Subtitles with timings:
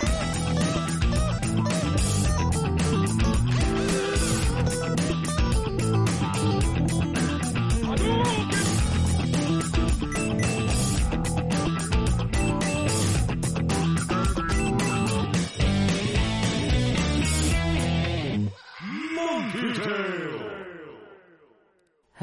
[0.00, 0.35] Bye.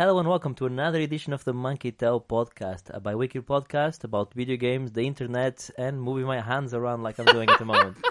[0.04, 4.34] Hello and welcome to another edition of the Monkey Tail podcast, a bi-weekly podcast about
[4.34, 7.96] video games, the internet, and moving my hands around like I'm doing at the moment.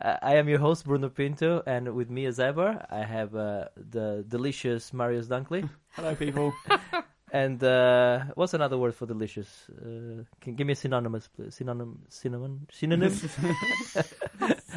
[0.00, 3.64] Uh, I am your host Bruno Pinto, and with me as ever, I have uh,
[3.74, 5.68] the delicious Marius Dunkley.
[5.96, 6.54] Hello, people.
[7.32, 9.48] and uh, what's another word for delicious?
[9.70, 11.56] Uh, can give me a synonymous, please.
[11.56, 13.12] Synonym, synonym, synonym.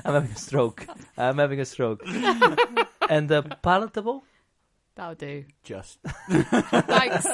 [0.06, 0.88] I'm having a stroke.
[1.18, 2.02] I'm having a stroke.
[3.08, 4.24] and uh, palatable,
[5.02, 5.46] That'll do.
[5.64, 5.98] Just
[6.30, 7.26] Thanks.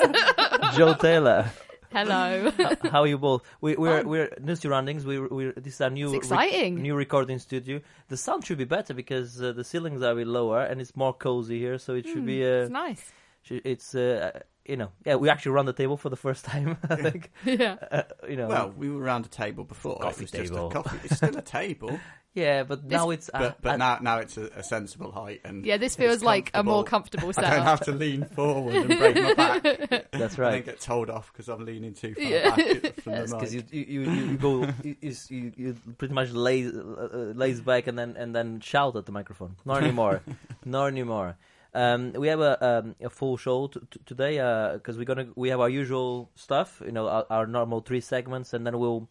[0.78, 1.52] Joe Taylor.
[1.92, 2.50] Hello.
[2.90, 3.42] How are you both?
[3.60, 4.08] We, we're Fine.
[4.08, 5.06] we're new surroundings.
[5.06, 6.82] We we this is our new It's exciting.
[6.82, 7.82] new recording studio.
[8.08, 10.96] The sound should be better because uh, the ceilings are a bit lower and it's
[10.96, 11.78] more cozy here.
[11.78, 13.12] So it should be uh, it's nice.
[13.42, 16.78] sh- it's uh, you know yeah we actually run the table for the first time.
[16.90, 17.76] I think Yeah.
[17.92, 19.98] uh, you know well, we were around a table before.
[20.00, 20.68] Coffee it was just table.
[20.70, 21.00] a coffee.
[21.04, 22.00] It's still a table,
[22.38, 25.42] yeah, but now it's uh, but but uh, now now it's a, a sensible height
[25.44, 27.34] and Yeah, this feels like a more comfortable.
[27.34, 29.64] comfortable I don't have to lean forward and break my back,
[30.12, 32.56] that's and then get told off because I'm leaning too far Yeah.
[32.56, 36.14] back from Yes, the because you, you, you, you go you, you, you you pretty
[36.14, 39.56] much lays uh, uh, lays back and then and then shout at the microphone.
[39.66, 40.22] Not anymore,
[40.64, 41.36] not anymore.
[41.74, 44.38] Um, we have a um, a full show t- t- today
[44.74, 48.54] because we're gonna we have our usual stuff, you know, our, our normal three segments,
[48.54, 49.10] and then we'll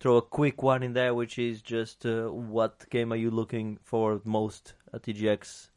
[0.00, 3.78] throw a quick one in there, which is just uh, what game are you looking
[3.82, 5.68] for most at EGX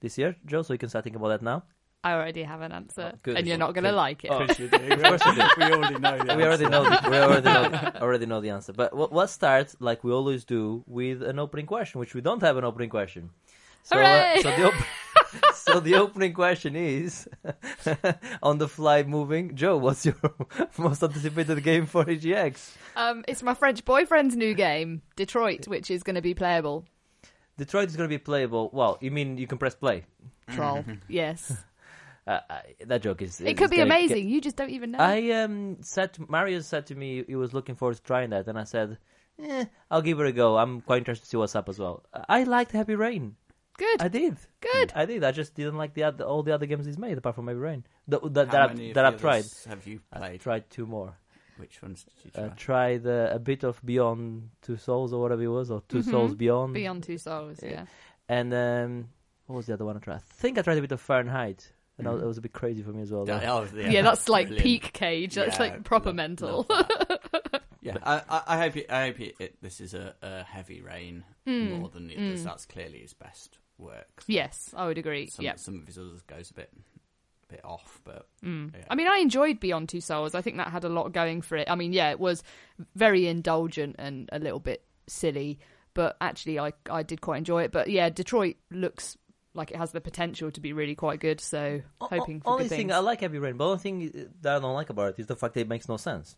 [0.00, 0.62] this year, Joe?
[0.62, 1.64] So you can start thinking about that now.
[2.02, 3.38] I already have an answer, Oh, good.
[3.38, 4.30] and you're not going to like it.
[4.30, 4.40] Oh.
[4.40, 4.76] Of course you do.
[4.76, 5.42] Of course you do.
[5.56, 6.18] we already know.
[6.18, 6.68] The we already answer.
[6.68, 6.84] know.
[7.00, 7.90] The, we already know.
[8.02, 8.72] Already know the answer.
[8.74, 12.42] But we'll, let's start like we always do with an opening question, which we don't
[12.42, 13.30] have an opening question.
[13.84, 14.74] So, uh, so the op-
[15.66, 17.28] so the opening question is
[18.42, 19.54] on the fly moving.
[19.56, 20.16] Joe, what's your
[20.78, 22.74] most anticipated game for EGX?
[22.96, 26.84] Um, it's my French boyfriend's new game, Detroit, which is going to be playable.
[27.56, 28.70] Detroit is going to be playable.
[28.72, 30.04] Well, you mean you can press play?
[30.50, 30.84] Troll.
[31.08, 31.52] yes.
[32.26, 33.40] Uh, uh, that joke is.
[33.40, 34.28] It is could be gonna get- amazing.
[34.28, 34.98] You just don't even know.
[34.98, 38.48] I um said to, Mario said to me he was looking forward to trying that,
[38.48, 38.96] and I said,
[39.42, 40.56] eh, I'll give it a go.
[40.56, 42.02] I'm quite interested to see what's up as well.
[42.28, 43.36] I liked Heavy Rain.
[43.76, 44.02] Good.
[44.02, 44.36] I did.
[44.60, 44.92] Good.
[44.94, 45.24] I did.
[45.24, 47.58] I just didn't like the other, all the other games he's made apart from Heavy
[47.60, 47.84] Rain.
[48.06, 49.44] The, the, How that I've, of that I've tried.
[49.68, 50.40] Have you I played?
[50.40, 51.16] tried two more.
[51.56, 52.44] Which ones did you try?
[52.44, 55.98] I tried uh, a bit of Beyond Two Souls or whatever it was, or 2
[55.98, 56.10] Mhm.
[56.10, 56.74] Souls Beyond.
[56.74, 57.58] Beyond Two Souls.
[57.62, 57.70] Yeah.
[57.70, 57.84] Yeah.
[58.28, 59.08] And um,
[59.46, 60.16] what was the other one I tried?
[60.16, 61.70] I think I tried a bit of Fahrenheit.
[61.96, 62.22] And Mhm.
[62.22, 63.24] it was a bit crazy for me as well.
[63.24, 63.36] though.
[63.36, 64.64] Yeah, oh, Yeah, that's like brilliant.
[64.64, 65.34] peak cage.
[65.36, 66.66] That's Yeah, like proper love- mental.
[66.68, 66.88] love.
[67.82, 70.80] Yeah, I, I, I hope it, I hope it, it, this is a, a heavy
[70.80, 72.40] rain Mm, more than the others.
[72.40, 72.44] mm.
[72.44, 74.22] That's clearly his best work.
[74.26, 75.26] yes, I would agree.
[75.28, 75.56] Some, yeah.
[75.56, 76.70] some of his others goes a bit,
[77.48, 78.72] bit off, but Mm.
[78.74, 78.84] Yeah.
[78.90, 80.34] I mean, I enjoyed Beyond Two Souls.
[80.34, 81.68] I think that had a lot going for it.
[81.70, 82.42] I mean, yeah, it was
[82.94, 85.58] very indulgent and a little bit silly,
[85.94, 87.72] but actually, I I did quite enjoy it.
[87.72, 89.16] But yeah, Detroit looks
[89.56, 91.40] like it has the potential to be really quite good.
[91.40, 92.92] So O- o- hoping for only good thing things.
[92.92, 95.26] I like Heavy Rain, but the only thing that I don't like about it is
[95.26, 96.36] the fact that it makes no sense.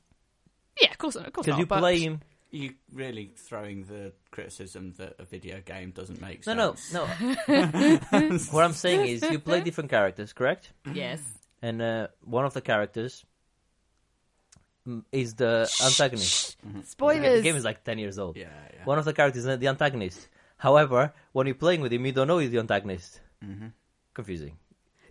[0.81, 2.21] yeah, of course, of course Because you but- play him.
[2.51, 6.93] You really throwing the criticism that a video game doesn't make sense.
[6.93, 7.39] no, no.
[7.49, 8.39] No.
[8.51, 10.73] what I'm saying is, you play different characters, correct?
[10.93, 11.21] Yes.
[11.63, 13.25] And uh, one of the characters
[14.87, 16.57] mm, is the antagonist.
[16.85, 17.39] Spoilers.
[17.39, 18.37] The game is like ten years old.
[18.37, 18.85] Yeah, yeah.
[18.85, 20.29] One of the characters is the antagonist.
[20.59, 23.21] However, when you're playing with him, you don't know he's the antagonist.
[23.43, 23.69] hmm
[24.15, 24.57] Confusing.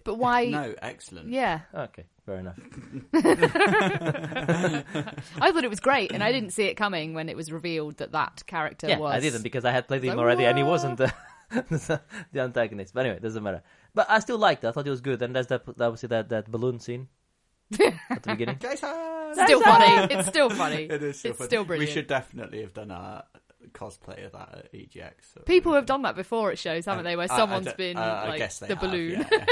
[0.05, 0.45] But why?
[0.45, 1.27] No, excellent.
[1.29, 2.57] Yeah, Okay, fair enough.
[5.41, 7.97] I thought it was great, and I didn't see it coming when it was revealed
[7.97, 9.13] that that character yeah, was.
[9.13, 11.11] I didn't because I had played him Like, already, and he wasn't the,
[12.31, 12.94] the antagonist.
[12.94, 13.63] But anyway, it doesn't matter.
[13.94, 14.67] But I still liked it.
[14.67, 17.07] I thought it was good, and there's that obviously that, that balloon scene
[17.79, 18.57] at the beginning.
[18.61, 18.89] Jason!
[19.33, 20.13] Still funny.
[20.13, 20.83] It's still funny.
[20.83, 21.47] It is still It's funny.
[21.50, 21.89] still brilliant.
[21.89, 23.25] We should definitely have done a
[23.74, 25.12] cosplay of that at EGX.
[25.33, 27.15] So People have done that before at shows, haven't they?
[27.15, 29.12] Where I- I someone's don't- been uh, I like guess they the have, balloon.
[29.12, 29.45] yeah, yeah.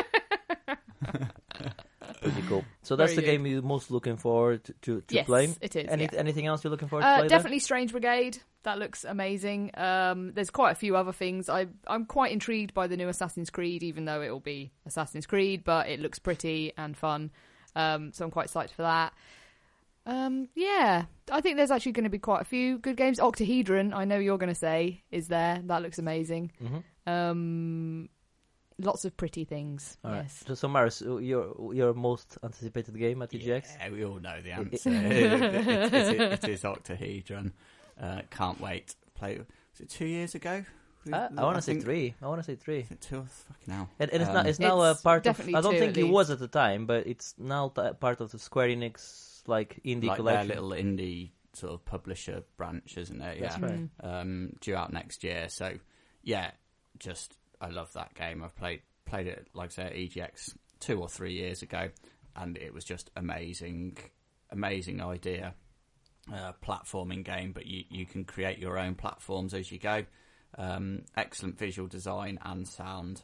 [2.21, 2.63] Pretty cool.
[2.83, 5.55] So that's Very the game you're most looking forward to to, to yes, playing.
[5.61, 5.87] it is.
[5.89, 6.09] Any, yeah.
[6.17, 7.27] Anything else you're looking forward to Uh, play?
[7.29, 8.37] definitely Strange Brigade.
[8.63, 9.71] That looks amazing.
[9.75, 11.47] Um, there's quite a few other things.
[11.49, 15.25] I, I'm quite intrigued by the new Assassin's Creed, even though it will be Assassin's
[15.25, 17.31] Creed, but it looks pretty and fun.
[17.75, 19.13] Um, so I'm quite excited for that.
[20.05, 23.19] Um, yeah, I think there's actually going to be quite a few good games.
[23.21, 25.61] Octahedron, I know you're going to say, is there.
[25.65, 26.51] That looks amazing.
[26.59, 26.77] hmm
[27.09, 28.09] Um,
[28.79, 29.97] lots of pretty things.
[30.03, 30.23] All right.
[30.23, 30.43] yes.
[30.47, 33.67] So, so Marius, uh, your your most anticipated game at EGX?
[33.79, 34.89] Yeah, we all know the answer.
[34.89, 35.43] it, it,
[35.93, 37.53] it, it, it is Octahedron.
[38.01, 38.95] Uh, can't wait.
[39.15, 40.63] Play Was it two years ago?
[41.11, 42.15] Uh, I want to say three.
[42.21, 42.79] I want to say three.
[42.79, 43.25] Is it two?
[43.27, 43.89] Fucking hell.
[43.99, 44.47] And, and it's Um, not.
[44.47, 45.23] It's now a part of.
[45.35, 48.31] definitely I don't think it was at the time, but it's now t- part of
[48.31, 50.47] the Square Enix like indie like collection.
[50.47, 53.41] their little indie sort of publisher branch, isn't it?
[53.41, 53.65] That's yeah.
[53.65, 53.89] right.
[53.99, 55.49] Um, due out next year.
[55.49, 55.73] So
[56.23, 56.51] yeah,
[56.99, 58.43] just I love that game.
[58.43, 61.89] I've played played it like I say at EGX two or three years ago,
[62.35, 63.97] and it was just amazing,
[64.51, 65.55] amazing idea.
[66.33, 70.05] Uh, platforming game, but you, you can create your own platforms as you go.
[70.57, 73.23] Um, excellent visual design and sound,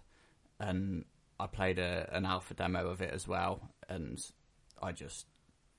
[0.60, 1.06] and
[1.40, 4.20] I played a, an alpha demo of it as well, and
[4.82, 5.28] I just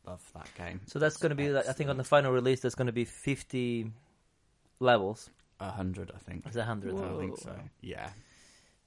[0.07, 0.81] love that game.
[0.87, 1.51] So that's going to be.
[1.51, 3.91] like, I think on the final release, there's going to be 50
[4.79, 5.29] levels.
[5.61, 6.45] A hundred, I think.
[6.47, 6.99] It's a hundred.
[6.99, 7.55] I think so.
[7.83, 8.09] Yeah.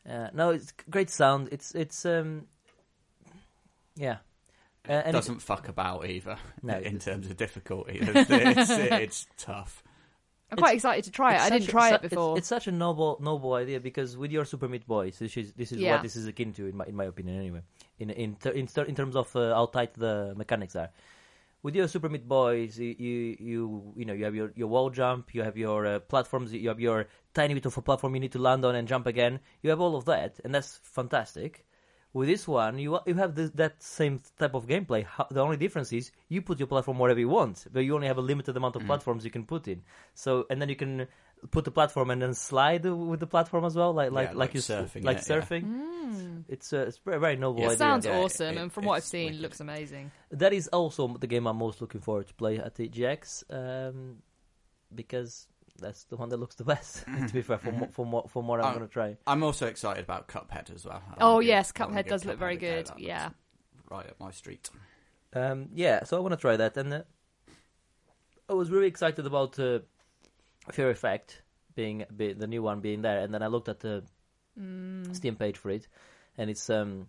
[0.09, 1.50] Uh, no, it's great sound.
[1.51, 2.47] It's it's um,
[3.95, 4.17] yeah.
[4.88, 6.77] Uh, and it- Doesn't fuck about either No.
[6.83, 8.00] in terms of difficulty.
[8.01, 9.81] It's, it's, it's tough.
[10.51, 11.41] I'm quite excited to try it.
[11.41, 12.33] I didn't a- try su- it before.
[12.38, 15.53] It's, it's such a noble noble idea because with your Super Meat Boy, this is
[15.53, 15.94] this is Yeah.
[15.94, 17.61] what this is akin to in my in my opinion anyway.
[17.97, 20.89] In in ter- in, ter- in terms of uh, how tight the mechanics are.
[21.63, 24.89] With your Super Meat Boys, you you you, you know you have your, your wall
[24.89, 28.19] jump, you have your uh, platforms, you have your tiny bit of a platform you
[28.19, 29.39] need to land on and jump again.
[29.62, 31.65] You have all of that, and that's fantastic.
[32.12, 35.07] With this one, you you have the, that same type of gameplay.
[35.31, 38.18] The only difference is you put your platform wherever you want, but you only have
[38.18, 39.83] a limited amount of platforms you can put in.
[40.15, 41.07] So, and then you can
[41.51, 44.37] put the platform and then slide with the platform as well, like like Yeah, like,
[44.37, 45.39] like you s- surfing like it, yeah.
[45.39, 46.43] surfing.
[46.47, 47.73] It's uh, it's a very noble Yeah, idea.
[47.75, 49.41] it sounds Yeah, awesome, it- and from what I've seen, wicked.
[49.41, 50.11] looks amazing.
[50.31, 54.17] That is also the game I'm most looking forward to play at the EGX, um,
[54.93, 55.47] because
[55.79, 57.03] that's the one that looks the best.
[57.27, 58.75] to be fair, from what- from what from what I'm Oh.
[58.77, 59.17] going to try.
[59.27, 61.01] I'm also excited about Cuphead as well.
[61.09, 62.75] I Oh, wanna yes, I wanna Cuphead does look very Cuphead a go.
[62.77, 63.29] good, That looks yeah.
[63.89, 64.69] Right up my street.
[65.33, 67.01] Um, yeah, so I want to try that, and uh,
[68.49, 69.79] I was really excited about uh,
[70.71, 71.42] Fear Effect
[71.75, 74.04] being, be, the new one being there, and then I looked at the
[74.60, 75.15] Mm.
[75.15, 75.88] Steam page for it,
[76.38, 77.07] and it's um,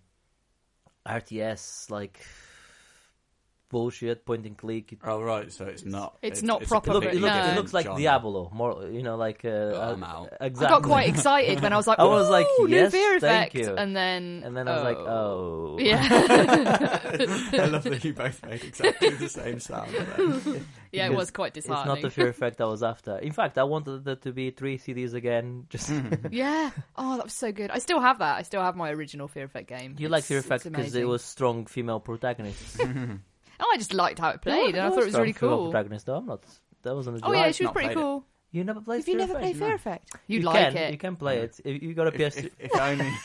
[1.06, 2.25] RTS like
[3.75, 4.93] bullshit, point and click.
[4.93, 6.17] It, Oh right, so it's not.
[6.23, 7.50] It's not proper, it, look, it, looks, no.
[7.50, 8.00] it looks like genre.
[8.00, 10.32] Diablo, more you know, like uh, Oh, I'm uh, out.
[10.41, 10.67] Exactly.
[10.67, 13.19] I got quite excited when I was like, I was like, "Ooh, new yes, Fear
[13.19, 13.75] thank Effect," you.
[13.75, 16.06] and then and then I was like, oh, yeah,
[17.65, 19.91] I love that you both made exactly the same sound.
[20.93, 23.19] yeah, it was quite It's not the Fear Effect I was after.
[23.19, 25.67] In fact, I wanted there to be three CDs again.
[25.69, 25.91] Just
[26.31, 26.70] Yeah.
[26.97, 27.73] Oh, that was so good.
[27.73, 28.38] I still have that.
[28.38, 29.97] I still have my original Fear Effect game.
[29.99, 32.79] you like Fear Effect because it was strong female protagonists.
[33.61, 35.59] Oh, I just liked how it played, and I thought it was really strong female
[35.65, 35.71] cool.
[35.71, 36.17] Protagonist, though.
[36.17, 36.43] I'm not.
[36.83, 37.23] That wasn't.
[37.23, 38.01] A Oh yeah, she was not pretty played it.
[38.01, 38.25] cool.
[38.53, 39.43] You never played Have you Fear never Effect?
[39.43, 40.11] played Fear Effect?
[40.29, 40.93] You'd you like can, it.
[40.93, 41.61] You can play it.
[41.65, 42.37] If You got a PS.
[42.37, 43.11] If, if only.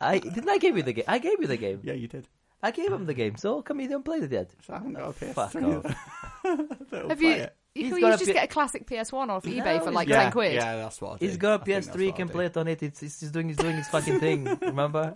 [0.00, 0.48] I didn't.
[0.48, 1.04] I give you the game.
[1.06, 1.80] I gave you the game.
[1.84, 2.26] yeah, you did.
[2.62, 3.36] I gave him the game.
[3.36, 4.50] So how come you didn't play it yet?
[4.66, 5.34] So I haven't got a PS3.
[5.34, 5.96] Fuck off.
[7.08, 7.30] Have you?
[7.32, 7.56] it.
[7.74, 9.90] You can got you a just P- get a classic PS1 off eBay No, for
[9.90, 10.54] like yeah, ten quid.
[10.54, 11.26] Yeah, that's what I do.
[11.26, 12.00] He's got I a PS3.
[12.00, 12.82] He can play it on it.
[12.82, 14.44] It's, it's he's doing he's doing his fucking thing.
[14.62, 15.14] Remember?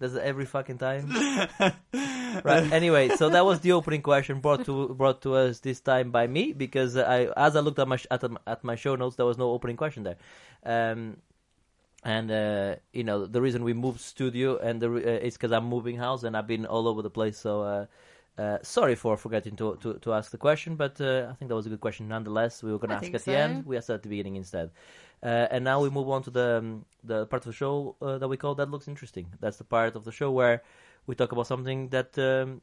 [0.00, 1.10] Does it every fucking time.
[2.44, 2.72] right.
[2.72, 6.26] Anyway, so that was the opening question brought to brought to us this time by
[6.26, 9.26] me because I, as I looked at my sh- at, at my show notes, there
[9.26, 10.16] was no opening question there.
[10.64, 11.16] Um,
[12.04, 15.50] and uh, you know the reason we moved studio and the re- uh, it's because
[15.50, 17.36] I'm moving house and I've been all over the place.
[17.36, 17.86] So uh,
[18.38, 21.56] uh, sorry for forgetting to, to, to ask the question, but uh, I think that
[21.56, 22.62] was a good question nonetheless.
[22.62, 23.66] We were going to ask think at the end.
[23.66, 24.70] We asked at the beginning instead.
[25.22, 28.18] Uh, and now we move on to the um, the part of the show uh,
[28.18, 29.26] that we call that looks interesting.
[29.40, 30.62] That's the part of the show where
[31.06, 32.60] we talk about something that um,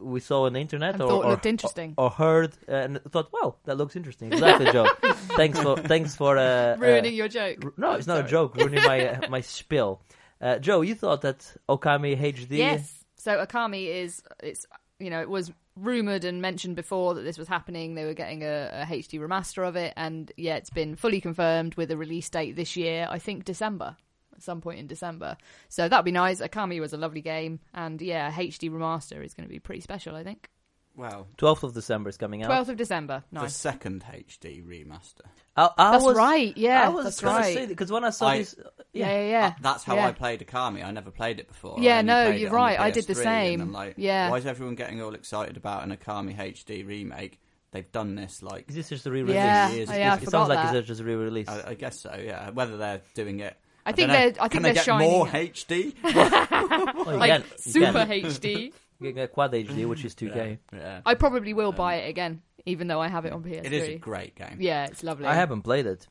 [0.00, 1.94] we saw on the internet And or, thought or, looked interesting.
[1.96, 4.88] or heard and thought, "Wow, that looks interesting." Exactly, Joe.
[5.36, 7.58] thanks for thanks for uh, Ruining uh, your joke.
[7.64, 8.56] r- no, it's not a joke.
[8.56, 10.02] Ruining my uh, my spiel.
[10.40, 12.58] Uh, Joe, you thought that Okami HD.
[12.58, 13.04] Yes.
[13.16, 14.66] So Okami is it's
[15.04, 17.94] you know it was rumored and mentioned before that this was happening.
[17.94, 21.74] They were getting a, a HD remaster of it, and yeah, it's been fully confirmed
[21.74, 23.06] with a release date this year.
[23.10, 23.96] I think December,
[24.34, 25.36] at some point in December.
[25.68, 26.40] So that'd be nice.
[26.40, 30.16] Okami was a lovely game, and yeah, HD remaster is going to be pretty special.
[30.16, 30.48] I think
[30.96, 32.46] Well, 12th of December is coming out.
[32.46, 33.24] twelfth of December.
[33.32, 33.56] the Nice.
[33.56, 35.22] second HD remaster.
[35.56, 36.56] I, I That's was, right.
[36.56, 37.54] Yeah, I was that's gonna right.
[37.54, 38.54] say because when I saw I- this,
[38.92, 39.46] yeah, yeah, yeah.
[39.46, 40.06] Uh, that's how yeah.
[40.08, 40.84] I played Okami.
[40.84, 41.78] I never played it before.
[41.78, 42.78] I Yeah, only no, played you're on right.
[42.80, 43.60] I did the PS3, same.
[43.60, 44.30] And I'm like, Yeah.
[44.30, 47.40] Why is everyone getting all excited about an Okami HD remake?
[47.72, 49.34] They've done this like is this just a re-release?
[49.34, 50.76] Yeah, years yeah, I it forgot sounds like that.
[50.76, 51.48] it's just a re-release.
[51.48, 52.14] I, I guess so.
[52.24, 53.56] Yeah, whether they're doing it.
[53.86, 54.30] I think don't know.
[54.30, 54.42] they're.
[54.42, 55.54] I think Can they're they get shining more it.
[55.54, 55.94] HD?
[57.04, 58.08] Well, you like can- you super can.
[58.08, 58.72] HD.
[59.04, 60.58] You can get Quad HD, which is 2K.
[60.72, 61.00] Yeah, yeah.
[61.04, 63.64] I probably will buy it again, even though I have it on PS3.
[63.66, 64.56] It is a great game.
[64.58, 65.26] Yeah, it's lovely.
[65.26, 66.06] I haven't played it.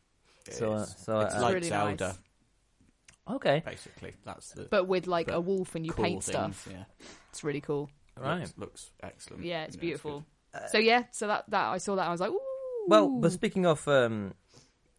[0.48, 0.96] It So, uh, is.
[1.00, 3.36] so, it's uh, like really Zelda, nice.
[3.36, 4.14] Okay, basically.
[4.26, 6.56] That's the but with like a wolf and you cool paint stuff.
[6.66, 6.84] things, Yeah,
[7.32, 7.90] It's really cool.
[8.20, 8.42] right.
[8.42, 9.44] looks, looks excellent.
[9.44, 10.26] Yeah, it's Yeah, beautiful.
[10.54, 13.32] Uh, so yeah, so that that I saw that I was like, ooh, Well, but
[13.32, 14.34] speaking of um,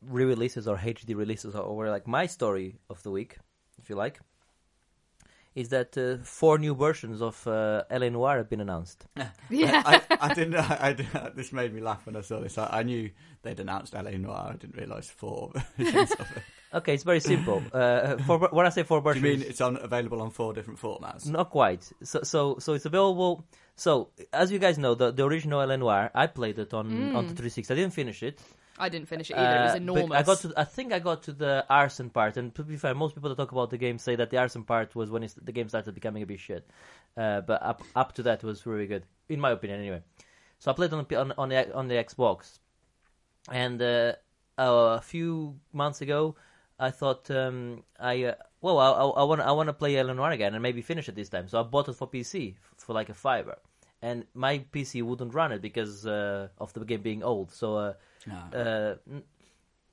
[0.02, 3.36] re-releases or HD releases, or, or like my story of the week,
[3.78, 4.18] if you like,
[5.54, 9.06] is that uh, four new versions of uh, LA Noir have been announced.
[9.50, 9.82] Yeah.
[9.84, 10.56] I, I didn't.
[10.56, 12.58] I, didn't- This made me laugh when I saw this.
[12.58, 13.10] I, I knew
[13.42, 14.50] they'd announced LA Noir.
[14.52, 16.42] I didn't realise four versions of it.
[16.74, 17.62] Okay, it's very simple.
[17.72, 20.52] uh, for, when I say four Do you versions, mean it's on available on four
[20.52, 21.28] different formats?
[21.28, 21.88] Not quite.
[22.02, 23.44] So, so, so it's available.
[23.76, 27.26] So, as you guys know, the, the original LA Noir, I played it on on
[27.28, 27.72] the 360.
[27.72, 28.40] I didn't finish it.
[28.78, 29.60] I didn't finish it either.
[29.60, 30.18] it was Uh, enormous.
[30.18, 30.52] I got to.
[30.56, 33.36] I think I got to the arson part, and to be fair, most people that
[33.36, 36.22] talk about the game say that the arson part was when the game started becoming
[36.22, 36.68] a bit shit.
[37.16, 40.02] Uh, but up up to that was really good, in my opinion, anyway.
[40.58, 42.58] So I played on the on, on the on the Xbox,
[43.50, 44.14] and uh,
[44.58, 46.34] a few months ago,
[46.78, 50.30] I thought um, I uh, well I I want I want to play LA Noir
[50.32, 51.48] again and maybe finish it this time.
[51.48, 53.58] So I bought it for PC for like a fiver,
[54.02, 57.52] and my PC wouldn't run it because uh, of the game being old.
[57.52, 57.94] So.
[58.30, 58.60] Uh, No.
[58.60, 59.20] uh,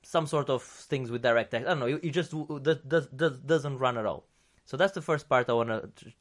[0.02, 1.54] some sort of things with DirectX.
[1.54, 1.86] I don't know.
[1.86, 4.24] It, it just w- w- does, does, doesn't run at all.
[4.64, 5.70] So that's the first part I want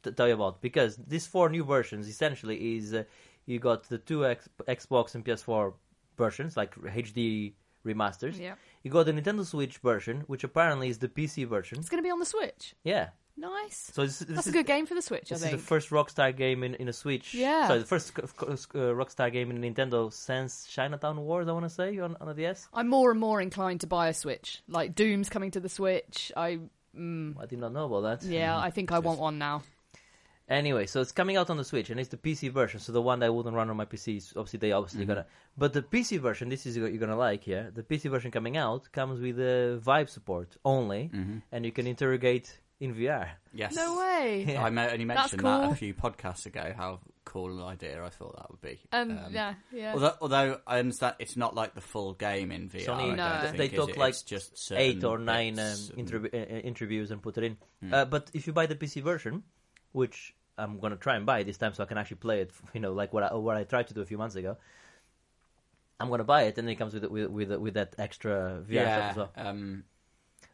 [0.03, 3.03] to tell you about because these four new versions essentially is uh,
[3.45, 5.73] you got the two X- Xbox and PS4
[6.17, 7.53] versions like HD
[7.85, 8.39] remasters.
[8.39, 8.55] Yeah.
[8.83, 11.79] You got the Nintendo Switch version, which apparently is the PC version.
[11.79, 12.75] It's going to be on the Switch.
[12.83, 13.09] Yeah.
[13.41, 13.91] Nice.
[13.93, 15.57] So this, this That's is a good game for the Switch, I this is think.
[15.59, 17.33] the first Rockstar game in, in a Switch.
[17.33, 17.67] Yeah.
[17.67, 21.47] Sorry, the first c- c- uh, Rockstar game in Nintendo since Chinatown Wars.
[21.47, 22.67] I want to say on on a DS.
[22.73, 24.61] I'm more and more inclined to buy a Switch.
[24.67, 26.31] Like Doom's coming to the Switch.
[26.37, 26.59] I
[26.95, 28.27] mm, I did not know about that.
[28.27, 29.63] yeah, I think I want one now.
[30.49, 32.79] Anyway, so it's coming out on the Switch, and it's the PC version.
[32.81, 35.25] So the one that wouldn't run on my PC, is obviously they obviously gonna.
[35.57, 37.71] But the PC version, this is what you're gonna like here.
[37.73, 41.87] The PC version coming out comes with the Vive support only, hmm and you can
[41.87, 43.29] interrogate in VR.
[43.53, 43.75] Yes.
[43.75, 44.43] No way.
[44.49, 44.63] Yeah.
[44.63, 46.73] I only That's mentioned that a few podcasts ago.
[46.75, 48.79] How cool an idea I thought that would be.
[48.91, 49.93] And Um, yeah, yeah.
[49.93, 52.75] Although, although I understand it's not like the full game in VR.
[52.79, 53.41] It's only- I No.
[53.41, 53.97] They- think, they is took it?
[53.97, 57.57] like It's just Eight or nine um, interv- uh, uh, interviews and put it in.
[57.81, 57.93] Hmm.
[57.93, 59.43] Uh, but if you buy the PC version,
[59.91, 62.79] which I'm gonna try and buy this time, so I can actually play it, you
[62.81, 64.57] know, like what I, what I tried to do a few months ago.
[65.99, 69.11] I'm gonna buy it, and it comes with with with, with that extra VR stuff
[69.11, 69.31] as well.
[69.37, 69.83] Um,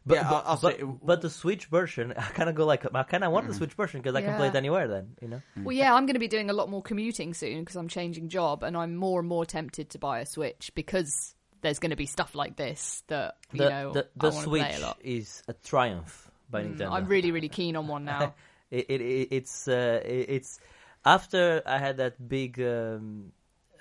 [0.08, 2.64] But, Yeah, but, I'll- I'll but, say- but the Switch version, I kind of go
[2.66, 4.88] like, I kind of want the Switch version because I can play it anywhere.
[4.88, 7.60] Then you know, Well, yeah, I'm going to be doing a lot more commuting soon
[7.60, 11.34] because I'm changing job, and I'm more and more tempted to buy a Switch because
[11.60, 14.62] there's going to be stuff like this that you the know the, I the Switch
[14.62, 14.98] play a lot.
[15.02, 16.92] is a triumph by Mm, Nintendo.
[16.92, 18.34] I'm really, really keen on one now.
[18.70, 20.60] it, it, it it's uh, it, it's
[21.04, 23.32] after I had that big um,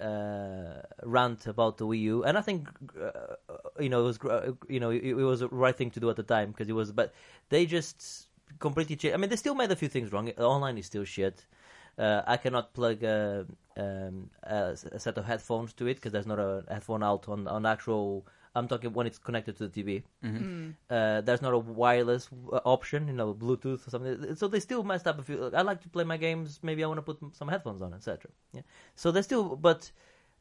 [0.01, 2.69] uh, rant about the Wii U, and I think
[3.01, 3.35] uh,
[3.79, 6.09] you know it was uh, you know it, it was the right thing to do
[6.09, 7.13] at the time because it was, but
[7.49, 8.27] they just
[8.59, 9.15] completely changed.
[9.15, 10.29] I mean, they still made a few things wrong.
[10.31, 11.45] Online is still shit.
[11.97, 16.27] Uh, I cannot plug a, um, a, a set of headphones to it because there's
[16.27, 18.25] not a headphone out on on actual.
[18.57, 20.03] I'm talking when it's connected to the TV.
[20.23, 20.73] Mm.
[20.89, 24.35] Uh, there's not a wireless uh, option, you know, Bluetooth or something.
[24.35, 25.51] So they still messed up a few.
[25.53, 26.59] I like to play my games.
[26.63, 28.31] Maybe I want to put some headphones on, etc.
[28.53, 28.61] Yeah.
[28.95, 29.91] So they still, but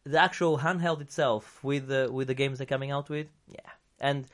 [0.04, 3.70] the actual handheld itself with the with the games they're coming out with, yeah,
[4.00, 4.26] and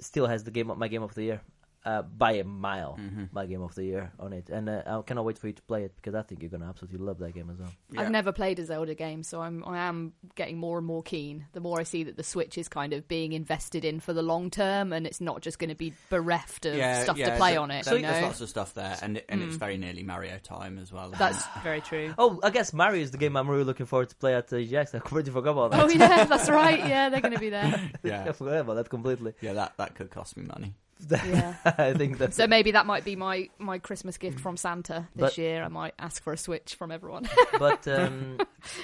[0.00, 1.40] still has the game of my game of the year
[1.84, 2.96] uh, by a mile.
[2.98, 3.28] Mhm.
[3.32, 5.62] My game of the year on it, and uh, I cannot wait for you to
[5.62, 7.70] play it because I think you're gonna absolutely love that game as well.
[7.92, 8.00] yeah.
[8.00, 11.46] I've never played a Zelda game, so I'm I am getting more and more keen.
[11.52, 14.22] The more I see that the Switch is kind of being invested in for the
[14.22, 17.36] long term, and it's not just going to be bereft of Yeah, stuff yeah, to
[17.36, 17.84] play there- on it.
[17.84, 20.78] there- you There's lots of stuff there, and it- and it's very nearly Mario time
[20.78, 21.10] as well.
[21.10, 22.14] That's very true.
[22.16, 24.56] Oh, I guess Mario is the game I'm really looking forward to play at the
[24.56, 24.94] EGX.
[24.94, 25.84] I completely forgot about that.
[25.84, 26.78] Oh yeah, that's right.
[26.78, 27.90] Yeah, they're going to be there.
[28.02, 29.34] yeah, I forgot about that completely.
[29.42, 29.52] yeah.
[29.52, 30.74] That that could cost me money.
[31.10, 31.54] Yeah.
[31.64, 35.22] I think that's So maybe that might be my, my Christmas gift from Santa this
[35.22, 35.62] But- year.
[35.62, 38.38] I might ask for a Switch from everyone, but um,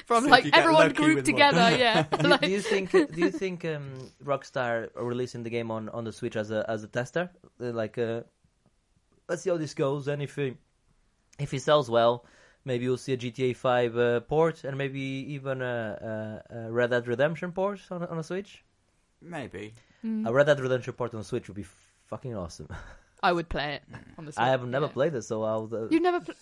[0.07, 1.35] from See like everyone lucky grouped with one.
[1.35, 1.77] together.
[1.77, 5.71] Yeah, do, Like- do you think do you think um, Rockstar are releasing the game
[5.71, 7.31] on, on the Switch as a as a tester?
[7.61, 8.23] Uh, Like, uh,
[9.29, 10.57] let's see how this goes, and if it,
[11.39, 12.25] if it sells well,
[12.65, 15.01] maybe you'll see a GTA Five uh, port, and maybe
[15.35, 18.65] even a, a, a Red Dead Redemption port on a, on a Switch.
[19.23, 19.75] Maybe.
[20.05, 20.27] Mm.
[20.27, 21.67] A Red Dead Redemption port on a Switch would be
[22.11, 22.69] fucking awesome.
[23.23, 23.83] I would play it
[24.17, 24.43] on the Switch.
[24.43, 24.93] I have never yeah.
[24.93, 25.69] played it, so I'll.
[25.73, 26.21] Uh, You've never.
[26.21, 26.35] Pl-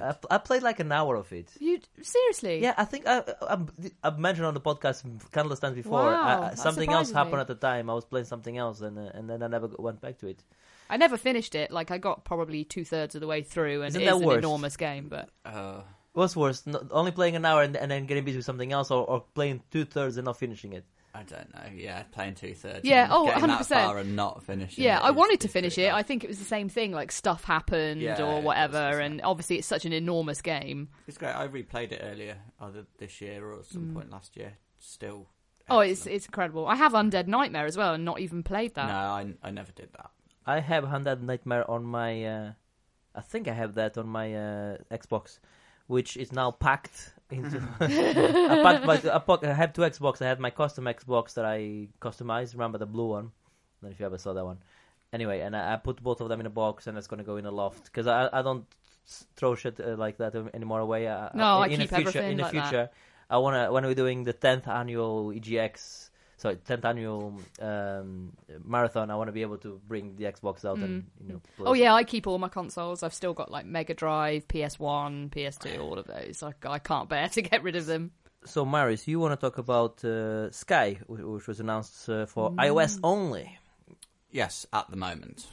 [0.00, 1.48] I, I played like an hour of it.
[1.58, 2.60] you seriously?
[2.62, 3.58] Yeah, I think I, I,
[4.04, 6.02] I've mentioned on the podcast countless times before.
[6.02, 7.40] Wow, I- I- something else happened me.
[7.40, 7.88] at the time.
[7.90, 10.42] I was playing something else, and uh, and then I never went back to it.
[10.90, 11.70] I never finished it.
[11.70, 14.38] Like I got probably two thirds of the way through, and Isn't it an worse?
[14.38, 15.08] enormous game.
[15.08, 15.80] But Uh,
[16.12, 18.90] What's worse, no, only playing an hour and, and then getting busy with something else,
[18.90, 20.84] or, or playing two thirds and not finishing it?
[21.18, 21.62] I don't know.
[21.74, 22.84] Yeah, playing two thirds.
[22.84, 23.66] Yeah, and oh, 100%.
[23.66, 24.84] far and not finishing.
[24.84, 25.92] yeah, it I wanted to finish pretty it.
[25.92, 26.92] I think it was the same thing.
[26.92, 30.88] Like stuff happened Yeah, or whatever, and obviously it's such an enormous game.
[31.06, 31.34] It's great.
[31.34, 33.94] I replayed it earlier, either this year or at some Mm.
[33.94, 34.52] point last year.
[34.78, 35.26] Still
[35.70, 36.66] Oh, it's it's incredible.
[36.66, 38.86] I have Undead Nightmare as well, and not even played that.
[38.88, 40.10] No, I, I never did that.
[40.46, 42.24] I have Undead Nightmare on my.
[42.24, 42.52] Uh,
[43.14, 45.40] I think I have that on my uh, Xbox,
[45.88, 47.58] which is now packed into.
[47.80, 50.22] I, packed my, I, pack, I have two Xbox.
[50.22, 52.54] I had my custom Xbox that I customized.
[52.54, 53.24] Remember the blue one?
[53.26, 53.28] I
[53.82, 54.58] don't know if you ever saw that one.
[55.12, 57.36] Anyway, and I, I put both of them in a box, and it's gonna go
[57.36, 58.66] in a loft because I I don't
[59.36, 61.06] throw shit uh, like that anymore away.
[61.08, 62.68] Uh, No, I in keep the future, everything in the like that.
[62.68, 62.90] future,
[63.30, 66.07] I wanna when we're doing the tenth annual EGX.
[66.38, 68.32] Sorry, tenth annual um,
[68.64, 69.10] marathon.
[69.10, 71.40] I want to be able to bring the Xbox out and you know.
[71.56, 71.66] play.
[71.66, 73.02] Oh yeah, I keep all my consoles.
[73.02, 76.42] I've still got like Mega Drive, PS1, PS2, all of those.
[76.44, 78.12] I, I can't bear to get rid of them.
[78.44, 82.56] So, Marius, you want to talk about uh, Sky, which was announced uh, for Mm.
[82.56, 83.58] iOS only.
[84.30, 85.44] Yes, at the moment.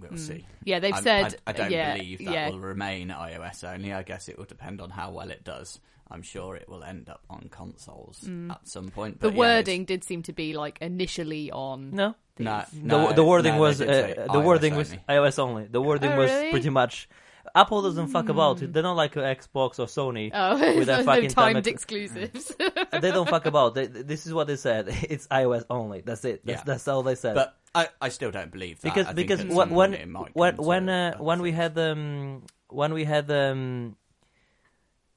[0.00, 0.44] We'll see.
[0.64, 1.36] Yeah, they've I'm- said.
[1.46, 2.50] I, I don't yeah, believe that yeah.
[2.50, 3.92] will remain iOS only.
[3.92, 5.78] I guess it will depend on how well it does.
[6.10, 9.18] I'm sure it will end up on consoles at some point.
[9.18, 9.20] Mm.
[9.20, 11.90] The But yeah, it's- wording did seem to be like initially on.
[11.92, 15.04] No, No, the, no, the wording no, was uh, the iOS wording was only.
[15.08, 15.64] iOS only.
[15.66, 16.50] The wording Oh, was really?
[16.50, 17.08] pretty much.
[17.54, 18.58] Apple doesn't fuck about.
[18.72, 20.30] They're not like Xbox or Sony.
[20.32, 22.54] Oh, With that no fucking time timed ex- exclusives.
[23.02, 23.74] they don't fuck about.
[23.74, 24.88] They, this is what they said.
[25.10, 26.00] It's iOS only.
[26.02, 26.46] That's it.
[26.46, 26.64] That's, Yeah.
[26.64, 27.34] that's all they said.
[27.34, 28.88] But I, I still don't believe that.
[28.94, 32.44] because I because when when point it might when when, uh, when we had um
[32.68, 33.96] when we had um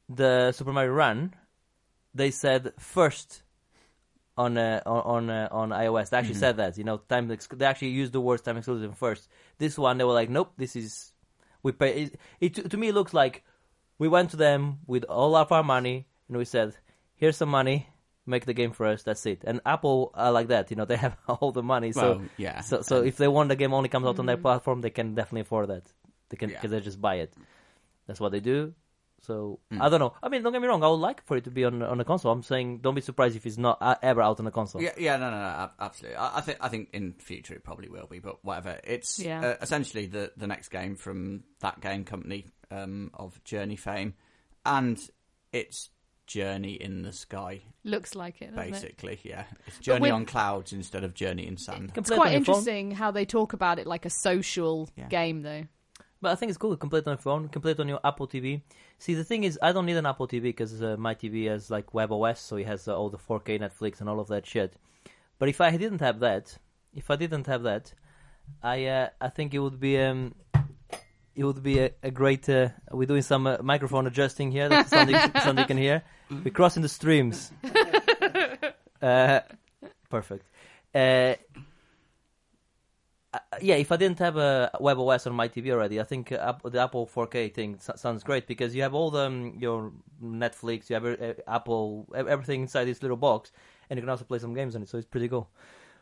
[0.10, 1.34] the Super Mario Run,
[2.14, 3.44] they said first
[4.38, 6.10] on uh, on on, uh, on iOS.
[6.10, 6.40] They actually Mm-hmm.
[6.40, 9.28] said that you know time ex- they actually used the words time exclusive first.
[9.58, 11.14] This one they were like nope this is
[11.64, 13.44] we pay it, it to me it looks like
[13.98, 16.76] we went to them with all of our money and we said
[17.16, 17.88] here's some money
[18.28, 20.98] make the game for us that's it and Apple are like that you know they
[20.98, 22.62] have all the money so Well, yeah.
[22.62, 25.16] so, so if they want the game only comes out on their platform, they can
[25.16, 25.84] definitely afford that.
[26.30, 26.58] They can Yeah.
[26.58, 27.34] because they just buy it.
[28.08, 28.74] That's what they do.
[29.26, 30.14] So I don't know.
[30.22, 30.84] I mean, don't get me wrong.
[30.84, 32.32] I would like for it to be on on a console.
[32.32, 34.82] I'm saying, don't be surprised if it's not uh, ever out on a console.
[34.82, 36.18] Yeah, yeah, no, no, no, absolutely.
[36.18, 38.80] I, I think, I think in future it probably will be, but whatever.
[38.84, 39.42] It's Yeah.
[39.46, 44.14] uh, essentially the the next game from that game company um, of Journey fame,
[44.66, 45.00] and
[45.52, 45.90] it's
[46.28, 48.56] Journey in the sky, Looks like it.
[48.56, 48.72] doesn't it?
[48.72, 49.20] basically.
[49.24, 51.92] Yeah, it's Journey on clouds instead of Journey in sand.
[51.96, 52.56] It's play it quite on phone.
[52.56, 55.08] interesting how they talk about it like a social Yeah.
[55.08, 55.66] game, though.
[56.26, 56.76] But I think it's cool.
[56.76, 57.50] Play it on your phone.
[57.50, 58.62] complete on your Apple TV.
[58.98, 61.70] See, the thing is, I don't need an Apple TV because uh, my TV has
[61.70, 64.74] like WebOS, so it has uh, all the 4K Netflix and all of that shit.
[65.38, 66.58] But if I didn't have that,
[66.96, 67.94] if I didn't have that,
[68.64, 70.34] I uh, I think it would be um,
[71.36, 72.50] it would be a, a great.
[72.50, 74.68] Uh, we're doing some uh, microphone adjusting here.
[74.88, 76.02] Something something you can hear.
[76.32, 77.52] We're crossing the streams.
[79.00, 79.42] uh,
[80.10, 80.48] perfect.
[83.36, 86.54] Uh, yeah, if I didn't have a WebOS on my TV already, I think uh,
[86.64, 89.92] the Apple 4K thing sounds great because you have all the um, your
[90.24, 93.52] Netflix, you have uh, Apple, everything inside this little box,
[93.90, 94.88] and you can also play some games on it.
[94.88, 95.50] So it's pretty cool.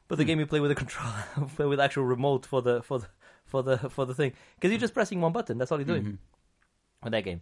[0.07, 2.99] But the game you play with a controller, play with actual remote for the for
[2.99, 3.07] the
[3.45, 5.57] for the for the thing, because you're just pressing one button.
[5.57, 6.19] That's all you're doing
[7.03, 7.41] with that game.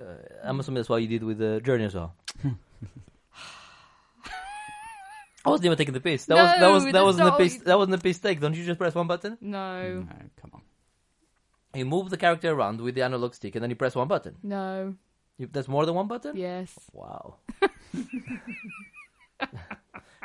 [0.00, 2.14] Uh, I'm assuming that's what you did with the Journey as well.
[5.44, 6.24] I wasn't even taking the piss.
[6.26, 7.56] That was that was that that's wasn't a not- piss.
[7.58, 8.40] That wasn't a piss take.
[8.40, 9.38] Don't you just press one button?
[9.40, 10.06] No, No,
[10.40, 10.62] come on.
[11.74, 14.36] You move the character around with the analog stick, and then you press one button.
[14.42, 14.94] no,
[15.36, 16.36] You, that's more than one button.
[16.36, 16.72] yes.
[16.92, 17.36] Wow.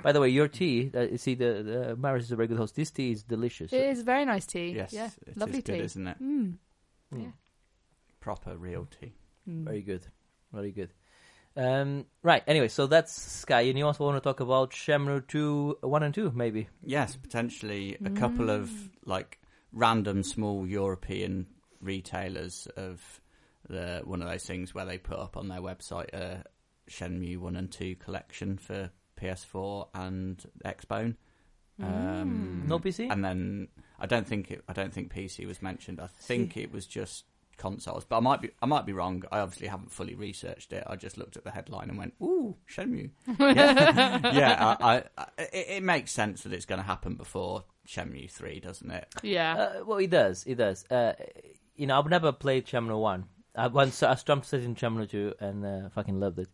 [0.04, 0.92] By the way, your tea.
[0.94, 2.76] Uh, you see, the, the Marius is a very good host.
[2.76, 3.72] This tea is delicious.
[3.72, 4.72] It is very nice tea.
[4.76, 5.80] Yes, yeah, it is lovely good, tea.
[5.80, 6.18] isn't it?
[6.22, 6.56] Mm.
[7.14, 7.34] Mm,
[8.20, 9.14] Proper real tea.
[9.50, 9.64] Mm.
[9.64, 10.06] Very good.
[10.52, 10.90] Very good.
[11.56, 12.44] Um, right.
[12.48, 16.14] Anyway, so that's Sky, and you also want to talk about Shenmue two, one and
[16.14, 16.68] two, maybe.
[16.84, 18.72] Yes, potentially a couple of
[19.06, 19.40] like
[19.72, 21.48] random small European
[21.82, 23.22] retailers of
[23.70, 26.44] the one of those things where they put up on their website a
[26.90, 28.90] Shenmue one and two collection for
[29.22, 31.16] PS4 and Xbone.
[31.82, 33.12] Um, No PC?
[33.12, 33.68] and then
[34.00, 36.00] I don't think it, I don't think PC was mentioned.
[36.00, 37.26] I think it was just
[37.58, 39.24] consoles, but I might be I might be wrong.
[39.32, 40.84] I obviously haven't fully researched it.
[40.88, 45.26] I just looked at the headline and went, "Ooh, Shenmue." yeah, yeah I, I, I,
[45.38, 49.08] it, it makes sense that it's going to happen before Shenmue three, doesn't it?
[49.22, 49.56] Yeah.
[49.56, 50.44] Uh, well, it does.
[50.46, 50.86] It does.
[50.90, 51.14] Uh,
[51.76, 53.26] you know, I've never played Shenmue one.
[53.56, 56.50] I once I jumped straight in Shenmue two and uh, fucking loved it.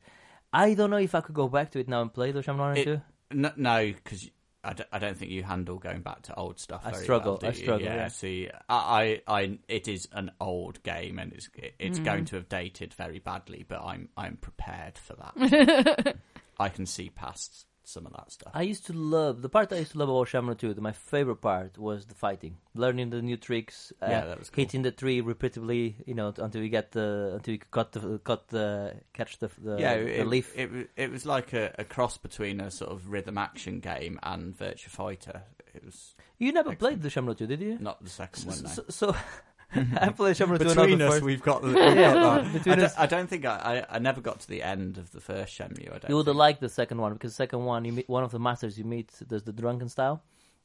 [0.51, 2.57] I don't know if I could go back to it now and play the Shenmue
[2.59, 3.01] one and It- two.
[3.31, 4.29] No, no, because
[4.63, 6.81] I, d- I don't think you handle going back to old stuff.
[6.85, 8.07] I very struggle, well, I struggle, Yeah, yeah.
[8.09, 12.03] see, I, I, I, it is an old game, and it's it's Mm.
[12.03, 13.63] going to have dated very badly.
[13.67, 16.15] But I'm I'm prepared for that.
[16.59, 18.51] I can see past some of that stuff.
[18.53, 20.73] I used to love the part I used to love about Shenmue 2.
[20.73, 24.49] The, my favorite part was the fighting, learning the new tricks, uh, yeah, that was
[24.49, 24.63] cool.
[24.63, 28.47] hitting the tree repeatedly, you know, until you get the until you cut the cut
[28.49, 30.53] the catch the the, yeah, the it, leaf.
[30.55, 34.57] It, it was like a, a cross between a sort of rhythm action game and
[34.57, 35.43] Virtua Fighter.
[35.73, 37.01] It was you never excellent.
[37.01, 37.77] played the Shenmue 2, did you?
[37.79, 38.63] not the second one.
[38.63, 38.69] No.
[38.69, 39.15] so, so
[39.75, 41.23] I played Shenmue 2 Between us, first.
[41.23, 41.67] we've got the.
[41.73, 42.53] We've got that.
[42.53, 43.95] between I, us- don't, I don't think I, I.
[43.95, 45.87] I never got to the end of the first Shenmue.
[45.93, 46.09] I don't.
[46.09, 46.39] You would have think.
[46.39, 48.83] liked the second one because the second one, you meet one of the masters you
[48.85, 50.23] meet does the drunken style,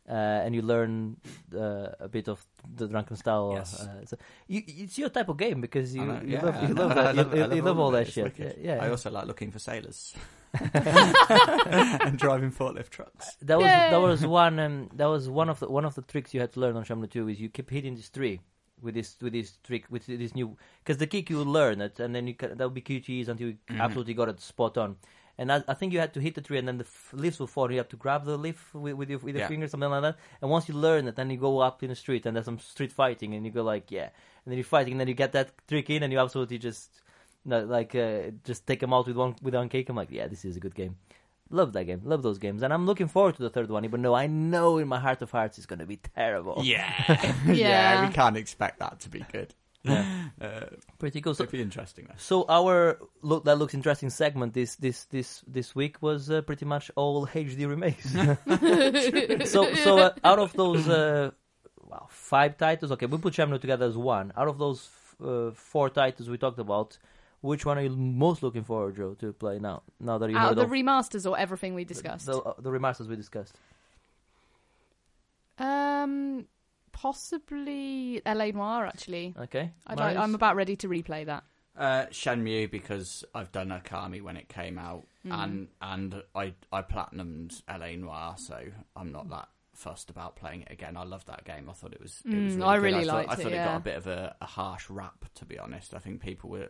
[0.09, 1.17] uh, and you learn
[1.55, 2.45] uh, a bit of
[2.77, 3.53] the drunken style.
[3.55, 3.79] Yes.
[3.81, 4.17] Uh, so
[4.49, 6.75] you, it's your type of game because you, I know, you yeah, love I you
[6.75, 6.83] know.
[6.87, 8.03] love I that you, love- I you- you love all all of that.
[8.07, 8.25] It's shit.
[8.25, 8.57] wicked.
[8.63, 8.91] Yeah, I yeah.
[8.91, 10.15] also like looking for sailors
[10.73, 13.37] and driving forklift trucks.
[13.43, 13.91] that was Yay.
[13.91, 16.53] that was one um, that was one of the one of the tricks you had
[16.53, 18.41] to learn on Shenmue 2 is you keep hitting this tree
[18.85, 22.15] with this with this trick with this new because the kick you learn it and
[22.15, 23.81] then you can, that will be QTEs until you Mhm.
[23.81, 24.97] absolutely got it spot on.
[25.37, 27.41] And I, I think you had to hit the tree, and then the f- leaves
[27.41, 27.69] will fall.
[27.69, 29.49] You have to grab the leaf with, with your with your Yeah.
[29.49, 30.17] finger, something like that.
[30.41, 32.61] And once you learn it, then you go up in the street, and there's some
[32.61, 34.11] street fighting, and you go like, yeah.
[34.45, 37.03] And then you're fighting, and then you get that trick in, and you absolutely just,
[37.45, 39.89] no, like, uh, just take them out with one with one kick.
[39.89, 40.95] I'm like, yeah, this is a good game.
[41.55, 42.01] Love that game.
[42.05, 43.85] Love those games, and I'm looking forward to the third one.
[43.85, 46.57] Even though I know in my heart of hearts it's going to be terrible.
[46.65, 46.93] Yeah.
[47.47, 48.09] Yeah.
[48.09, 49.55] we can't expect that to be good.
[49.85, 50.05] Yeah.
[50.41, 50.61] Uh,
[50.99, 51.35] pretty cool.
[51.35, 52.15] So, it'd be interesting though.
[52.17, 56.65] So our look that looks interesting segment this this this this week was uh, pretty
[56.65, 58.11] much all HD remakes.
[59.51, 61.31] so so uh, out of those uh,
[61.87, 64.33] well, five titles, okay, we put Shenmue together as one.
[64.37, 64.89] Out of those
[65.21, 66.97] f- uh, four titles we talked about,
[67.45, 69.83] which one are you most looking forward, Joe, to play now?
[70.01, 72.27] Now that you Out heard the of remasters or everything we discussed?
[72.27, 73.55] the, uh, the remasters we discussed.
[75.59, 76.47] Um,
[76.93, 78.87] possibly LA Noir.
[78.87, 80.23] Actually, Okay, I'd like, Marius?
[80.23, 81.45] I'm about ready to replay that.
[81.77, 85.45] Uh, Shenmue because I've done Okami when it came out, Mm.
[85.45, 88.59] and and I I platinumed LA Noir, so
[88.97, 90.97] I'm not that fussed about playing it again.
[90.97, 91.69] I love that game.
[91.69, 92.23] I thought it was.
[92.25, 92.83] It was Mm, really I good.
[92.83, 93.65] really thought, liked I it, thought it yeah.
[93.65, 95.95] got a bit of a, a harsh rap, to be honest.
[95.95, 96.69] I think people were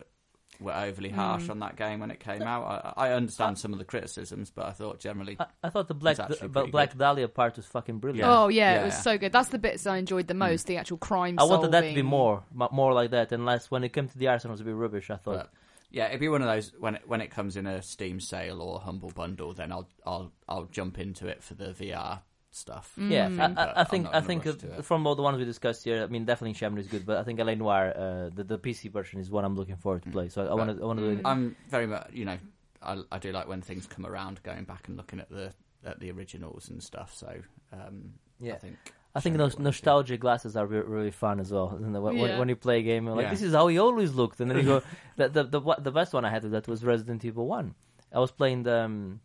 [0.60, 1.50] were overly harsh Mm.
[1.50, 2.94] on that game when it came out.
[2.96, 5.36] I, I understand some of the criticisms, but I thought generally.
[5.38, 6.98] I, I thought the Black actually the, Black good.
[6.98, 8.28] Dahlia part was fucking brilliant.
[8.28, 8.38] Yeah.
[8.38, 9.32] Oh yeah, Yeah, it was so good.
[9.32, 10.66] That's the bits I enjoyed the most.
[10.66, 11.38] The actual crime.
[11.38, 13.32] I wanted that to be more, more like that.
[13.32, 15.10] Unless when it came to the Arsenal, it was a bit rubbish.
[15.10, 15.36] I thought.
[15.36, 15.50] But
[15.90, 18.60] yeah, it'd be one of those when it, when it comes in a Steam sale
[18.60, 22.20] or a humble bundle, then I'll I'll I'll jump into it for the VR
[22.54, 22.92] stuff.
[22.96, 23.40] Yeah, Mm.
[23.58, 26.02] I, I, I I'm think I think uh, from all the ones we discussed here,
[26.02, 28.90] I mean, definitely Shenmue is good, but I think LA Noir, uh, the the PC
[28.92, 30.12] version is what I'm looking forward to Mm.
[30.12, 30.28] play.
[30.28, 31.22] So I But- want to I want to do it.
[31.22, 31.30] Mm.
[31.30, 32.38] I'm very much, you know,
[32.82, 35.52] I, I do like when things come around, going back and looking at the
[35.84, 37.12] at the originals and stuff.
[37.14, 37.28] So
[37.72, 38.54] um, Yeah.
[38.54, 38.76] I think
[39.16, 41.68] I think those nostalgia glasses are re- really fun as well.
[41.68, 42.38] When, when- Yeah.
[42.38, 43.30] when you play a game, you're like Yeah.
[43.30, 44.82] this is how he always looked, and then you go.
[45.16, 47.74] the, the the the best one I had of that was Resident Evil One.
[48.12, 48.76] I was playing the.
[48.86, 49.20] Um,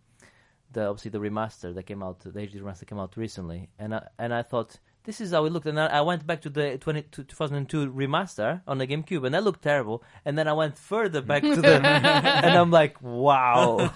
[0.72, 4.08] the obviously the remaster that came out, the HD remaster came out recently, and I,
[4.18, 6.78] and I thought this is how it looked, and I, I went back to the
[6.78, 10.78] 20, to 2002 remaster on the GameCube, and that looked terrible, and then I went
[10.78, 13.88] further back to the, and I'm like, wow,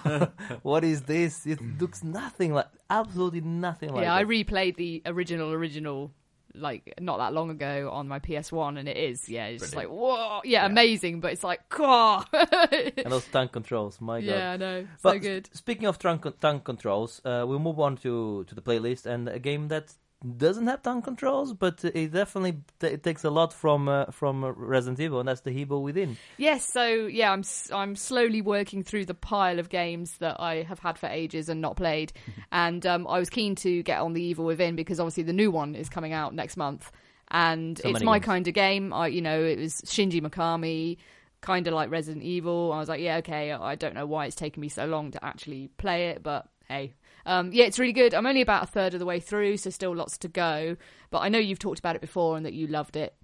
[0.62, 1.46] what is this?
[1.46, 4.04] It looks nothing like, absolutely nothing like.
[4.04, 6.10] yeah, I replayed the original original
[6.54, 9.88] like not that long ago on my PS1, and it is yeah, it's just like
[9.88, 10.66] whoa, yeah, Yeah.
[10.66, 14.26] amazing, but it's like and those tank controls, my god.
[14.26, 15.48] yeah, I know, But so good.
[15.52, 19.38] Speaking of tank, tank controls, uh, we'll move on to, to the playlist and a
[19.38, 19.94] game that
[20.38, 24.44] doesn't have tank controls, but it definitely t- it takes a lot from uh, from
[24.44, 26.16] Resident Evil, and that's the Evil Within.
[26.38, 30.62] Yes, so yeah, I'm s- I'm slowly working through the pile of games that I
[30.62, 32.12] have had for ages and not played,
[32.50, 35.50] and um, I was keen to get on the Evil Within because obviously the new
[35.50, 36.90] one is coming out next month,
[37.30, 38.26] and So it's my games.
[38.26, 38.92] kind of game.
[38.92, 40.96] I, you know, it was Shinji Mikami,
[41.40, 42.72] kind of like Resident Evil.
[42.72, 43.52] I was like, yeah, okay.
[43.52, 46.94] I don't know why it's taken me so long to actually play it, but hey.
[47.26, 48.14] Um, yeah, it's really good.
[48.14, 50.76] I'm only about a third of the way through, so still lots to go.
[51.10, 53.14] But I know you've talked about it before and that you loved it.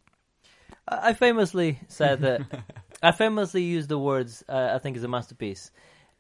[0.89, 2.43] I I famously said that
[3.03, 5.71] I famously used the words uh, I think is a masterpiece,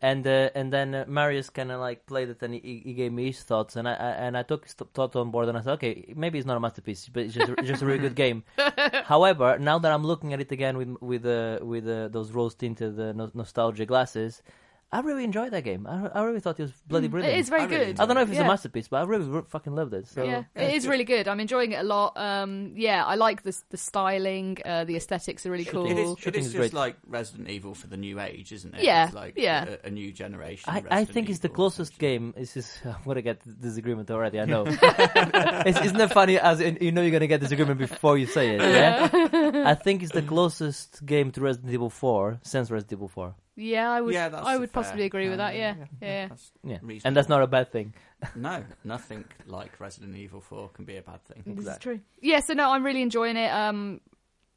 [0.03, 3.13] and uh, and then uh, Marius kind of like played it and he, he gave
[3.13, 5.59] me his thoughts and I, I and I took his th- thoughts on board and
[5.59, 7.99] I said okay maybe it's not a masterpiece but it's just it's just a really
[7.99, 8.45] good game.
[9.05, 12.55] However, now that I'm looking at it again with with uh, with uh, those rose
[12.55, 14.43] tinted uh, no- nostalgia glasses,
[14.93, 15.87] I really enjoyed that game.
[15.87, 17.37] I, I really thought it was bloody Mm, brilliant.
[17.37, 18.01] It is very I really good.
[18.01, 18.45] I don't know if it's Yeah.
[18.45, 20.09] a masterpiece, but I really r- fucking loved it.
[20.09, 21.29] So yeah, Yeah, it's really good.
[21.29, 22.17] I'm enjoying it a lot.
[22.17, 24.59] Um, yeah, I like the the styling.
[24.65, 25.87] Uh, the aesthetics are really cool.
[25.87, 26.73] It is, it Shooting is is just great.
[26.73, 28.83] like Resident Evil for the new age, isn't it?
[28.83, 29.77] Yeah, It's like yeah.
[29.85, 30.65] A, a new generation.
[30.69, 32.19] I, I Resident think it's the Evil, closest essentially.
[32.19, 32.35] game.
[32.37, 34.41] It's just I'm gonna get disagreement already.
[34.41, 34.65] I know.
[35.67, 36.39] it's, isn't it funny?
[36.39, 38.61] As in, you know, you're gonna get disagreement before you say it.
[38.61, 39.09] Yeah.
[39.67, 43.35] I think it's the closest game to Resident Evil 4 since Resident Evil 4.
[43.61, 44.15] Yeah, I would.
[44.15, 45.55] Yeah, that's I a would fair- possibly agree with that.
[45.55, 46.29] Yeah, yeah.
[46.29, 47.01] That's Yeah, reasonable.
[47.09, 47.95] and that's not a bad thing.
[48.35, 51.43] no, nothing like Resident Evil 4 can be a bad thing.
[51.45, 51.95] This is Exactly.
[51.97, 52.01] true.
[52.21, 53.51] Yeah, so no, I'm really enjoying it.
[53.53, 54.01] Um,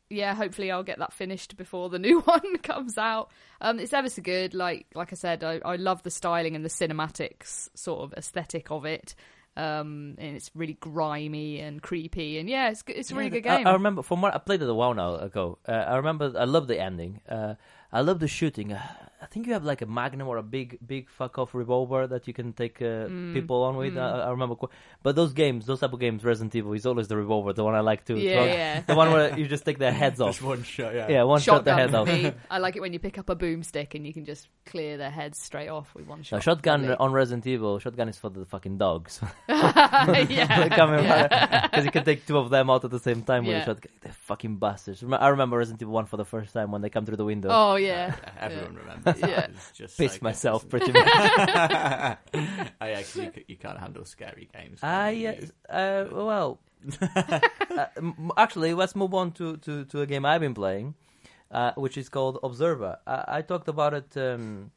[0.09, 3.31] yeah, hopefully I'll get that finished before the new one comes out.
[3.61, 4.53] Um, it's ever so good.
[4.53, 8.71] Like like I said, I, I love the styling and the cinematics sort of aesthetic
[8.71, 9.15] of it.
[9.55, 13.39] Um, and it's really grimy and creepy, and yeah, it's g- it's a really Yeah,
[13.41, 13.67] good I- game.
[13.67, 15.59] I, remember from what I played it a while now ago.
[15.67, 17.21] Uh, I remember I love the ending.
[17.29, 17.53] Uh,
[17.95, 18.75] I love the shooting.
[19.23, 22.27] I think you have like a magnum or a big, big fuck off revolver that
[22.27, 23.33] you can take uh, Mm.
[23.33, 23.97] people on with.
[23.97, 24.69] I, I remember, qu-
[25.01, 27.73] but those games, those type of games, Resident Evil is always the revolver, the one
[27.73, 28.19] I like to.
[28.19, 28.81] Yeah, yeah.
[28.88, 30.33] The one where you just take their heads off.
[30.36, 31.07] Just one shot, yeah.
[31.09, 32.07] Yeah, one shot the Shotgun head off.
[32.07, 32.31] me.
[32.51, 35.09] I like it when you pick up a boomstick and you can just clear their
[35.12, 36.43] heads straight off with one No, shot.
[36.43, 37.79] shotgun on Resident Evil.
[37.79, 39.19] Shotgun is for the fucking dogs.
[39.47, 41.67] yeah.
[41.71, 43.62] because you can take two of them out at the same time with Yeah.
[43.62, 43.91] a shotgun.
[44.01, 45.03] They're fucking bastards.
[45.12, 47.49] I remember Resident Evil One for the first time when they come through the window.
[47.51, 48.15] Oh yeah.
[48.39, 49.12] Everyone remembers that.
[49.28, 49.47] Yeah.
[49.73, 51.06] Just Pissed so myself pretty much.
[51.08, 52.17] it?
[52.34, 54.80] oh, yeah, 'cause you, you can't handle scary games.
[54.80, 55.21] can Ah, you?
[55.21, 55.52] yes.
[55.69, 56.60] Uh, well,
[57.02, 57.88] uh,
[58.38, 60.95] actually, let's move on to, to, to a game I've been playing,
[61.52, 62.97] uh, which is called Observer.
[63.08, 64.71] I, I talked about it um,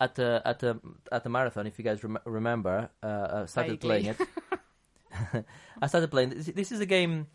[0.00, 0.80] at the at the
[1.12, 1.66] at the marathon.
[1.66, 4.16] If you guys rem- remember, uh, I started playing it.
[5.80, 6.30] I started playing.
[6.30, 7.28] This, this is a game.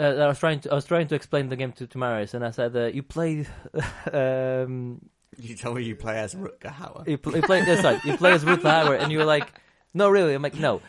[0.00, 2.32] Uh, I was trying to I was trying to explain the game to, to Marius,
[2.34, 3.46] and I said, uh, "You play,
[4.12, 5.00] um,
[5.38, 7.06] You tell me you play as Rutger Hauer.
[7.06, 8.02] you, pl- you play that's right.
[8.04, 9.52] You play as Rutger Hauer, and you were like,
[9.94, 10.80] "No, really." I'm like, "No."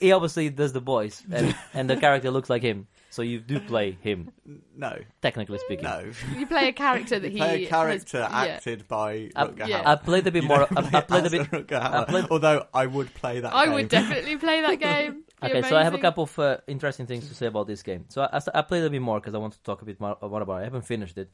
[0.00, 2.86] He obviously does the voice, and, and the character looks like him.
[3.10, 4.30] So you do play him,
[4.76, 5.84] No, technically speaking.
[5.84, 6.04] no.
[6.36, 8.54] You play a character that he play a character has, yeah.
[8.54, 9.82] acted by I, Rutger yeah.
[9.82, 9.86] Hauer.
[9.86, 10.58] I played a bit You more.
[10.58, 11.50] don't I, I play played a bit.
[11.50, 13.52] Rutger I Hauer, played- Although I would play that.
[13.52, 13.74] I game.
[13.74, 15.24] would definitely play that game.
[15.42, 18.06] Okay, so I have a couple of uh, interesting things to say about this game.
[18.08, 20.16] So I, I played a bit more because I want to talk a bit more,
[20.20, 20.60] more about it.
[20.62, 21.30] I haven't finished it,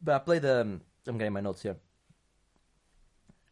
[0.00, 0.44] but I played.
[0.44, 1.76] Um, I'm getting my notes here.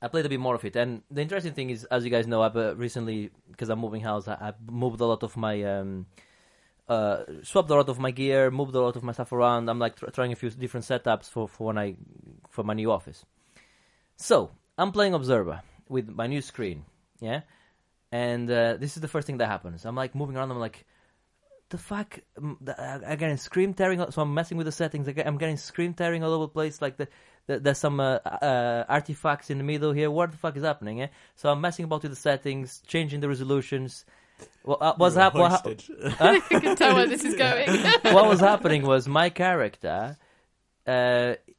[0.00, 2.26] I played a bit more of it, and the interesting thing is, as you guys
[2.26, 4.28] know, I've uh, recently because I'm moving house.
[4.28, 6.07] I, I moved a lot of my, um,
[6.88, 9.68] uh, swapped a lot of my gear, moved a lot of my stuff around.
[9.68, 11.96] I'm like tr- trying a few different setups for, for when I
[12.48, 13.24] for my new office.
[14.16, 16.85] So I'm playing Observer with my new screen,
[17.20, 17.42] yeah,
[18.12, 19.85] and uh, this is the first thing that happens.
[19.85, 20.51] I'm like moving around.
[20.53, 20.85] I'm like,
[21.70, 22.18] the fuck?
[22.38, 24.05] I- I'm getting screen tearing.
[24.11, 25.09] So I'm messing with the settings.
[25.09, 26.83] I get- I'm getting screen tearing all over the place.
[26.83, 27.09] Like the,
[27.46, 30.11] the there's some uh, uh, artifacts in the middle here.
[30.11, 31.01] What the fuck is happening?
[31.03, 31.09] Eh?
[31.35, 34.05] So I'm messing about with the settings, changing the resolutions.
[34.64, 35.79] Well, uh, what's You were happening?
[35.88, 36.14] hoisted.
[36.20, 37.68] I can tell where this is going.
[38.14, 40.18] what was happening was my character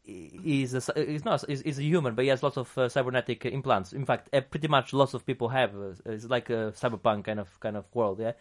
[0.06, 0.12] uh,
[0.44, 3.46] he's a, he's not he's, he's a human, but he has lots of uh, cybernetic
[3.46, 3.94] implants.
[3.94, 5.76] In fact, uh, pretty much lots of people have.
[5.76, 8.34] Uh, it's like a cyberpunk kind of kind of world, yeah.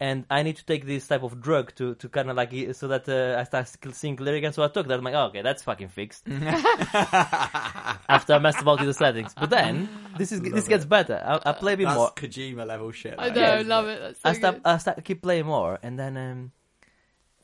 [0.00, 2.88] And I need to take this type of drug to, to kind of like so
[2.88, 4.52] that uh, I start seeing clear again.
[4.52, 4.98] So I took that.
[4.98, 6.26] I'm like, oh, okay, that's fucking fixed.
[6.28, 11.22] After I messed about with the settings, but then this is this Love gets better.
[11.24, 12.10] I, I play a bit That's more.
[12.10, 13.14] Kojima level shit.
[13.16, 14.00] I know, is, love it.
[14.00, 14.66] That's so I start, good.
[14.66, 16.52] I start keep playing more, and then um,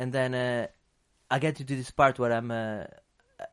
[0.00, 0.66] and then uh,
[1.30, 2.84] I get to do this part where I'm uh,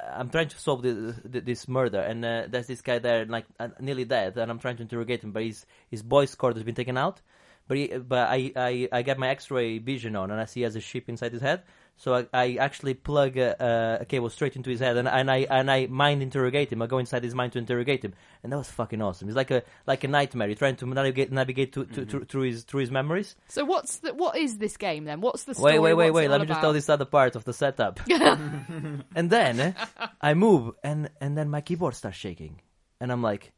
[0.02, 3.70] I'm trying to solve the, this murder, and uh, there's this guy there, like uh,
[3.80, 6.76] nearly dead, and I'm trying to interrogate him, but his his voice cord has been
[6.76, 7.22] taken out.
[7.68, 10.64] But he, but I, I I get my X-ray vision on, and I see he
[10.64, 11.64] has a chip inside his head.
[12.00, 15.48] So I, I actually plug a, a cable straight into his head, and, and I
[15.50, 16.84] and I mind interrogate him.
[16.84, 19.28] I go inside his mind to interrogate him, and that was fucking awesome.
[19.28, 20.48] It's like a like a nightmare.
[20.48, 23.36] You're trying to navigate navigate to, to, to, through his through his memories.
[23.48, 25.22] So what's the what is this game then?
[25.22, 25.74] What's the story?
[25.74, 26.28] Wait, wait, wait, What's wait.
[26.28, 28.00] Let all me just tell this other part of the setup.
[28.10, 29.74] and then eh,
[30.22, 32.62] I move, and and then my keyboard starts shaking,
[33.02, 33.54] and I'm like,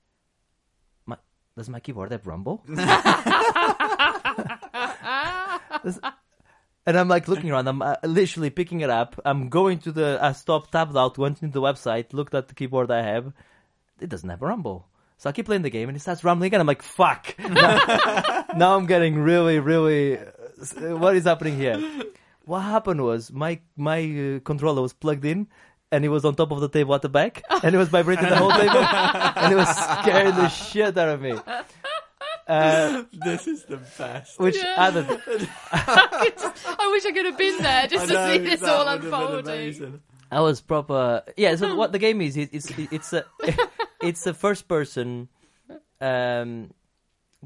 [1.06, 1.18] my,
[1.58, 2.64] does my keyboard have rumble?
[6.90, 7.68] And I'm like looking around.
[7.70, 9.20] I'm uh, literally picking it up.
[9.24, 10.18] I'm going to the.
[10.20, 13.32] I stopped, tapped out, went into the website, looked at the keyboard I have.
[14.02, 14.88] It doesn't have a rumble.
[15.22, 16.62] So I keep playing the game, and it starts rumbling again.
[16.62, 17.36] I'm like, fuck.
[17.62, 20.18] Now, now I'm getting really, really.
[20.18, 21.78] uh, What is happening here?
[22.46, 25.46] What happened was my my uh, controller was plugged in,
[25.92, 28.30] and it was on top of the table at the back, and it was vibrating
[28.30, 28.82] the whole table,
[29.44, 29.70] and it was
[30.02, 31.38] scaring the shit out of me.
[32.50, 34.40] Uh, This is the best.
[34.40, 34.76] which Yeah.
[34.90, 35.06] added
[35.72, 39.02] I wish I could have been there just I to see this all would have
[39.02, 39.54] been unfolding.
[39.54, 40.02] amazing.
[40.32, 41.24] I was proper.
[41.38, 41.56] Yeah.
[41.56, 42.38] So what the game is?
[42.38, 43.26] It, it's it's a
[44.02, 45.28] it's a first person
[46.02, 46.72] um,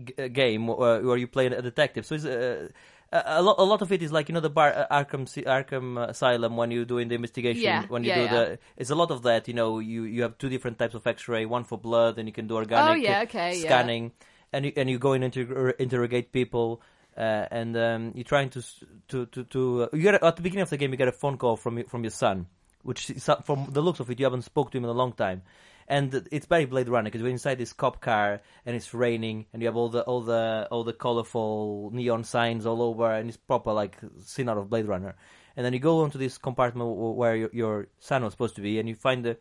[0.03, 2.05] g- uh, game where, where you play a detective.
[2.05, 2.67] So it's uh,
[3.13, 3.55] a, a lot.
[3.59, 6.57] A lot of it is like you know the bar, uh, Arkham Si- Arkham Asylum
[6.57, 7.63] when you're doing the investigation.
[7.63, 8.31] Yeah, When you yeah, do yeah.
[8.33, 9.47] the, it's a lot of that.
[9.47, 11.45] You know, you you have two different types of X-ray.
[11.45, 12.91] One for blood, and you can do organic.
[12.91, 13.65] Oh yeah, uh, okay, yeah.
[13.65, 14.11] scanning,
[14.53, 16.81] and you and you go and inter- interrogate people,
[17.17, 18.63] uh, and um, you're trying to
[19.09, 19.83] to to to.
[19.83, 21.57] Uh, you get a, at the beginning of the game, you get a phone call
[21.57, 22.45] from from your son,
[22.83, 24.93] which is, uh, from the looks of it, you haven't spoke to him in a
[24.93, 25.41] long time.
[25.87, 29.61] And it's very Blade Runner because we're inside this cop car and it's raining and
[29.61, 33.37] you have all the all the all the colorful neon signs all over and it's
[33.37, 35.15] proper like scene out of Blade Runner.
[35.57, 38.79] And then you go onto this compartment where your, your son was supposed to be
[38.79, 39.37] and you find the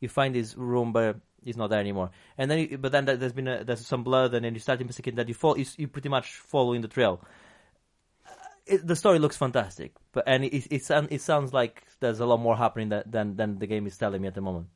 [0.00, 2.10] you find this room but he's not there anymore.
[2.38, 4.80] And then but then there- there's been a, there's some blood and then you start
[4.80, 7.20] investigating that you fall you, you pretty much following the trail
[8.66, 12.40] it, the story looks fantastic, but and it it, it sounds like there's a lot
[12.40, 14.68] more happening that, than than the game is telling me at the moment.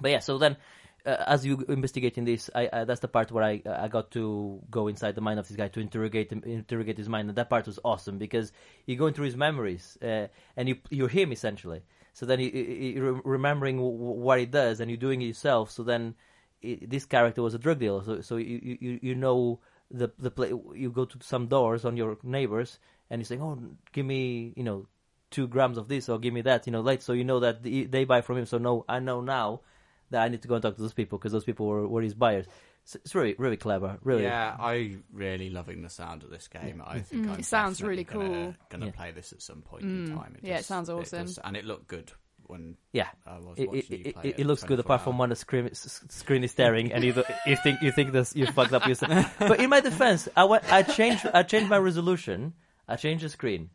[0.00, 0.56] But yeah, so then
[1.04, 4.60] uh, as you investigating this, I, I that's the part where I I got to
[4.70, 7.50] go inside the mind of this guy to interrogate him, interrogate his mind, and that
[7.50, 8.52] part was awesome because
[8.86, 11.82] you go into his memories uh, and you you're him essentially.
[12.20, 12.62] So then you, you,
[13.00, 15.70] you're remembering what he does, and you're doing it yourself.
[15.70, 16.14] So then
[16.62, 19.58] i this character was a drug dealer, so so you you, you- know
[19.90, 20.48] the the play.
[20.74, 22.78] You go to some doors on your neighbors,
[23.08, 23.56] and you say, "Oh,
[23.92, 24.86] give me you know
[25.30, 27.62] two grams of this, or give me that," you know, like so you know that
[27.62, 28.44] the, they buy from him.
[28.44, 29.62] So no, I know now
[30.10, 32.02] that I need to go and talk to those people because those people were, were
[32.02, 32.44] his buyers.
[32.90, 34.24] So it's really really clever, really.
[34.24, 36.82] Yeah, I really loving the sound of this game.
[36.84, 38.54] I think Mm, I'm it sounds definitely really gonna, cool.
[38.68, 38.92] Gonna Yeah.
[38.92, 40.36] play this at some point in time.
[40.42, 41.26] yeah, it sounds awesome.
[41.26, 42.10] does- and it looked good
[42.48, 43.06] when Yeah.
[43.24, 45.20] I was It, it, you it, play it, it looks good 24 apart from hours.
[45.20, 47.14] when the screen, screen is staring and you,
[47.46, 49.36] you think you think this you fucked up yourself.
[49.38, 52.54] But in my defense, I went, I changed I changed my resolution.
[52.88, 53.70] I changed the screen,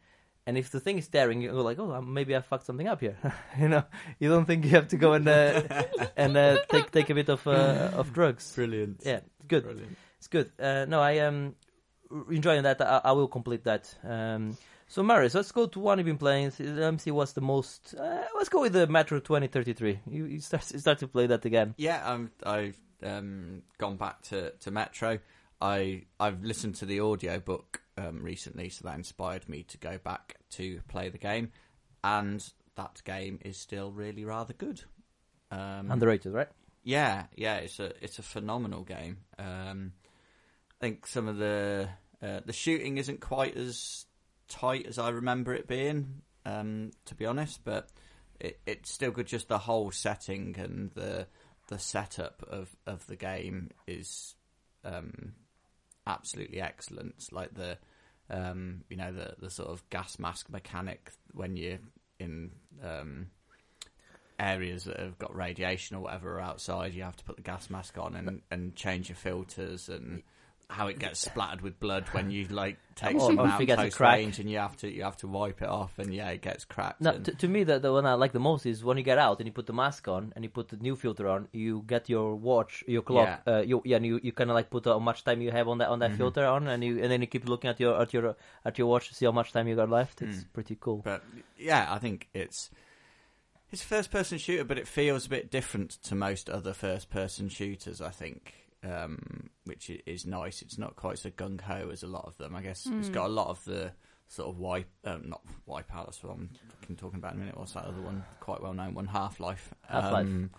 [0.48, 2.88] and if the thing is staring, you go like, oh, um, maybe I fucked something
[2.88, 3.18] up here.
[3.60, 3.84] you know,
[4.20, 5.62] you don't think you have to go and uh,
[6.18, 8.54] and uh, take take a bit of uh, of drugs.
[8.56, 9.02] Brilliant.
[9.06, 9.64] Yeah, it's good.
[9.64, 9.98] Brilliant.
[10.18, 10.52] It's good.
[10.60, 11.56] Uh, no, I am
[12.12, 12.82] um, enjoying that.
[12.82, 13.94] I, I will complete that.
[14.04, 16.52] Um, so, Marius, let's go to one you've been playing.
[16.60, 17.96] Let me see what's the most.
[17.98, 20.00] Uh, let's go with the Metro 2033.
[20.08, 21.74] You, you, start, you start to play that again.
[21.78, 25.20] Yeah, um, I've um, gone back to, to Metro.
[25.62, 29.98] I I've listened to the audio book um, recently, so that inspired me to go
[29.98, 31.52] back to play the game,
[32.04, 34.82] and that game is still really rather good.
[35.52, 36.50] Um, Underrated, right?
[36.84, 39.18] Yeah, yeah, it's a it's a phenomenal game.
[39.40, 39.94] Um,
[40.72, 41.90] I think some of the
[42.22, 44.06] uh, the shooting isn't quite as
[44.48, 47.90] tight as I remember it being, um, to be honest, but
[48.40, 49.28] it, it's still good.
[49.28, 51.28] Just the whole setting and the
[51.68, 54.36] the setup of, of the game is
[54.84, 55.34] um,
[56.08, 57.28] absolutely excellent.
[57.32, 57.78] Like the
[58.30, 61.80] um, you know the the sort of gas mask mechanic when you're
[62.20, 62.52] in
[62.84, 63.28] um,
[64.40, 67.98] areas that have got radiation or whatever outside, you have to put the gas mask
[67.98, 70.24] on and, and change your filters and
[70.70, 74.50] how it gets splattered with blood when you like take some out close range and
[74.50, 77.02] you have to you have to wipe it off and yeah it gets cracked.
[77.02, 79.04] No, and- to, to me, the, the one I like the most is when you
[79.04, 81.48] get out and you put the mask on and you put the new filter on.
[81.52, 83.42] You get your watch, your clock.
[83.46, 83.54] Yeah.
[83.54, 85.68] Uh, you, yeah, and you, you kind of like put how much time you have
[85.68, 86.12] on that on Mm-hmm.
[86.14, 88.78] that filter on, and you and then you keep looking at your at your at
[88.78, 90.22] your watch to see how much time you got left.
[90.22, 90.54] It's Mm.
[90.54, 91.02] pretty cool.
[91.04, 91.24] But
[91.58, 92.70] yeah, I think it's
[93.72, 97.10] it's a first person shooter, but it feels a bit different to most other first
[97.10, 98.00] person shooters.
[98.02, 98.54] I think,
[98.86, 100.62] um, which is nice.
[100.62, 102.56] It's not quite so gung ho as a lot of them.
[102.56, 103.92] I guess it's got a lot of the
[104.28, 106.06] sort of wipe, um, not wipe out.
[106.08, 106.50] That's what I'm
[106.82, 107.58] fucking talking about in a minute.
[107.58, 108.24] What's that other one?
[108.40, 109.74] Quite well known one, Half Life.
[109.90, 110.52] Um,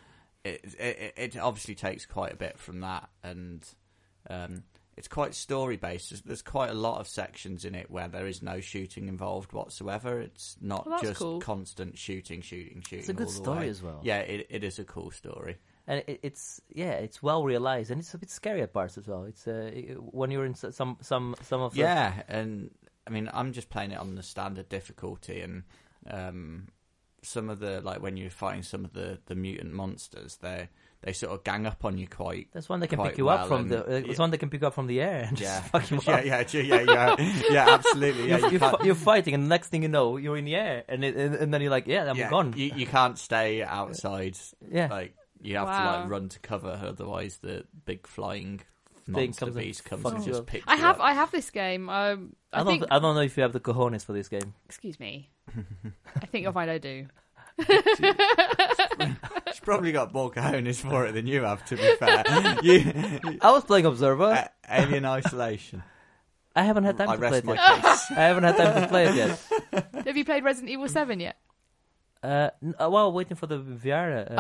[0.45, 3.67] it, it it obviously takes quite a bit from that, and
[4.31, 4.63] um,
[4.97, 6.11] it's quite story based.
[6.11, 9.53] There's, there's quite a lot of sections in it where there is no shooting involved
[9.53, 10.21] whatsoever.
[10.21, 11.41] It's not Well, just cool.
[11.41, 13.01] constant shooting, shooting, shooting.
[13.01, 13.69] It's a good story way.
[13.69, 14.01] as well.
[14.03, 15.59] Yeah, it, it is a cool story.
[15.87, 19.07] And it, it's yeah, it's well realized, and it's a bit scary at parts as
[19.07, 19.25] well.
[19.25, 22.71] It's uh, when you're in some some some of the Yeah, and
[23.07, 25.63] I mean, I'm just playing it on the standard difficulty, and
[26.11, 26.69] um,
[27.23, 30.69] some of the like when you're fighting some of the the mutant monsters, they
[31.03, 32.49] they sort of gang up on you quite.
[32.53, 33.87] That's one that can pick you up from the.
[33.87, 36.21] Uh, it's one that can pick you up from the air and Yeah, you yeah,
[36.23, 38.29] yeah, yeah, yeah, yeah, yeah, absolutely.
[38.29, 40.57] Yeah, you're, you you're, you're fighting, and the next thing you know, you're in the
[40.57, 43.19] air, and it, and, and then you're like, "Yeah, I'm yeah, gone." You, you can't
[43.19, 44.37] stay outside.
[44.69, 45.15] yeah, Like
[45.47, 48.61] you have to like run to cover, otherwise the big flying
[49.07, 51.05] Thing monster comes beast comes and just picks I you have up.
[51.05, 51.89] I have this game.
[51.89, 52.81] Um, I, I, don't.
[52.81, 52.85] think.
[52.91, 54.55] I don't know if you have the cojones for this game.
[54.65, 55.31] Excuse me.
[56.21, 57.07] I think you'll find I do.
[59.49, 61.65] She's probably got more cojones for it than you have.
[61.67, 62.25] To be fair,
[62.63, 64.25] you, I was playing Observer.
[64.25, 65.85] A- Alien Isolation.
[66.57, 67.83] I haven't had time I to play rest it my yet.
[67.85, 68.11] case.
[68.11, 70.05] I haven't had time to play it yet.
[70.05, 71.37] Have you played Resident Evil Seven yet?
[72.23, 74.37] Uh, n- uh, well, waiting for the VR uh, Oh,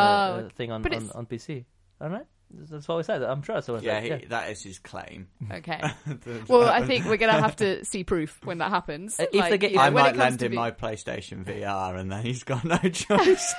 [0.46, 1.64] uh, thing on, on, on PC.
[2.00, 3.22] All right, that's what I said.
[3.22, 4.20] I'm sure that's what I Yeah, said.
[4.22, 5.28] he, that is his claim.
[5.52, 5.80] Okay.
[6.48, 9.18] Well, I think we're gonna have to see proof when that happens.
[9.20, 11.44] Uh, if Like, they get- you know, I might comes lend him be- my PlayStation
[11.44, 13.54] VR, and then he's got no choice.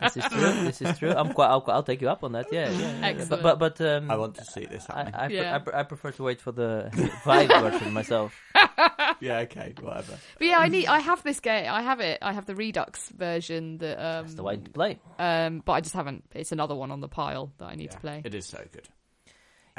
[0.00, 0.40] This is true.
[0.40, 1.10] This is true.
[1.10, 1.48] I'm quite.
[1.48, 2.46] I'll, I'll take you up on that.
[2.52, 2.78] Yeah, yeah.
[2.78, 3.06] yeah, yeah.
[3.06, 3.42] Excellent.
[3.42, 5.14] But but, but um, I want to see this I, happening.
[5.14, 5.54] I, pre- Yeah.
[5.54, 6.90] I, pre- I prefer to wait for the
[7.24, 8.34] Vive version myself.
[9.20, 10.18] yeah, okay, whatever.
[10.38, 10.86] But yeah, I need.
[10.86, 11.66] I have this game.
[11.70, 12.18] I have it.
[12.22, 13.98] I have the Redux version that.
[13.98, 14.98] Um, That's the way to play.
[15.18, 16.24] um, but I just haven't.
[16.34, 18.22] It's another one on the pile that I need Yeah, to play.
[18.24, 18.88] It is so good.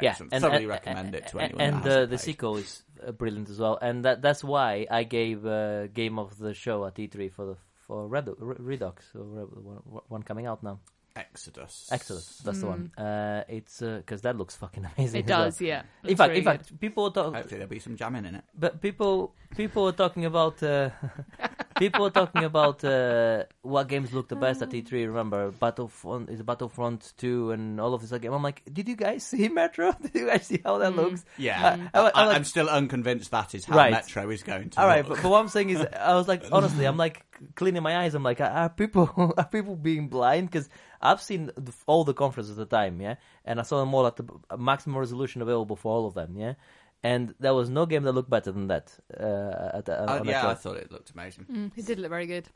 [0.02, 0.32] Yeah, Excellent.
[0.32, 1.60] and thoroughly and- recommend it to anyone.
[1.60, 5.04] And that the the sequel is uh, brilliant as well, and that that's why I
[5.04, 9.20] gave uh, game of the show at E3 for the for Red, Re- Redux, so
[9.20, 10.80] one, one coming out now.
[11.16, 11.88] Exodus.
[11.92, 12.90] Exodus, that's the one.
[12.98, 15.22] Uh, it's because that looks fucking amazing.
[15.22, 15.24] Mm.
[15.24, 15.44] It as well.
[15.46, 15.82] does, yeah.
[16.02, 18.44] In Looks fact, really in fact, people talk, Hopefully there'll be some jamming in it.
[18.58, 20.90] but people people were talking about uh,
[21.78, 24.90] people were talking about uh, what games look the best at E3.
[25.06, 28.32] Remember, Battlefront is Battlefront two and all of this game.
[28.32, 29.92] I'm like, did you guys see Metro?
[30.02, 31.24] Did you guys see how that looks?
[31.38, 33.92] Yeah, I- I- I I, like- am still unconvinced that is how Right.
[33.92, 34.80] Metro is going to.
[34.80, 35.16] All right, look.
[35.18, 38.14] but, but what I'm saying is, I was like, honestly, I'm like cleaning my eyes.
[38.14, 40.50] I'm like, are people are people being blind?
[40.50, 40.68] Because
[41.00, 41.50] I've seen
[41.86, 44.24] all the conferences at the time, yeah, and I saw them all at the
[44.56, 46.54] maximum resolution available for all of them, yeah.
[47.04, 48.98] And there was no game that looked better than that.
[49.12, 50.48] Uh, at, uh, Uh, that yeah.
[50.48, 51.44] I thought it looked amazing.
[51.52, 52.48] Mm, it did look very good.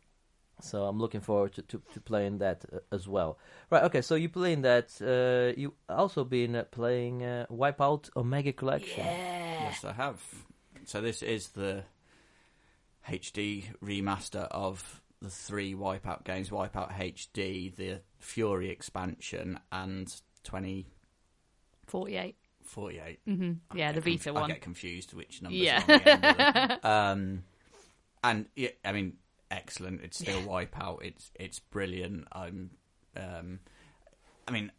[0.60, 3.38] So I'm looking forward to, to, to playing that uh, as well.
[3.70, 4.88] Right, okay, so you playing that.
[5.00, 9.04] Uh, you also been uh, playing uh, Wipeout Omega Collection.
[9.04, 10.20] Yes, I have.
[10.86, 11.84] So this is the
[13.08, 20.06] HD remaster of the three Wipeout games: Wipeout HD, the Fury expansion, and
[20.42, 20.86] 2048.
[21.86, 22.36] Forty-eight.
[22.76, 23.76] I Mm-hmm.
[23.78, 24.50] Yeah, the Vita conf- Vita I one.
[24.50, 25.78] get confused which numbers Yeah.
[25.78, 26.78] are on the end of them.
[26.84, 27.42] um,
[28.24, 29.16] and yeah, I mean,
[29.50, 30.00] excellent.
[30.02, 31.02] It's still Wipeout.
[31.02, 32.26] It's it's brilliant.
[32.32, 32.70] I'm,
[33.16, 33.60] um,
[34.46, 34.72] I mean,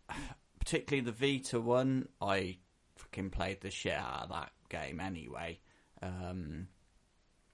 [0.60, 2.08] particularly the Vita one.
[2.22, 2.58] I
[2.98, 5.60] fucking played the shit out of that game anyway.
[6.02, 6.68] Um,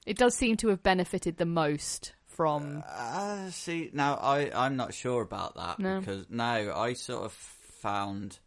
[0.06, 2.84] It does seem to have benefited the most from.
[2.88, 6.00] uh, see, now I I'm not sure about that No.
[6.00, 8.40] because no, I sort of found.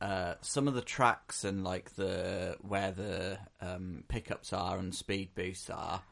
[0.00, 5.34] Uh, some of the tracks and like the where the um, pickups are and speed
[5.34, 6.02] boosts are,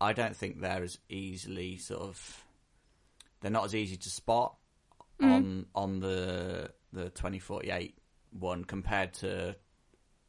[0.00, 2.44] I don't think they're as easily sort of
[3.40, 4.56] they're not as easy to spot
[5.22, 7.96] on on the the twenty forty eight
[8.30, 9.54] one compared to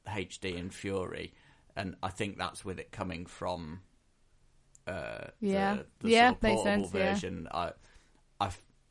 [0.07, 1.33] HD and Fury,
[1.75, 3.81] and I think that's with it coming from
[4.85, 5.75] uh, Yeah.
[5.75, 7.47] the, the Yeah, sort of makes sense, version.
[7.51, 7.71] I I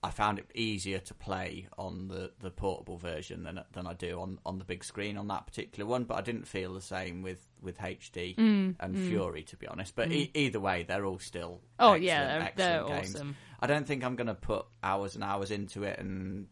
[0.03, 4.20] I found it easier to play on the, the portable version than than I do
[4.20, 6.05] on, on the big screen on that particular one.
[6.05, 9.97] But I didn't feel the same with, with HD Mm, and Fury, to be honest.
[9.97, 13.14] But e- either way, they're all still Oh excellent, yeah, they're, they're games.
[13.16, 13.36] awesome.
[13.59, 16.47] I don't think I'm going to put hours and hours into it and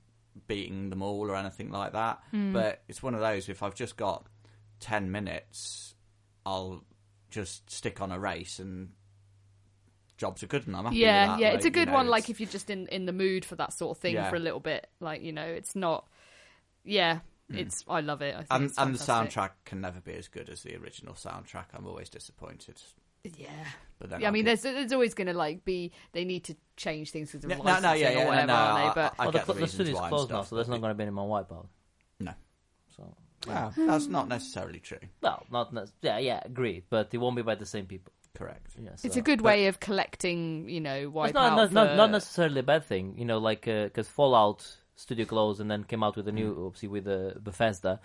[0.48, 2.20] beating them all or anything like that.
[2.32, 2.52] Hmm.
[2.52, 3.48] But it's one of those.
[3.48, 4.26] If I've just got
[4.80, 5.94] ten minutes,
[6.46, 6.82] I'll
[7.30, 8.90] just stick on a race and
[10.16, 11.40] jobs are good and I'm happy Yeah, with that.
[11.42, 12.08] yeah, Like, it's a you good know, one.
[12.08, 14.30] Like if you're just in in the mood for that sort of thing Yeah.
[14.30, 16.06] for a little bit, like you know, it's not.
[16.84, 17.58] Yeah, hmm.
[17.58, 17.84] it's.
[17.88, 18.34] I love it.
[18.34, 21.66] I think and, and the soundtrack can never be as good as the original soundtrack.
[21.74, 22.80] I'm always disappointed.
[23.38, 23.48] Yeah.
[23.98, 26.44] But then Yeah, I mean, can- there's there's always going to like be they need
[26.44, 28.94] to change things because of No, no, licensing no, yeah, yeah, or whatever, no, aren't
[28.94, 29.00] they?
[29.00, 30.94] But I well, get the, the the studio's closed now, so there's not going to
[30.94, 31.66] be any more Wipeout.
[32.20, 32.32] no,
[32.94, 33.14] So,
[33.46, 34.98] Well, that's not necessarily true.
[35.22, 38.12] well, not ne- yeah, yeah, agreed, but it won't be by the same people.
[38.34, 38.72] Correct.
[38.82, 41.24] Yeah, it's so- a good but- way of collecting, you know, wipeout.
[41.26, 41.74] It's not, not, for...
[41.74, 44.66] not, not necessarily a bad thing, you know, like because Fallout
[44.96, 46.66] Studio closed and then came out with a new, Hmm.
[46.66, 48.00] obviously with uh, Bethesda,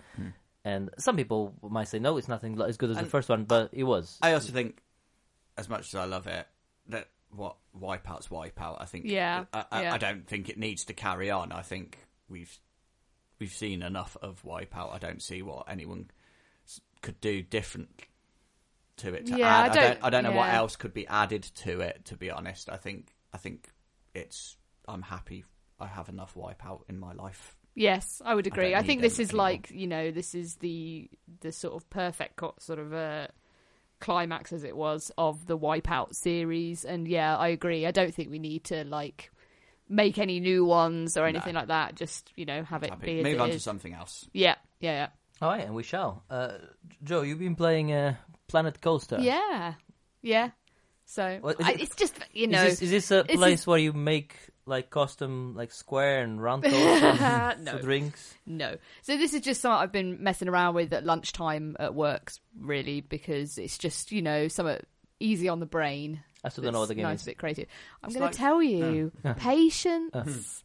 [0.64, 3.70] and some people might say no, it's nothing as good as the first one, but
[3.72, 4.18] it was.
[4.22, 4.82] I also think,
[5.56, 6.46] as much as I love it,
[6.88, 8.80] that what Wipeout's Wipeout.
[8.80, 9.04] I think.
[9.06, 9.94] Yeah, I, I, yeah.
[9.94, 11.52] I don't think it needs to carry on.
[11.52, 12.56] I think we've
[13.38, 14.92] we've seen enough of Wipeout.
[14.94, 16.10] I don't see what anyone
[17.02, 17.88] could do different
[19.00, 19.26] to it.
[19.26, 19.70] To Yeah, I add.
[19.70, 20.04] I don't- don't.
[20.04, 22.04] I don't know what else could be added to it.
[22.06, 23.14] To be honest, I think.
[23.32, 23.68] I think
[24.14, 24.56] it's.
[24.88, 25.44] I'm happy.
[25.78, 27.56] I have enough Wipeout in my life.
[27.74, 28.70] Yes, I would agree.
[28.70, 29.44] don't I, think this is anymore.
[29.44, 31.08] like you know this is the
[31.40, 33.28] the sort of perfect co- sort of uh,
[34.00, 37.86] climax as it was of the Wipeout series, and yeah, I agree.
[37.86, 39.30] I don't think we need to like
[39.88, 41.94] make any new ones or anything like that.
[41.94, 43.22] Just you know have it Happy.
[43.22, 44.28] be Move on to something else.
[44.32, 45.08] Yeah, yeah, yeah,
[45.40, 46.22] All right, and we shall.
[46.30, 46.52] Uh,
[47.02, 48.16] Joe, you've been playing uh,
[48.48, 49.18] Planet Coaster.
[49.20, 49.74] yeah,
[50.22, 50.50] yeah.
[51.06, 52.62] So is I, it- it's just you know.
[52.64, 54.36] Is this, is this a place where you make
[54.66, 57.72] like custom like square and round coasters No.
[57.76, 58.34] for drinks?
[58.46, 58.76] No.
[59.02, 62.30] So this is just something I've been messing around with at lunchtime at work,
[62.60, 64.78] really, because it's just, you know, something
[65.18, 66.22] easy on the brain.
[66.44, 67.26] I still don't know what the game nice, is.
[67.26, 67.66] bit creative.
[68.02, 69.10] I'm It's going like- to tell you.
[69.24, 69.34] Uh.
[69.34, 70.62] Patience.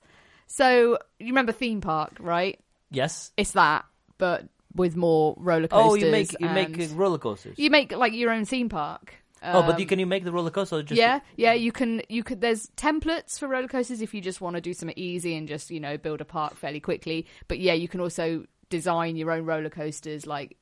[0.47, 2.59] so you remember theme park, right?
[2.91, 3.31] Yes.
[3.37, 3.85] It's that,
[4.19, 4.45] but
[4.75, 5.91] with more roller coasters.
[5.91, 7.57] Oh, you make you make and- roller coasters.
[7.57, 9.15] you make like your own theme park.
[9.41, 10.75] oh, but Um, you, can you make the roller coaster?
[10.77, 12.01] Or just yeah, yeah, you can.
[12.09, 12.41] You could.
[12.41, 15.71] There's templates for roller coasters if you just want to do something easy and just
[15.71, 17.25] you know build a park fairly quickly.
[17.47, 20.57] But yeah, you can also design your own roller coasters, like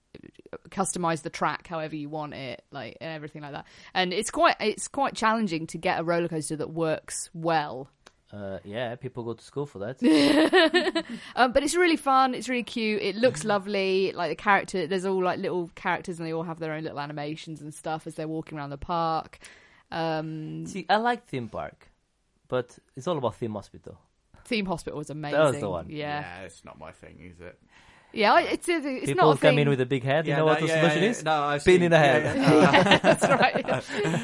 [0.70, 3.66] customize the track however you want it, like and everything like that.
[3.94, 7.90] And it's quite it's quite challenging to get a roller coaster that works well.
[8.34, 10.02] Uh, yeah, people go to school for that.
[11.36, 12.34] Um, but it's really fun.
[12.34, 13.02] It's really cute.
[13.02, 14.12] It looks lovely.
[14.14, 17.00] Like the character, there's all like little characters, and they all have their own little
[17.00, 19.40] animations and stuff as they're walking around the park.
[19.92, 21.90] Um, See, I like theme park,
[22.48, 24.00] but it's all about theme hospital.
[24.46, 25.40] Theme Hospital was amazing.
[25.40, 25.86] That was the one.
[25.90, 27.58] Yeah, it's not my thing, is it?
[28.12, 28.40] yeah.
[28.40, 29.60] It's it's, it's people not a come thing.
[29.60, 30.28] in with a big head.
[30.28, 31.24] you know no, what the yeah, solution yeah, is?
[31.24, 32.36] No, I've Pin seen- in the head.
[32.36, 32.98] yeah, yeah, yeah.
[32.98, 33.66] That's right.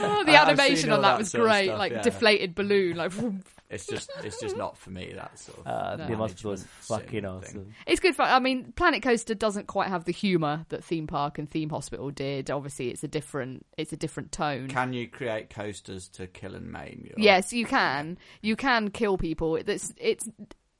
[0.02, 1.66] Oh, the I- animation on that that was great.
[1.66, 2.02] stuff, like yeah.
[2.02, 2.98] deflated balloon.
[2.98, 3.44] Like vroom.
[3.70, 5.14] It's just, it's just not for me.
[5.16, 5.68] That sort of.
[5.68, 6.08] Uh, No.
[6.08, 7.54] theme hospital is fucking awesome.
[7.66, 7.76] thing.
[7.86, 8.28] it's good fun.
[8.30, 12.10] I mean, Planet Coaster doesn't quite have the humor that Theme Park and Theme Hospital
[12.10, 12.50] did.
[12.50, 14.70] Obviously, it's a different it's a different tone.
[14.70, 17.06] Can you create coasters to kill and maim?
[17.06, 17.14] Your...
[17.18, 18.18] Yes, you can.
[18.42, 19.56] You can kill people.
[19.56, 20.28] It's it's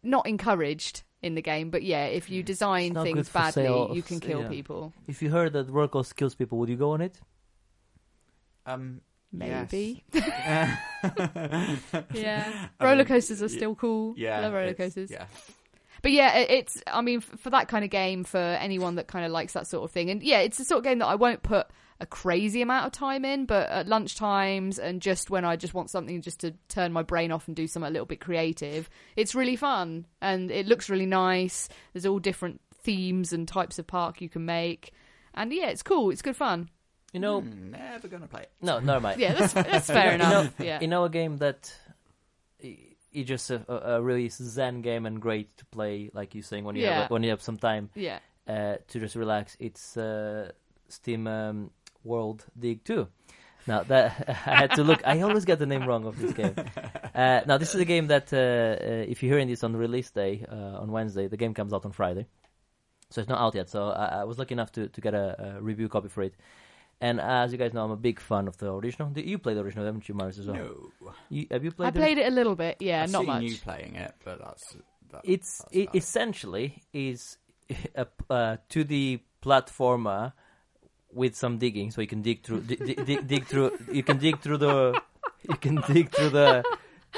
[0.02, 3.64] not encouraged in the game, but yeah, if you design It's not good things badly,
[3.66, 4.48] sale- you can kill yeah.
[4.48, 4.94] people.
[5.08, 7.20] If you heard that roller coaster kills people, would you go on it?
[8.66, 9.02] Um.
[9.32, 10.04] Maybe.
[10.14, 10.78] yes.
[12.14, 12.68] Yeah.
[12.82, 14.16] Roller coasters are still cool.
[14.18, 14.40] Yeah.
[14.40, 15.12] I love roller coasters.
[15.12, 15.26] Yeah.
[16.02, 16.82] But yeah, it's.
[16.88, 19.84] I mean, for that kind of game, for anyone that kind of likes that sort
[19.84, 21.68] of thing, and yeah, it's the sort of game that I won't put
[22.00, 25.74] a crazy amount of time in, but at lunch times and just when I just
[25.74, 28.90] want something just to turn my brain off and do something a little bit creative,
[29.18, 31.68] it's really fun and it looks really nice.
[31.92, 34.94] There's all different themes and types of park you can make,
[35.34, 36.10] and yeah, it's cool.
[36.12, 36.70] It's good fun.
[37.14, 38.52] You know, Hmm, never gonna play it.
[38.62, 39.20] no, never mind.
[39.20, 40.54] Yeah, that's that's fair You know- enough.
[40.60, 41.74] yeah, You know, a game that
[42.64, 42.78] i-
[43.12, 46.66] is just a, a a really zen game and great to play, like you're saying
[46.66, 47.02] when you Yeah.
[47.02, 48.20] have when you have some time yeah.
[48.48, 49.58] uh, to just relax.
[49.60, 50.52] It's uh,
[50.88, 51.72] Steam um,
[52.04, 53.08] World Dig 2.
[53.66, 56.54] Now that I had to look, I always get the name wrong of this game.
[57.16, 60.12] Uh, now this is a game that uh, uh, if you're hearing this on release
[60.12, 62.28] day uh, on Wednesday, the game comes out on Friday,
[63.10, 63.68] so it's not out yet.
[63.70, 66.36] So I, I was lucky enough to, to get a, a review copy for it.
[67.02, 69.10] And as you guys know, I'm a big fan of the original.
[69.10, 70.56] Did You played the original, haven't you, Marius, as well?
[70.56, 71.12] No.
[71.30, 71.88] You, have you played?
[71.88, 72.78] I the- played it a little bit.
[72.80, 73.44] Yeah, I've not seen much.
[73.44, 74.76] you playing it, but that's.
[75.12, 77.38] That, it's that's it about essentially is
[77.96, 80.34] a uh, 2D platformer
[81.12, 84.18] with some digging, so you can dig through, dig, dig, dig, dig through, you can
[84.20, 85.02] dig through the,
[85.50, 86.64] you can dig through the,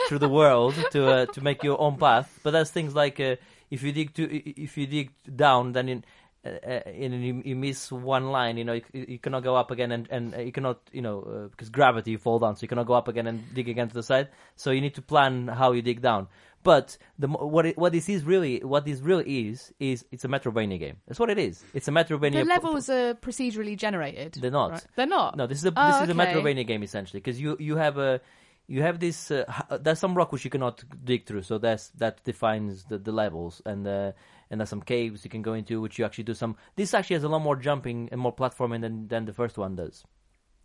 [0.07, 2.39] through the world to uh, to make your own path.
[2.43, 3.35] But there's things like uh,
[3.69, 6.05] if you dig to, if you dig down, then in,
[6.45, 9.91] uh, and you, you miss one line, you know, you, you cannot go up again,
[9.91, 12.67] and and uh, you cannot, you know, uh, because gravity you fall down, so you
[12.67, 14.29] cannot go up again and dig again to the side.
[14.55, 16.27] So you need to plan how you dig down.
[16.63, 20.27] But the what it, what this is really, what this really is, is it's a
[20.27, 20.97] Metroidvania game.
[21.07, 21.63] That's what it is.
[21.73, 22.33] It's a Metrovania.
[22.33, 24.33] The p- levels are procedurally generated.
[24.39, 24.71] They're not.
[24.71, 24.85] right?
[24.95, 25.37] They're not.
[25.37, 26.33] No, this is a Oh, this is a okay.
[26.33, 28.21] Metrovania game essentially because you you have a
[28.67, 29.45] you have this uh,
[29.81, 33.61] there's some rock which you cannot dig through, so that's that defines the, the levels
[33.65, 34.11] and uh,
[34.51, 36.55] and there's some caves you can go into which you actually do some.
[36.75, 39.75] This actually has a lot more jumping and more platforming than than the first one
[39.75, 40.03] does.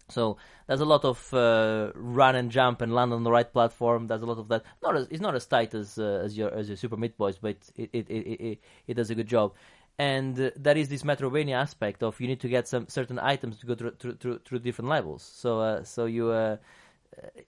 [0.09, 4.07] So there's a lot of uh, run and jump and land on the right platform.
[4.07, 4.65] There's a lot of that.
[4.83, 7.39] Not as, it's not as tight as uh, as your as your Super Meat Boys,
[7.39, 9.55] but it it, it, it, it does a good job.
[9.99, 13.59] And uh, that is this Metroidvania aspect of you need to get some certain items
[13.61, 15.23] to go through through, through, through different levels.
[15.23, 16.57] So uh, so you uh,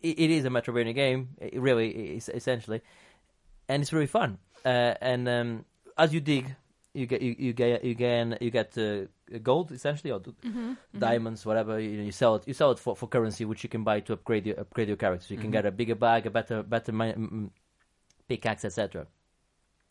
[0.00, 2.80] it, it is a Metroidvania game, really essentially,
[3.68, 4.38] and it's really fun.
[4.64, 5.64] Uh, and um,
[5.98, 6.54] as you dig,
[6.94, 9.06] you get you, you get you gain you get uh,
[9.42, 10.20] gold essentially or
[10.96, 11.78] diamonds, whatever.
[11.78, 12.44] You, know, you sell it.
[12.46, 14.96] You sell it for, for currency, which you can buy to upgrade your upgrade your
[14.96, 15.26] character.
[15.26, 15.58] So you can Mhm.
[15.58, 16.92] get a bigger bag, a better better
[18.28, 19.06] pickaxe, etc.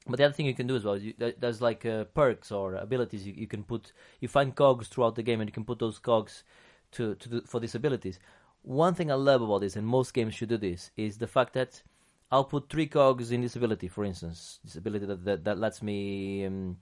[0.10, 2.51] But the other thing you can do as well is you, there's like uh, perks
[2.51, 3.91] or abilities you, you can put.
[4.22, 6.43] You find cogs throughout the game, and you can put those cogs
[6.91, 8.20] to to do, for these abilities.
[8.64, 11.53] One thing I love about this, and most games should do this, is the fact
[11.53, 11.84] that
[12.32, 16.45] I'll put three cogs in this ability, for instance, disability that that, that lets me,
[16.45, 16.78] um,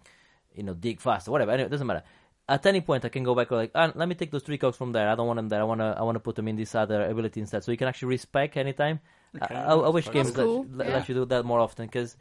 [0.53, 1.51] you know, dig faster, whatever.
[1.51, 2.03] Anyway, it doesn't matter.
[2.47, 4.77] At any point, I can go back like, ah, let me take those three cogs
[4.77, 5.09] from there.
[5.09, 5.61] I don't want them there.
[5.61, 7.63] I wanna I wanna put them in this other ability instead.
[7.63, 8.99] So you can actually respec anytime.
[9.41, 10.93] I, Okay, I, I wish games let, cool, let, yeah.
[10.93, 12.15] let you do that more often because.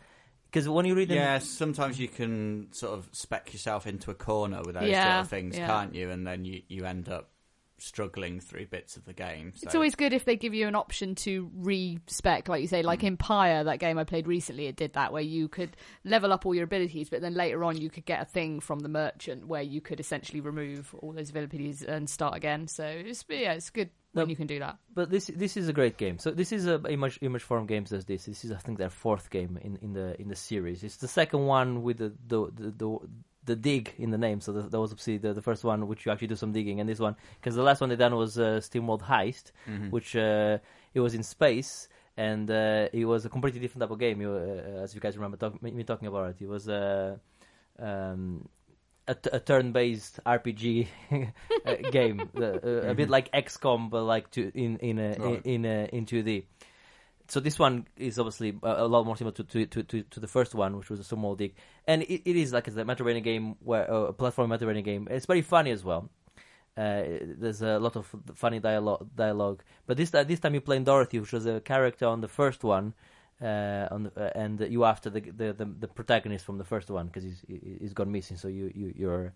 [0.50, 4.14] Because when you read them, Yeah, sometimes you can sort of spec yourself into a
[4.14, 5.66] corner with those Yeah, sort of things, yeah.
[5.66, 6.10] can't you?
[6.10, 7.28] And then you, you end up
[7.78, 9.52] struggling through bits of the game.
[9.54, 9.66] So.
[9.66, 13.00] It's always good if they give you an option to re-spec, like you say, like
[13.00, 13.08] mm.
[13.08, 16.54] Empire, that game I played recently, it did that, where you could level up all
[16.54, 19.62] your abilities, but then later on you could get a thing from the merchant where
[19.62, 22.68] you could essentially remove all those abilities and start again.
[22.68, 24.30] So it's yeah, it's good when No.
[24.30, 24.78] you can do that.
[24.94, 26.18] but this this is a great game.
[26.18, 28.26] So this is a image image form games does this.
[28.26, 30.84] This is I think their fourth game in, in the in the series.
[30.84, 32.98] It's the second one with the the the, the,
[33.46, 34.40] the dig in the name.
[34.40, 36.80] So the, that was obviously the, the first one, which you actually do some digging,
[36.80, 39.90] and this one because the last one they done was uh, SteamWorld Heist, Mhm.
[39.90, 40.58] which uh,
[40.94, 41.88] it was in space.
[42.16, 44.20] And uh, it was a completely different type of game.
[44.20, 47.18] You, uh, as you guys remember talk, me talking about it, it was a,
[47.78, 48.48] um,
[49.08, 50.86] a, t- a turn-based RPG
[51.66, 55.42] uh, game, uh, a bit like XCOM, but like to in in a, Right.
[55.44, 56.44] in a, in 2D.
[57.28, 60.28] So this one is obviously a, a lot more similar to, to, to, to, the
[60.28, 61.54] first one, which was a small dig,
[61.86, 65.08] and it, it is like it's a Metroidvania game, where uh, a platform Metroidvania game.
[65.10, 66.10] It's very funny as well.
[66.76, 67.02] Uh,
[67.38, 69.62] there's a lot of funny dialogue, dialogue.
[69.86, 72.64] But this uh, this time you're playing Dorothy, which was a character on the first
[72.64, 72.94] one,
[73.40, 76.90] uh, on the, uh, and you after the, the the the protagonist from the first
[76.90, 78.36] one because he's he- he's gone missing.
[78.36, 79.32] So you you you're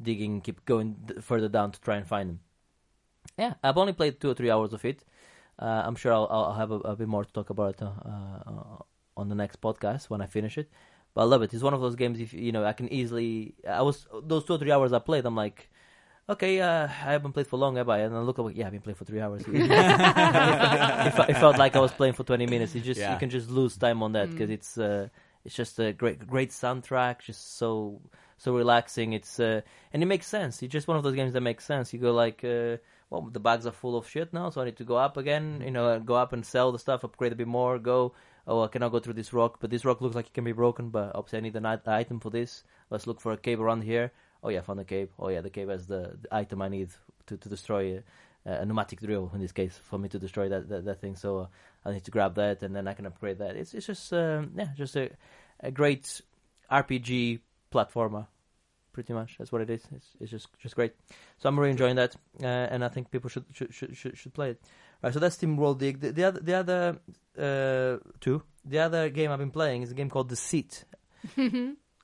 [0.00, 2.40] digging, keep going further down to try and find him.
[3.38, 5.04] Yeah, I've only played two or three hours of it.
[5.58, 7.90] Uh, I'm sure I'll, I'll have a, a bit more to talk about it uh,
[8.06, 8.78] uh,
[9.16, 10.68] on the next podcast when I finish it.
[11.14, 11.52] But I love it.
[11.54, 12.20] It's one of those games.
[12.20, 13.54] If you know, I can easily.
[13.68, 15.26] I was those two or three hours I played.
[15.26, 15.68] I'm like,
[16.28, 17.98] okay, uh, I haven't played for long, have I?
[17.98, 19.42] And I look up, yeah, I've been playing for three hours.
[19.46, 19.54] it,
[21.28, 22.74] it felt like I was playing for 20 minutes.
[22.74, 23.12] You just Yeah.
[23.12, 24.54] you can just lose time on that because Mm.
[24.54, 25.08] it's uh,
[25.44, 28.00] it's just a great great soundtrack, just so
[28.38, 29.12] so relaxing.
[29.12, 29.60] It's uh,
[29.92, 30.62] and it makes sense.
[30.62, 31.92] It's just one of those games that makes sense.
[31.92, 32.76] You go like, uh,
[33.12, 35.60] well, the bags are full of shit now, so I need to go up again.
[35.62, 37.78] You know, go up and sell the stuff, upgrade a bit more.
[37.78, 38.14] Go,
[38.46, 40.52] oh, I cannot go through this rock, but this rock looks like it can be
[40.52, 40.88] broken.
[40.88, 42.64] But obviously, I need an item for this.
[42.88, 44.12] Let's look for a cave around here.
[44.42, 45.10] Oh yeah, I found a cave.
[45.18, 46.88] Oh yeah, the cave has the, the item I need
[47.26, 47.98] to to destroy.
[47.98, 48.02] A,
[48.44, 51.14] a pneumatic drill in this case for me to destroy that that, that thing.
[51.14, 51.46] So uh,
[51.84, 53.56] I need to grab that and then I can upgrade that.
[53.56, 55.10] It's it's just um, yeah, just a
[55.60, 56.22] a great
[56.70, 57.40] RPG
[57.70, 58.26] platformer.
[58.92, 59.82] Pretty much, that's what it is.
[59.94, 60.92] It's, it's just just great.
[61.38, 64.34] So I'm really enjoying that, uh, and I think people should should, should should should
[64.34, 64.60] play it.
[65.02, 66.00] Right, so that's SteamWorld Dig.
[66.00, 66.98] The, the other the other
[67.38, 70.84] uh, two, the other game I've been playing is a game called Deceit.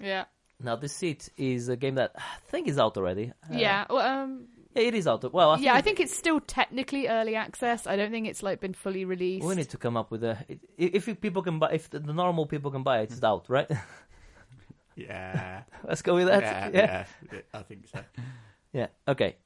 [0.01, 0.25] yeah.
[0.61, 3.33] Now, Deceit is a game that I think is out already.
[3.45, 3.85] Uh, yeah.
[3.89, 5.33] Well, um, yeah, it is out.
[5.33, 7.87] Well, I think yeah, I think it's still technically early access.
[7.87, 9.47] I don't think it's like been fully released.
[9.47, 10.39] We need to come up with a
[10.77, 13.71] If people can buy, if the, the normal people can buy it, it's out, right?
[14.99, 15.63] Yeah.
[15.89, 16.43] Let's go with that.
[16.43, 17.05] yeah, yeah.
[17.33, 18.01] yeah, I think so.
[18.73, 19.37] Yeah, Okay.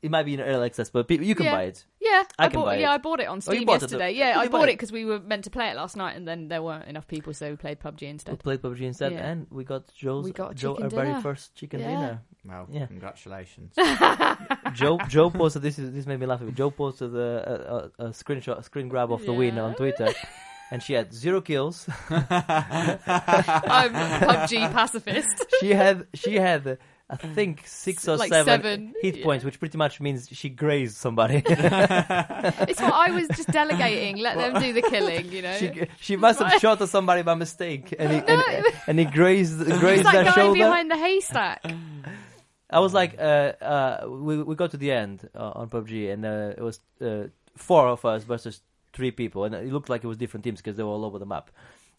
[0.00, 1.56] It might be in early access, but you can Yeah.
[1.56, 1.84] buy it.
[2.00, 2.66] Yeah, I I, can bought.
[2.66, 2.94] buy Yeah, it.
[2.94, 3.98] I bought it on Oh, you Steam bought it, yesterday.
[4.12, 4.18] though.
[4.18, 4.72] yeah, Did I you bought it?
[4.72, 7.08] it because we were meant to play it last night, and then there weren't enough
[7.08, 8.30] people, so we played PUBG instead.
[8.30, 8.38] We instead.
[8.44, 9.26] played PUBG instead, Yeah.
[9.28, 10.24] and we got Joe's.
[10.24, 11.20] We got Joe, chicken our very dinner.
[11.20, 11.86] first chicken Yeah.
[11.90, 12.22] dinner.
[12.44, 12.86] Well, Yeah.
[12.86, 13.74] congratulations.
[14.74, 15.80] Joe Joe posted this.
[15.80, 16.42] Is, this made me laugh.
[16.54, 19.62] Joe posted a, a, a, a screenshot, a screen grab of the win Yeah.
[19.62, 20.10] on Twitter,
[20.70, 21.88] and she had zero kills.
[22.10, 25.46] I'm PUBG pacifist.
[25.60, 26.78] she had she had
[27.10, 29.24] I think six or Like seven, seven, hit yeah.
[29.24, 31.36] points, which pretty much means she grazed somebody.
[31.46, 34.18] it's what I was just delegating.
[34.18, 35.32] Let them do the killing.
[35.32, 35.56] You know.
[35.56, 39.58] she she must have shot at somebody by mistake, and he, and, and he grazed
[39.62, 40.58] it's grazed that their guy shoulder.
[40.58, 41.64] behind the haystack.
[42.70, 43.22] I was like, uh,
[43.62, 47.28] uh, we we got to the end uh, on PUBG, and uh, it was uh,
[47.56, 48.60] four of us versus
[48.98, 51.18] three people, and it looked like it was different teams because they were all over
[51.18, 51.50] the map.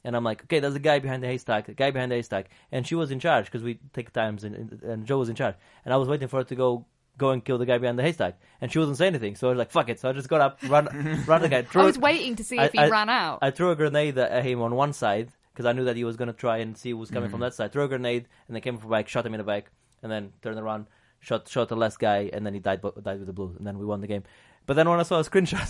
[0.03, 2.45] And I'm like, okay, there's a guy behind the haystack, a guy behind the haystack,
[2.71, 5.55] and she was in charge because we take times, and, and Joe was in charge,
[5.85, 6.85] and I was waiting for her to go
[7.17, 9.51] go and kill the guy behind the haystack, and she wasn't saying anything, so I
[9.51, 10.85] was like, fuck it, so I just got up, run,
[11.27, 13.39] run the guy, I was waiting to see I- if he I- ran out.
[13.41, 16.15] I threw a grenade at him on one side because I knew that he was
[16.15, 17.31] going to try and see who was coming Mhm.
[17.33, 17.73] from that side.
[17.73, 19.69] Threw a grenade and then came from back, shot him in the back,
[20.01, 20.85] and then turned around,
[21.19, 23.77] shot shot the last guy, and then he died died with the blue, and then
[23.77, 24.23] we won the game.
[24.69, 25.65] But then when I saw a screenshot,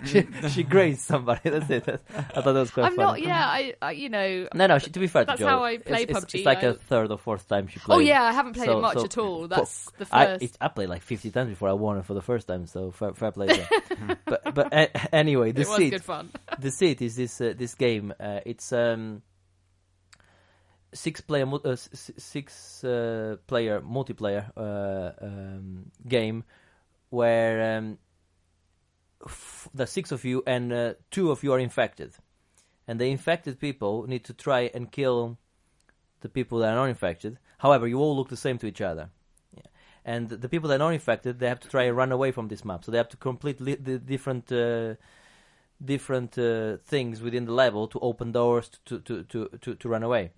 [0.06, 1.40] she she grazed somebody.
[1.50, 1.84] That's it.
[1.84, 3.20] That's, I thought that was quite I'm funny.
[3.20, 3.28] not.
[3.28, 3.90] Yeah, I, I.
[3.92, 4.48] You know.
[4.54, 4.78] No, no.
[4.78, 6.68] She, to be fair, to That's Joe, how I play it's, PUBG, It's like I-
[6.68, 7.96] a third or fourth time she played.
[7.96, 9.48] Oh yeah, I haven't played So- it much so- at all.
[9.48, 10.44] That's the I, first.
[10.44, 12.90] it, I played like 50 times before I won it for the first time, so
[12.90, 13.48] fair, fair play.
[13.48, 16.30] to but but uh, anyway, the was seat good fun.
[16.58, 18.14] Deceit is this uh, this game.
[18.18, 19.20] Uh, it's um
[20.94, 26.44] six player uh, six uh, player multiplayer uh, um, game
[27.10, 27.98] where um,
[29.24, 32.12] f- the six of you and uh, two of you are infected,
[32.86, 35.38] and the infected people need to try and kill
[36.20, 37.38] the people that are not infected.
[37.58, 39.10] However, you all look the same to each other.
[39.54, 39.62] Yeah.
[40.04, 42.48] And the people that are not infected, they have to try and run away from
[42.48, 42.84] this map.
[42.84, 44.94] So they have to complete li- the different uh,
[45.84, 50.02] different uh, things within the level to open doors to to to to, to run
[50.02, 50.30] away.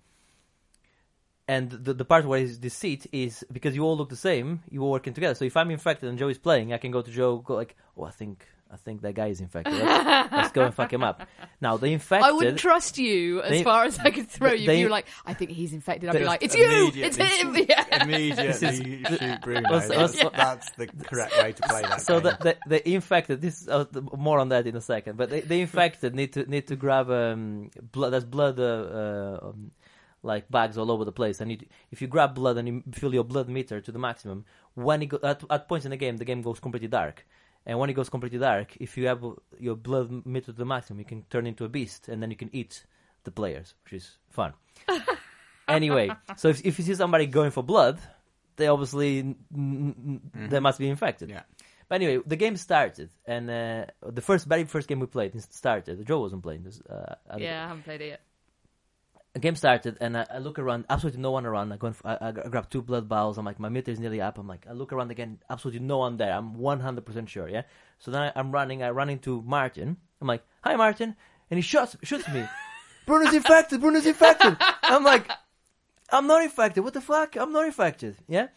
[1.47, 4.83] And the the part where is deceit is because you all look the same, you
[4.83, 5.35] all working together.
[5.35, 7.75] So if I'm infected and Joe is playing, I can go to Joe, go like,
[7.97, 9.73] oh, I think I think that guy is infected.
[9.73, 11.27] Let's, let's go and fuck him up.
[11.61, 12.27] Now the infected.
[12.27, 14.65] I wouldn't trust you as They- far as I could throw you.
[14.65, 16.09] they- if you were like, I think he's infected.
[16.09, 17.67] I'd be like, it's you, it's Immediately- him.
[17.69, 18.03] Yeah.
[18.03, 19.69] Immediately shoot Bruno.
[19.69, 22.01] What's- That's, what's- that's the correct way to play that.
[22.01, 22.33] so game.
[22.41, 23.41] the, the the infected.
[23.41, 23.85] This uh,
[24.17, 25.17] more on that in a second.
[25.17, 28.11] But the, the infected need to need to grab um blood.
[28.13, 29.71] There's blood uh, uh, um,
[30.23, 31.41] like bags all over the place.
[31.41, 31.57] And you,
[31.91, 34.45] if you grab blood and you fill your blood meter to the maximum,
[34.75, 37.25] when it go, at, at points in the game, the game goes completely dark.
[37.65, 39.23] And when it goes completely dark, if you have
[39.59, 42.35] your blood meter to the maximum, you can turn into a beast, and then you
[42.37, 42.85] can eat
[43.23, 44.53] the players, which is fun.
[45.67, 47.99] anyway, so if, if you see somebody going for blood,
[48.55, 51.29] they obviously n- n- n- they must be infected.
[51.29, 51.43] Yeah.
[51.87, 55.41] But anyway, the game started, and uh, the first, very first game we played it
[55.53, 56.05] started.
[56.07, 56.81] Joe wasn't playing this.
[56.81, 58.21] Uh, Yeah, I haven't played it yet.
[59.33, 61.71] The game started, and I, I look around, absolutely no one around.
[61.71, 63.37] I go, and f- I, I grab two blood vials.
[63.37, 64.37] I'm like, my meter is nearly up.
[64.37, 66.33] I'm like, I look around again, absolutely no one there.
[66.33, 67.47] I'm 100 percent sure.
[67.47, 67.61] Yeah.
[67.99, 68.83] So then I, I'm running.
[68.83, 69.97] I run into Martin.
[70.19, 71.15] I'm like, hi, Martin,
[71.49, 72.45] and he shoots shoots me.
[73.05, 73.79] Bruno's infected.
[73.81, 74.57] Bruno's infected.
[74.83, 75.29] I'm like,
[76.11, 76.83] I'm not infected.
[76.83, 77.35] What the fuck?
[77.37, 78.17] I'm not infected.
[78.27, 78.47] Yeah.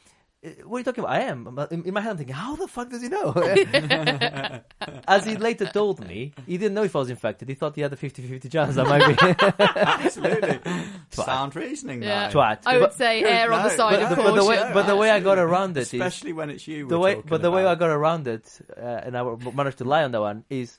[0.64, 1.12] What are you talking about?
[1.16, 1.58] I am.
[1.70, 3.32] In in my head, I'm thinking, how the fuck does he know?
[5.08, 7.48] As he later told me, he didn't know if I was infected.
[7.48, 9.44] He thought he had a 50-50 chance I might be.
[9.64, 10.60] Absolutely.
[11.10, 12.28] Sound reasoning, Yeah.
[12.28, 12.32] that.
[12.32, 12.58] Twat.
[12.66, 14.34] I would But- say Good, air on the side but, of the, caution.
[14.34, 16.88] but the way, but the way I got around it is Especially when it's you.
[16.88, 19.22] the we're way, but the way I got around it, uh, and I
[19.54, 20.78] managed to lie on that one is,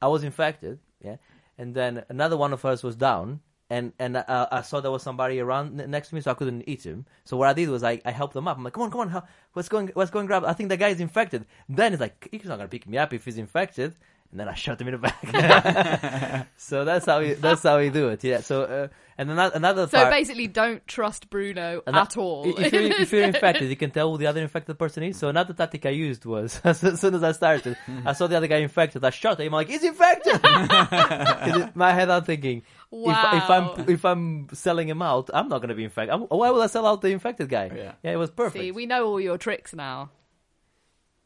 [0.00, 1.16] I was infected, yeah,
[1.58, 3.40] and then another one of us was down,
[3.72, 6.68] and and uh, I saw there was somebody around next to me, so I couldn't
[6.68, 7.06] eat him.
[7.24, 8.58] So what I did was I, I helped them up.
[8.58, 10.44] I'm like, come on, come on, how, what's going, what's going, grab?
[10.44, 11.46] I think the guy is infected.
[11.70, 13.94] Then he's like, he's not gonna pick me up if he's infected.
[14.30, 16.46] And then I shot him in the back.
[16.58, 18.22] so that's how we, that's how we do it.
[18.22, 18.40] Yeah.
[18.40, 18.88] So uh,
[19.18, 22.58] and another another So part, basically, don't trust Bruno and that- at all.
[22.58, 25.18] If you're, if you're infected, you can tell who the other infected person is.
[25.18, 28.46] So another tactic I used was, as soon as I started, I saw the other
[28.46, 29.04] guy infected.
[29.04, 29.46] I shot him.
[29.46, 30.34] I'm like, he's infected.
[30.34, 33.30] in my head, I'm thinking, wow.
[33.36, 36.14] if, if I'm if I'm selling him out, I'm not going to be infected.
[36.14, 37.70] I'm, why would I sell out the infected guy?
[38.02, 38.12] Yeah.
[38.12, 38.62] it was perfect.
[38.62, 40.10] See, we know all your tricks now.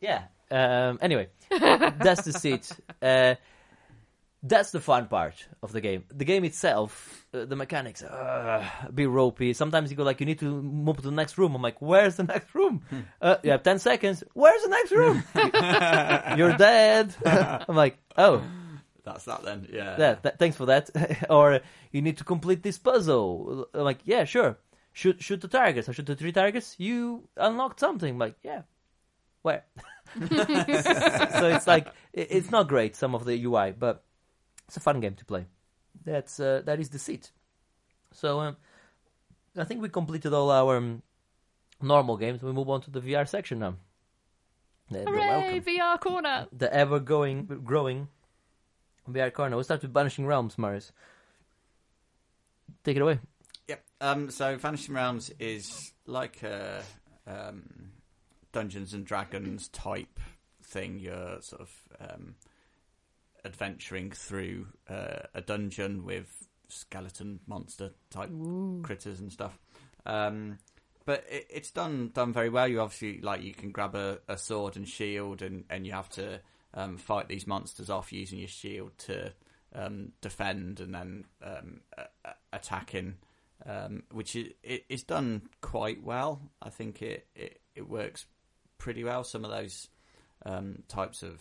[0.01, 0.25] Yeah.
[0.51, 2.71] Um, anyway, that's Deceit.
[3.03, 3.35] Uh,
[4.49, 6.05] that's the fun part of the game.
[6.15, 9.53] The game itself, uh, the mechanics, uh, a bit ropey.
[9.55, 11.55] Sometimes you go like, you need to move to the next room.
[11.55, 12.83] I'm like, where's the next room?
[13.21, 14.23] uh, you have 10 seconds.
[14.35, 15.23] Where's the next room?
[16.39, 17.15] You're dead.
[17.69, 18.43] I'm like, oh,
[19.05, 19.69] That's that then.
[19.73, 19.97] Yeah.
[19.99, 20.91] yeah, th- thanks for that.
[21.31, 21.61] or
[21.93, 23.67] you need to complete this puzzle.
[23.75, 24.59] I'm like, yeah, sure.
[24.93, 25.89] Shoot, shoot the targets.
[25.89, 26.75] I shoot the three targets.
[26.79, 28.11] You unlocked something.
[28.15, 28.63] I'm like, yeah.
[29.43, 29.65] Where?
[30.19, 34.03] so it's like it- it's not great some of the UI, but
[34.67, 35.47] it's a fun game to play.
[36.05, 37.31] That's uh, that is Deceit.
[38.13, 38.57] So um,
[39.57, 41.03] I think we completed all our um,
[41.81, 42.43] normal games.
[42.43, 43.77] We move on to the VR section now.
[44.93, 46.47] Hooray, welcome VR corner.
[46.53, 48.09] the ever going growing
[49.11, 49.57] VR corner.
[49.57, 50.93] We'll start with Vanishing Realms, Marius.
[52.85, 53.19] Take it away.
[53.69, 53.85] Yep.
[54.01, 56.83] Um, so Vanishing Realms is like a
[57.27, 57.91] um,
[58.53, 60.21] Dungeons and Dragons type
[60.63, 61.01] thing.
[61.01, 62.37] You're sort of um,
[63.47, 66.27] adventuring through uh, a dungeon with
[66.69, 68.31] skeleton monster type
[68.83, 69.59] critters and stuff.
[70.05, 70.59] Um,
[71.05, 72.69] but it, it's done done very well.
[72.69, 76.11] You obviously like you can grab a, a sword and shield, and, and you have
[76.11, 76.41] to
[76.75, 79.33] um, fight these monsters off using your shield to
[79.75, 83.15] um, defend and then um, a- attacking,
[83.65, 86.41] um, which is it, it's done quite well.
[86.61, 88.27] I think it, it, it works
[88.79, 89.25] pretty well.
[89.25, 89.89] Some of those
[90.45, 91.41] um, types of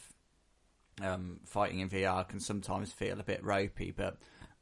[1.02, 4.18] um, fighting in VR can sometimes feel a bit ropey, but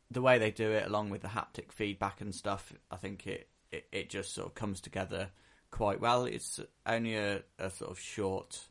[0.10, 3.48] the way they do it, along with the haptic feedback and stuff, I think it,
[3.72, 5.30] it, it just sort of comes together
[5.72, 6.26] quite well.
[6.26, 8.68] It's only a, a sort of short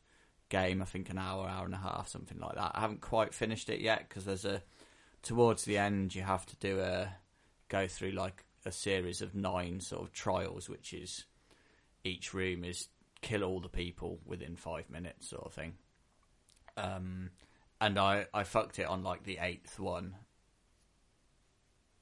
[0.48, 2.72] game, I think an hour, hour and a half, something like that.
[2.74, 4.62] I haven't quite finished it yet because there's a
[5.22, 7.08] towards the end you have to do a
[7.68, 11.24] go through like a series of nine sort of trials, which is
[12.04, 12.88] each room is
[13.20, 15.74] kill all the people within five minutes, sort of thing.
[16.76, 17.30] Um,
[17.82, 20.14] and I I fucked it on like the eighth one,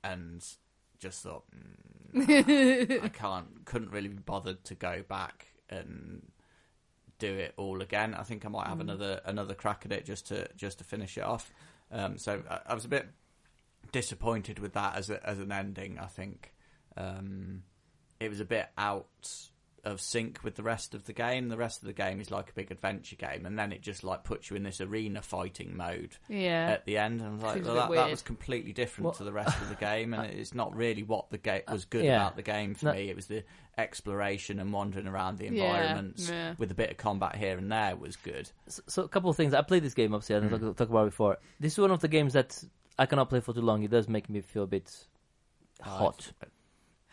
[0.05, 0.47] and
[0.99, 1.45] just thought
[2.15, 6.31] mm, I can't couldn't really be bothered to go back and
[7.19, 8.15] do it all again.
[8.15, 11.17] I think I might have another another crack at it just to just to finish
[11.17, 11.51] it off.
[11.91, 13.09] Um, so I, I was a bit
[13.91, 15.99] disappointed with that as a, as an ending.
[15.99, 16.53] I think
[16.99, 17.63] um,
[18.21, 19.09] it was a bit out
[19.85, 21.49] of sync with the rest of the game.
[21.49, 24.05] The rest of the game is like a big adventure game, and then it just
[24.05, 26.71] like puts you in this arena fighting mode Yeah.
[26.73, 27.21] at the end.
[27.21, 29.69] And I was like, well, that, that was completely different Well- to the rest of
[29.69, 32.17] the game, and it's not really what the game was good Yeah.
[32.23, 32.93] about the game for No.
[32.93, 33.09] me.
[33.11, 33.45] It was the
[33.79, 36.55] exploration and wandering around the environments yeah.
[36.59, 38.51] with a bit of combat here and there was good.
[38.69, 39.55] So, so a couple of things.
[39.55, 40.51] I played this game, obviously, I Mm.
[40.51, 41.39] didn't talk, talk about it before.
[41.59, 42.63] This is one of the games that
[42.99, 43.83] I cannot play for too long.
[43.83, 45.07] It does make me feel a bit
[45.81, 46.33] hot.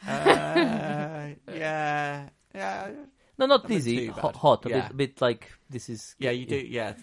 [0.07, 2.89] Uh, yeah, yeah,
[3.38, 4.08] No, not Not too dizzy.
[4.08, 4.66] Hot, hot.
[4.66, 4.88] A Yeah.
[4.89, 6.16] bit, bit like this is.
[6.20, 6.32] yeah.
[6.32, 6.93] You do, yeah.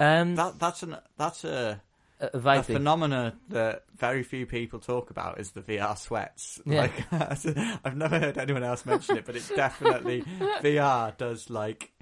[0.00, 1.82] Um, That that's an that's a
[2.20, 2.76] a Viking.
[2.76, 6.60] phenomena that very few people talk about is the VR sweats.
[6.66, 6.82] Yeah.
[6.82, 7.12] Like,
[7.84, 10.22] I've never heard anyone else mention it, but it's definitely
[10.62, 11.92] VR does like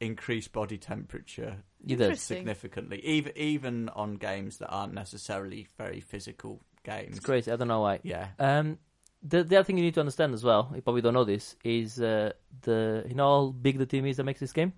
[0.00, 2.04] increase body temperature You did.
[2.04, 2.36] Interesting.
[2.38, 7.16] significantly, even even on games that aren't necessarily very physical games.
[7.16, 7.50] It's crazy.
[7.50, 8.00] I don't know why.
[8.02, 8.78] Yeah, Um,
[9.24, 11.56] the the other thing you need to understand as well, you probably don't know this,
[11.64, 14.72] is uh, the you know how big the team is that makes this game.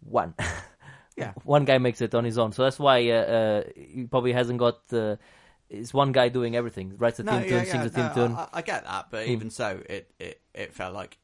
[0.00, 0.34] One.
[1.18, 1.32] Yeah.
[1.44, 4.58] One guy makes it on his own, so that's why uh, uh, he probably hasn't
[4.58, 4.80] got.
[4.92, 5.16] Uh,
[5.70, 6.92] it's one guy doing everything.
[6.98, 8.32] Writes the no, team yeah, tune, yeah, sings the team no, tune.
[8.36, 9.32] I, I get that, but Hmm.
[9.32, 11.16] even so, it, it, it felt like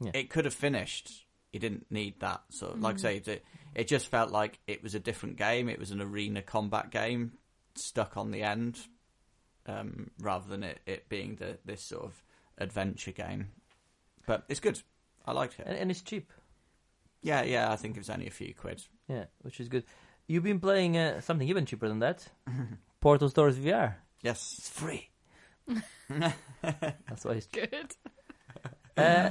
[0.00, 0.10] Yeah.
[0.12, 1.24] it could have finished.
[1.50, 3.44] He didn't need that So, of, like I say, it,
[3.74, 5.70] it just felt like it was a different game.
[5.70, 7.32] It was an arena combat game
[7.74, 8.80] stuck on the end,
[9.66, 12.22] um, rather than it, it being the this sort of
[12.58, 13.48] adventure game.
[14.26, 14.80] But it's good.
[15.26, 15.66] I liked it.
[15.66, 16.32] and, and it's cheap.
[17.22, 17.72] Yeah, yeah.
[17.72, 18.82] I think it was only a few quid.
[19.08, 19.84] Yeah, which is good.
[20.26, 22.28] You've been playing uh, something even cheaper than that.
[23.00, 23.94] Portal Stories VR.
[24.22, 24.54] Yes.
[24.58, 25.10] It's free.
[26.08, 27.94] That's why it's Good.
[28.96, 29.30] Uh,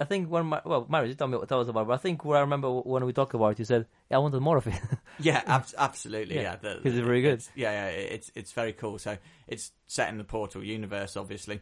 [0.00, 1.94] I think when my, well, Mario, you tell me what tell us about, it, but
[1.94, 4.40] I think what I remember when we talked about it, you said, yeah, I wanted
[4.40, 4.74] more of it.
[5.20, 6.36] Yeah, ab- absolutely.
[6.36, 7.32] Yeah, Yeah, the- 'cause it's very good.
[7.34, 8.98] it's- yeah, yeah, it's it's very cool.
[8.98, 9.18] So
[9.48, 11.60] it's set in the Portal universe, obviously,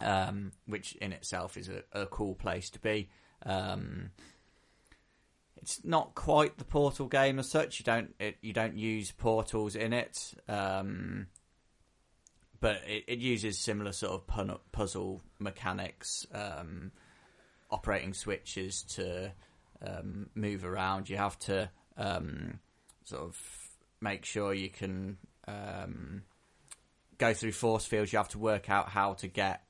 [0.00, 3.08] um, which in itself is a, a cool place to be.
[3.46, 4.10] Um,
[5.56, 7.78] it's not quite the Portal game as such.
[7.78, 11.28] You don't it, you don't use portals in it, um,
[12.60, 16.90] but it, it uses similar sort of pun- puzzle mechanics, um,
[17.74, 19.32] operating switches to
[19.84, 21.10] um, move around.
[21.10, 22.60] You have to um,
[23.04, 23.36] sort of
[24.00, 25.16] make sure you can
[25.48, 26.22] um,
[27.18, 28.12] go through force fields.
[28.12, 29.62] You have to work out how to get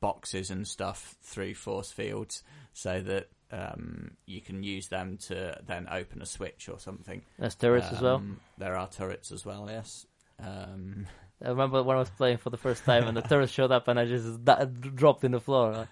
[0.00, 2.42] boxes and stuff through force fields
[2.72, 7.22] so that um, you can use them to then open a switch or something.
[7.38, 8.16] There's turrets as well.
[8.16, 9.66] Um, There are turrets as well.
[9.70, 10.06] Yes.
[10.38, 11.06] Um,
[11.44, 13.88] I remember when I was playing for the first time and the turret showed up
[13.88, 15.88] and I just da- dropped in the floor.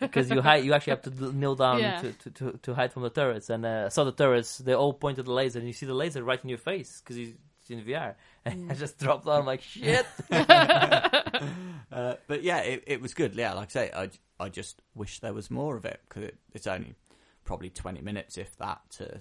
[0.00, 2.00] Because you hide, you actually have to kneel down Yeah.
[2.00, 3.50] to, to, to, to hide from the turrets.
[3.50, 5.94] And uh, I saw the turrets; they all pointed the laser, and you see the
[5.94, 8.14] laser right in your face because it's in VR.
[8.46, 10.04] And I just dropped down like shit.
[10.30, 13.34] uh, but yeah, it, it was good.
[13.34, 16.36] Yeah, like I say, I, I just wish there was more of it because it,
[16.52, 16.94] it's only
[17.44, 19.20] probably twenty minutes, if that, to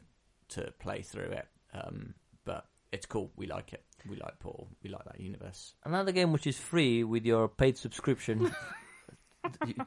[0.50, 1.48] to play through it.
[1.74, 2.16] Um,
[2.46, 3.32] but it's cool.
[3.38, 3.84] We like it.
[4.10, 4.68] We like Paul.
[4.84, 5.74] We like that universe.
[5.86, 8.54] Another game which is free with your paid subscription.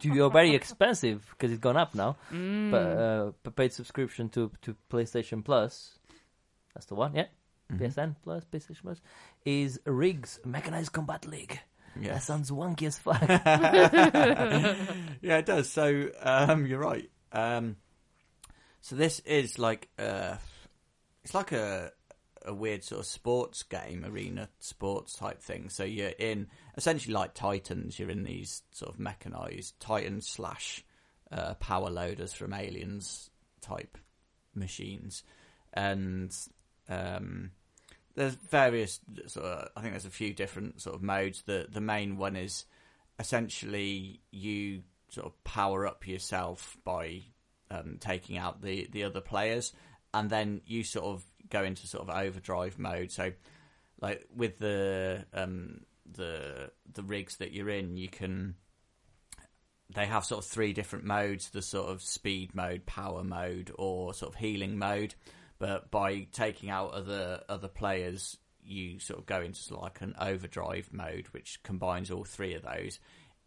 [0.01, 2.17] To your very expensive because it's gone up now.
[2.33, 2.71] Mm.
[2.71, 5.99] But uh, paid subscription to to PlayStation Plus.
[6.75, 7.27] That's the one, yeah.
[7.73, 7.85] Mm-hmm.
[7.85, 9.01] PSN Plus, PlayStation Plus
[9.45, 11.59] is RIGS Mechanized Combat League.
[12.01, 13.23] That sounds wonky as fuck.
[15.23, 15.71] yeah, it does.
[15.71, 17.11] So um, you're right.
[17.33, 17.77] Um,
[18.81, 20.37] so this is like uh,
[21.25, 21.93] it's like a
[22.47, 25.69] a weird sort of sports game, arena sports type thing.
[25.69, 27.99] So you're in essentially like Titans.
[27.99, 30.85] You're in these sort of mechanized Titans slash
[31.31, 33.31] uh, power loaders from Aliens
[33.61, 33.99] type
[34.55, 35.23] machines,
[35.75, 36.35] and
[36.89, 37.51] um,
[38.15, 41.43] there's various sort of, I think there's a few different sort of modes.
[41.43, 42.65] The the main one is
[43.19, 47.23] essentially you sort of power up yourself by
[47.71, 49.73] um, taking out the the other players,
[50.15, 53.11] and then you sort of go into sort of overdrive mode.
[53.11, 53.33] So,
[54.01, 55.81] like with the um,
[56.11, 58.55] the the rigs that you're in, you can
[59.95, 64.15] they have sort of three different modes: the sort of speed mode, power mode, or
[64.15, 65.15] sort of healing mode.
[65.59, 70.89] But by taking out other other players, you sort of go into like an overdrive
[70.93, 72.99] mode, which combines all three of those.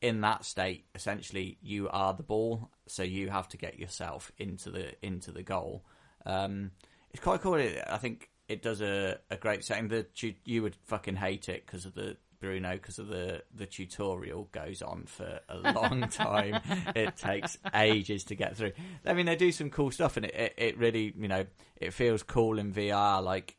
[0.01, 4.71] In that state, essentially, you are the ball, so you have to get yourself into
[4.71, 5.83] the into the goal.
[6.25, 6.71] Um,
[7.11, 7.55] it's quite cool.
[7.55, 9.87] It- I think it does a, a great setting.
[9.87, 13.65] The tu- you would fucking hate it because of the Bruno because of the the
[13.65, 16.61] tutorial goes on for a long time.
[16.95, 18.71] it takes ages to get through.
[19.05, 21.45] I mean, they do some cool stuff, and it, it it really you know
[21.75, 23.21] it feels cool in VR.
[23.23, 23.57] Like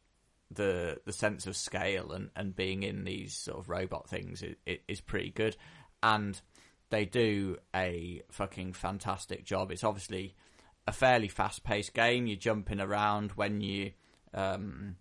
[0.51, 4.43] the the sense of scale and, and being in these sort of robot things
[4.89, 5.57] is pretty good,
[6.03, 6.41] and
[6.89, 9.71] they do a fucking fantastic job.
[9.71, 10.35] It's obviously
[10.87, 12.27] a fairly fast paced game.
[12.27, 13.93] You're jumping around when you
[14.35, 14.97] um,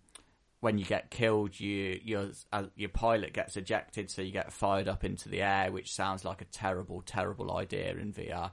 [0.60, 4.88] when you get killed, you your uh, your pilot gets ejected, so you get fired
[4.88, 8.52] up into the air, which sounds like a terrible, terrible idea in VR.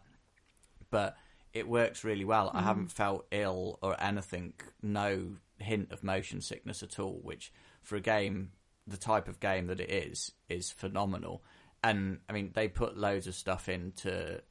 [0.89, 1.17] But
[1.53, 2.51] it works really well.
[2.53, 4.53] I haven't felt ill or anything.
[4.81, 7.51] No hint of motion sickness at all, which
[7.81, 8.51] for a game,
[8.85, 11.43] the type of game that it is, is phenomenal.
[11.83, 14.41] And I mean, they put loads of stuff in to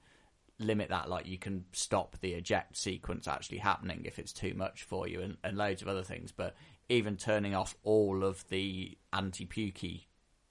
[0.59, 1.09] limit that.
[1.09, 5.21] Like you can stop the eject sequence actually happening if it's too much for you,
[5.21, 6.33] and, and loads of other things.
[6.33, 6.55] But
[6.89, 10.05] even turning off all of the anti-pukey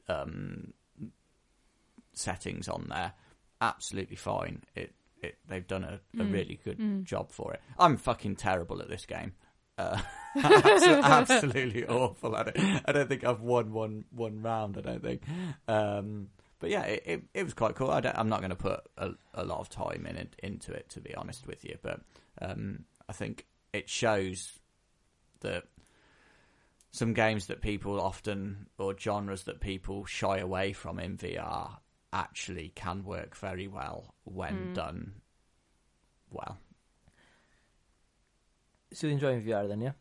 [0.08, 0.74] um,
[2.14, 3.14] settings on there,
[3.62, 4.64] absolutely fine.
[4.76, 7.62] It, it they've done a, a really good job for it.
[7.78, 9.34] I'm fucking terrible at this game.
[9.78, 10.00] Uh,
[10.36, 12.82] absolutely awful at it.
[12.86, 14.78] I don't think I've won one one round.
[14.78, 15.22] I don't think.
[15.68, 16.28] Um,
[16.60, 17.92] but yeah, it, it, it was quite cool.
[17.92, 20.72] I don't, I'm not going to put a, a lot of time in it, into
[20.74, 21.78] it, to be honest with you.
[21.82, 22.02] But
[22.42, 24.52] um, I think it shows
[25.42, 25.66] that
[26.92, 31.78] some games that people often or genres that people shy away from in VR
[32.14, 35.16] actually can work very well when done
[36.32, 36.58] well.
[38.94, 39.92] Still enjoying VR then, yeah?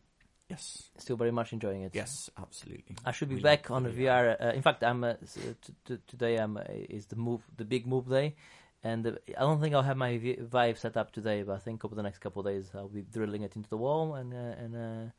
[0.49, 0.89] Yes.
[0.97, 1.95] Still very much enjoying it.
[1.95, 2.95] Yes, absolutely.
[3.03, 4.35] I should be We back on the VR.
[4.39, 6.37] Uh, in fact, I'm uh, uh, today.
[6.37, 8.35] I'm uh, is the move, the big move day,
[8.83, 11.41] and uh, I don't think I'll have my v- Vive set up today.
[11.41, 13.77] But I think over the next couple of days, I'll be drilling it into the
[13.77, 15.11] wall and uh, and uh,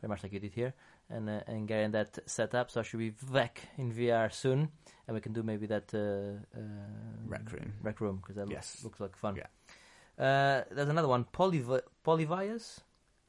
[0.00, 0.72] very much like you did here,
[1.10, 2.70] and uh, and getting that set up.
[2.70, 4.70] So I should be back in VR soon,
[5.06, 6.60] and we can do maybe that uh, uh,
[7.26, 7.72] Rec room.
[7.82, 8.76] rec room because that Yes.
[8.82, 9.36] looks, looks like fun.
[9.36, 9.48] Yeah.
[10.18, 12.80] Uh, there's another one, Polyvi- Polybius.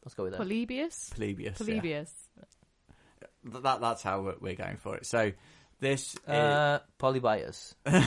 [0.03, 0.39] Let's go with that.
[0.41, 1.11] Polybius.
[1.15, 1.59] Plebeius.
[1.59, 1.65] yeah.
[1.65, 2.11] Polybius.
[3.51, 5.05] Th- That, that's how we're- we're going for it.
[5.05, 5.31] So
[5.79, 7.75] this is, Uh, Polybius.
[7.85, 8.01] Who's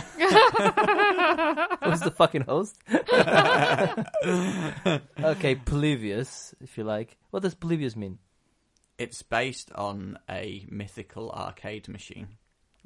[2.01, 2.77] the fucking host?
[5.25, 7.17] okay, Polybius, if you like.
[7.31, 8.19] What does Polybius mean?
[8.99, 12.29] it's based on a mythical arcade machine.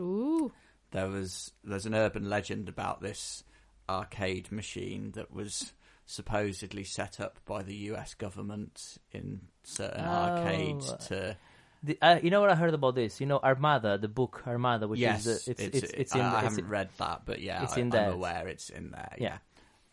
[0.00, 0.50] Ooh.
[0.90, 3.44] There was there's an urban legend about this
[3.88, 5.72] arcade machine that was
[6.10, 8.14] supposedly set up by the U.S.
[8.14, 10.08] government in certain Oh.
[10.08, 11.36] arcades to.
[11.82, 13.20] The, uh, you know what I heard about this?
[13.20, 16.38] You know Armada, the book Armada, which yes, is uh, it's, it's it's in I,
[16.38, 18.12] I haven't in- read that, but yeah, it's I, in I'm that.
[18.12, 19.14] aware it's in there.
[19.18, 19.38] Yeah.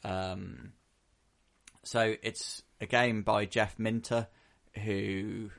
[0.03, 0.31] Yeah.
[0.31, 0.73] Um,
[1.83, 4.27] so it's a game by Jeff Minter,
[4.83, 5.49] who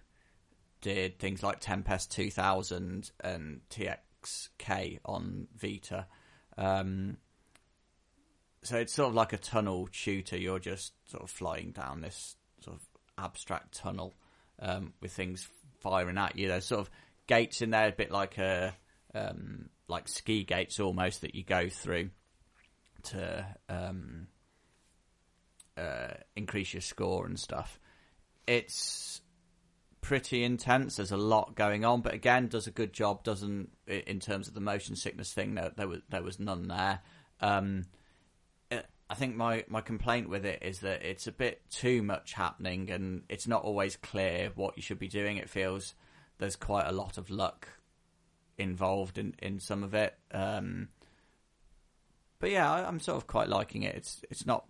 [0.82, 6.06] did things like Tempest 2000 and TXK on Vita.
[6.58, 7.16] Um,
[8.62, 10.36] so it's sort of like a tunnel shooter.
[10.36, 12.82] You're just sort of flying down this sort of
[13.16, 14.14] abstract tunnel
[14.60, 15.48] um, with things
[15.80, 16.48] firing at you.
[16.48, 16.90] There's sort of
[17.26, 18.74] gates in there, a bit like a
[19.14, 22.10] um, like ski gates almost that you go through
[23.04, 24.26] to um,
[25.76, 27.78] uh, increase your score and stuff.
[28.46, 29.20] It's
[30.00, 30.96] pretty intense.
[30.96, 33.22] There's a lot going on, but again, does a good job.
[33.22, 35.54] Doesn't in terms of the motion sickness thing.
[35.54, 37.00] There, there was there was none there.
[37.40, 37.86] Um,
[39.10, 42.90] I think my, my complaint with it is that it's a bit too much happening,
[42.90, 45.38] and it's not always clear what you should be doing.
[45.38, 45.94] It feels
[46.38, 47.68] there's quite a lot of luck
[48.58, 50.14] involved in, in some of it.
[50.30, 50.88] Um,
[52.38, 53.94] but yeah, I, I'm sort of quite liking it.
[53.94, 54.66] It's it's not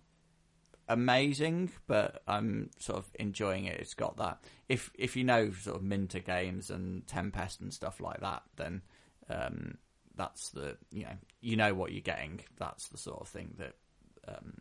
[0.87, 3.79] amazing, but I'm sort of enjoying it.
[3.79, 4.39] It's got that.
[4.67, 8.81] If if you know sort of Minter games and Tempest and stuff like that, then
[9.29, 9.77] um,
[10.15, 12.41] that's the you know you know what you're getting.
[12.57, 13.73] That's the sort of thing that
[14.27, 14.57] um,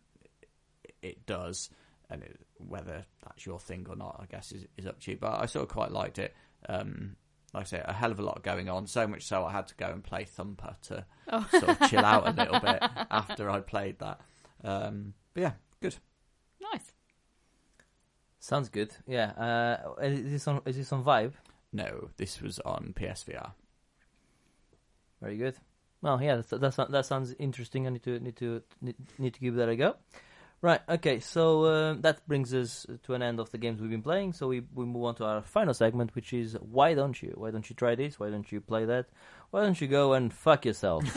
[0.82, 1.70] it, it does,
[2.10, 5.16] and it, whether that's your thing or not, I guess is is up to you.
[5.16, 6.34] But I sort of quite liked it.
[6.68, 7.16] Um,
[7.54, 8.86] like I say, a hell of a lot going on.
[8.86, 11.04] So much so I had to go and play Thumper to
[11.50, 12.78] sort of chill out a little bit
[13.10, 14.20] after I played that.
[14.62, 15.96] Um, but yeah, good.
[16.60, 16.92] Nice.
[18.38, 18.92] Sounds good.
[19.06, 19.30] Yeah.
[19.30, 21.40] Uh, is this on is this on Vive?
[21.72, 23.52] No, this was on PSVR.
[25.20, 25.56] Very good.
[26.00, 27.86] Well, yeah, that that, that sounds interesting.
[27.86, 29.96] I need to need to need, need to give that a go.
[30.60, 30.80] Right.
[30.88, 31.20] Okay.
[31.20, 34.32] So uh, that brings us to an end of the games we've been playing.
[34.32, 37.32] So we we move on to our final segment, which is why don't you?
[37.36, 38.18] Why don't you try this?
[38.18, 39.06] Why don't you play that?
[39.50, 41.04] Why don't you go and fuck yourself?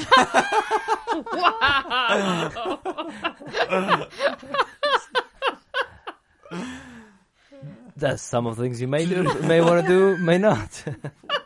[7.97, 10.84] That's some of the things you may do, may want to do, may not.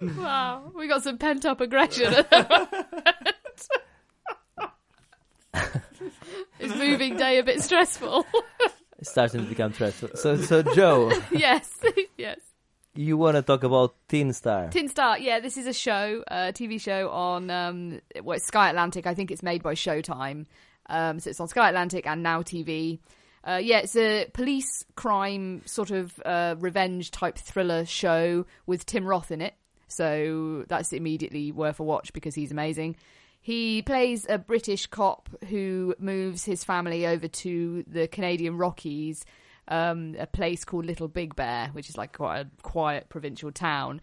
[0.00, 0.22] Wow.
[0.22, 0.72] Wow.
[0.76, 2.12] We got some pent up aggression.
[6.60, 8.26] Is moving day a bit stressful?
[8.98, 10.10] It's starting to become stressful.
[10.14, 11.74] So, so Joe, yes.
[12.18, 12.38] yes.
[12.94, 14.68] you want to talk about Teen Star?
[14.68, 19.06] Tin Star, yeah, this is a show, a TV show on um, well, Sky Atlantic.
[19.06, 20.44] I think it's made by Showtime,
[20.90, 22.98] um, so it's on Sky Atlantic and Now TV.
[23.42, 29.06] Uh, yeah, it's a police crime sort of uh, revenge type thriller show with Tim
[29.06, 29.54] Roth in it,
[29.88, 32.96] so that's immediately worth a watch because he's amazing.
[33.40, 39.24] He plays a British cop who moves his family over to the Canadian Rockies,
[39.68, 44.02] um, a place called Little Big Bear, which is like quite a quiet provincial town.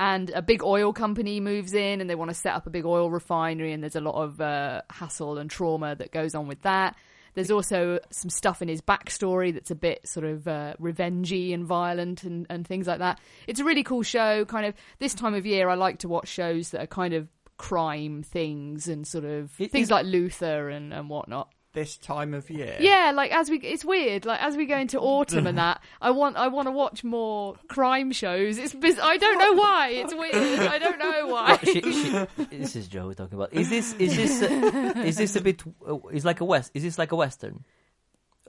[0.00, 2.86] And a big oil company moves in and they want to set up a big
[2.86, 6.62] oil refinery, and there's a lot of uh, hassle and trauma that goes on with
[6.62, 6.96] that.
[7.38, 11.64] There's also some stuff in his backstory that's a bit sort of uh, revengey and
[11.64, 13.20] violent and, and things like that.
[13.46, 14.44] It's a really cool show.
[14.44, 17.28] Kind of this time of year, I like to watch shows that are kind of
[17.56, 21.52] crime things and sort of It things is- like Luther and, and whatnot.
[21.78, 22.76] This time of year.
[22.80, 24.24] Yeah, like as we, it's weird.
[24.26, 27.54] Like as we go into autumn and that, I want, I want to watch more
[27.68, 28.58] crime shows.
[28.58, 29.88] It's, biz- I don't know why.
[29.90, 30.34] It's weird.
[30.60, 31.58] I don't know why.
[31.62, 33.52] she, she, this is Joe we're talking about.
[33.52, 35.62] Is this is this uh, is this a bit?
[35.86, 36.72] Uh, is like a west?
[36.74, 37.64] Is this like a western?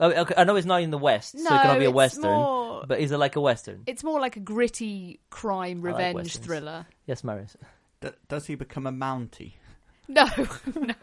[0.02, 1.94] Oh, okay, I know it's not in the west, so it cannot be a it's
[1.94, 2.22] western.
[2.32, 3.82] more- But is it like a western?
[3.86, 6.46] It's more like a gritty crime revenge westerns.
[6.46, 6.86] thriller.
[7.06, 7.56] Yes, Marius.
[8.00, 9.52] D- does he become a Mountie?
[10.14, 10.26] No,
[10.80, 10.94] no.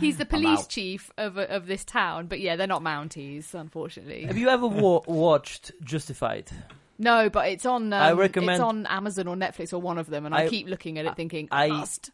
[0.00, 4.24] He's the police chief of of this town, but yeah, they're not Mounties, unfortunately.
[4.24, 6.50] Have you ever wa- watched Justified?
[6.98, 7.92] No, but it's on.
[7.92, 10.48] Um, I recommend- it's on Amazon or Netflix or one of them, and I, I-
[10.48, 12.10] keep looking at it, thinking I, I- must.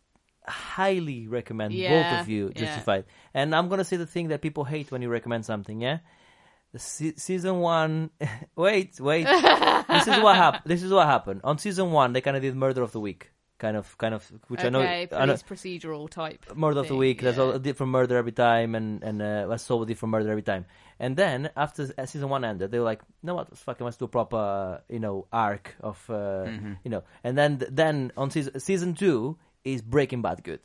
[0.46, 2.60] Highly recommend both of you yeah.
[2.66, 3.04] Justified.
[3.32, 5.80] And I'm gonna say the thing that people hate when you recommend something.
[5.80, 6.00] Yeah,
[6.76, 8.10] se- season one.
[8.56, 9.24] wait, wait.
[9.26, 10.62] this is what happened.
[10.66, 12.12] This is what happened on season one.
[12.12, 13.30] They kind of did Murder of the Week,
[13.64, 14.80] kind of, kind of, which I know.
[14.82, 16.40] okay, I know procedural type.
[16.54, 17.18] murder of the thing, week.
[17.24, 17.54] There's yeah.
[17.54, 20.64] a different murder every time, and and uh, I solve a different murder every time.
[20.98, 23.56] And then after season one ended, they were like, "No, what?
[23.66, 26.46] Fucking let's do a proper, uh, you know, arc of, uh,
[26.84, 27.50] you know." And then
[27.82, 30.60] then on season season two is Breaking Bad good,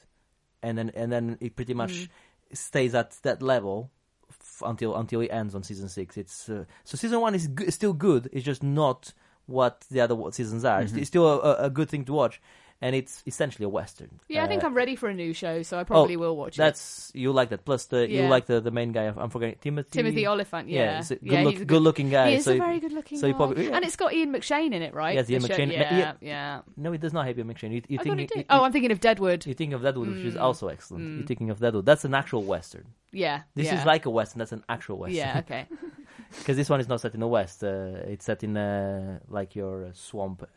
[0.62, 2.10] and then and then it pretty much Mm.
[2.54, 3.90] stays at that level
[4.30, 6.18] f- until until it ends on season six.
[6.18, 8.30] It's uh, so season one is g- still good.
[8.34, 9.14] It's just not
[9.48, 10.82] what the other seasons are.
[10.84, 12.40] It's- It's still a, a- a good thing to watch,
[12.82, 14.20] and it's essentially a western.
[14.30, 16.56] Yeah, I think Uh, I'm ready for a new show, so I probably will watch
[16.56, 16.60] it.
[16.60, 17.66] that's you like that.
[17.66, 19.12] Plus the you like the, the main guy.
[19.16, 19.90] I'm forgetting Timothy.
[19.92, 20.70] Timothy Olyphant.
[20.70, 22.30] Yeah, Yeah, good, yeah, look, a good looking guy.
[22.32, 23.34] He is so a very good looking so guy.
[23.38, 23.76] probably- yeah.
[23.76, 25.16] and it's got Ian McShane in it, right?
[25.16, 25.72] Yes, Ian The McShane.
[25.74, 26.14] Yeah, Yeah.
[26.22, 26.62] yeah.
[26.78, 27.72] No, it does not have Ian McShane.
[27.72, 28.46] You, you I think thought it you.
[28.50, 29.46] Oh, I'm thinking of Deadwood.
[29.46, 30.42] you think of Deadwood, which is Mm.
[30.42, 31.04] also excellent.
[31.04, 31.28] You're Mm.
[31.28, 31.86] thinking of Deadwood.
[31.86, 32.86] That's an actual western.
[33.12, 33.80] Yeah, This yeah.
[33.80, 34.40] is like a western.
[34.40, 35.18] That's an actual western.
[35.18, 35.66] Yeah, okay.
[36.38, 37.64] because this one is not set in the west.
[37.64, 40.48] Uh, it's set in uh, like your uh, swamp.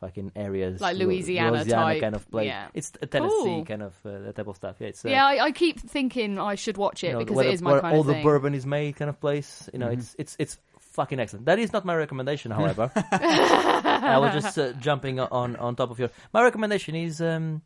[0.00, 2.46] Fucking areas Like Lu- Louisiana type, kind of place.
[2.46, 2.68] yeah.
[2.74, 3.64] It's a Tennessee Cool.
[3.64, 4.76] kind of uh, that type of stuff.
[4.80, 7.36] Yeah, it's uh, yeah, I, I keep thinking I should watch it you know, because
[7.36, 9.20] where, it the- is my where kind all of the bourbon is made kind of
[9.20, 9.68] place.
[9.72, 9.94] You know, Mhm.
[9.98, 10.58] it's it's it's
[10.92, 11.46] fucking excellent.
[11.46, 12.90] That is not my recommendation, however.
[12.94, 16.10] I was just uh, jumping on on top of your.
[16.32, 17.62] My recommendation is um,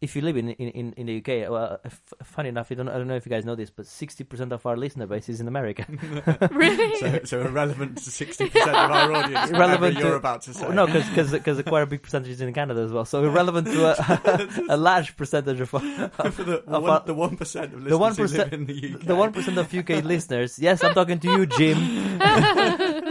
[0.00, 1.50] if you live in in, in, in the UK.
[1.50, 3.70] Well, uh, f- funny enough, I don't, I don't know if you guys know this,
[3.70, 5.86] but sixty percent of our listener base is in America.
[6.52, 6.98] really?
[7.00, 9.50] So, so irrelevant to sixty percent of our audience.
[9.50, 10.68] Irrelevant whatever you're to- about to say.
[10.68, 13.04] no, because because quite a big percentage is in Canada as well.
[13.06, 17.36] So irrelevant to a, a large percentage of, for the of one, our- the one
[17.36, 19.00] percent of the listeners who 1% live in the UK.
[19.00, 20.58] the one percent of UK listeners.
[20.58, 21.78] Yes, I'm talking to you, Jim.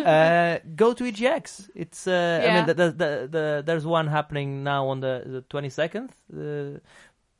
[0.05, 1.69] Uh, go to EGX.
[1.75, 2.07] It's.
[2.07, 6.09] Uh, I mean, the, the, the, the, there's one happening now on the the 22nd.
[6.33, 6.79] Uh,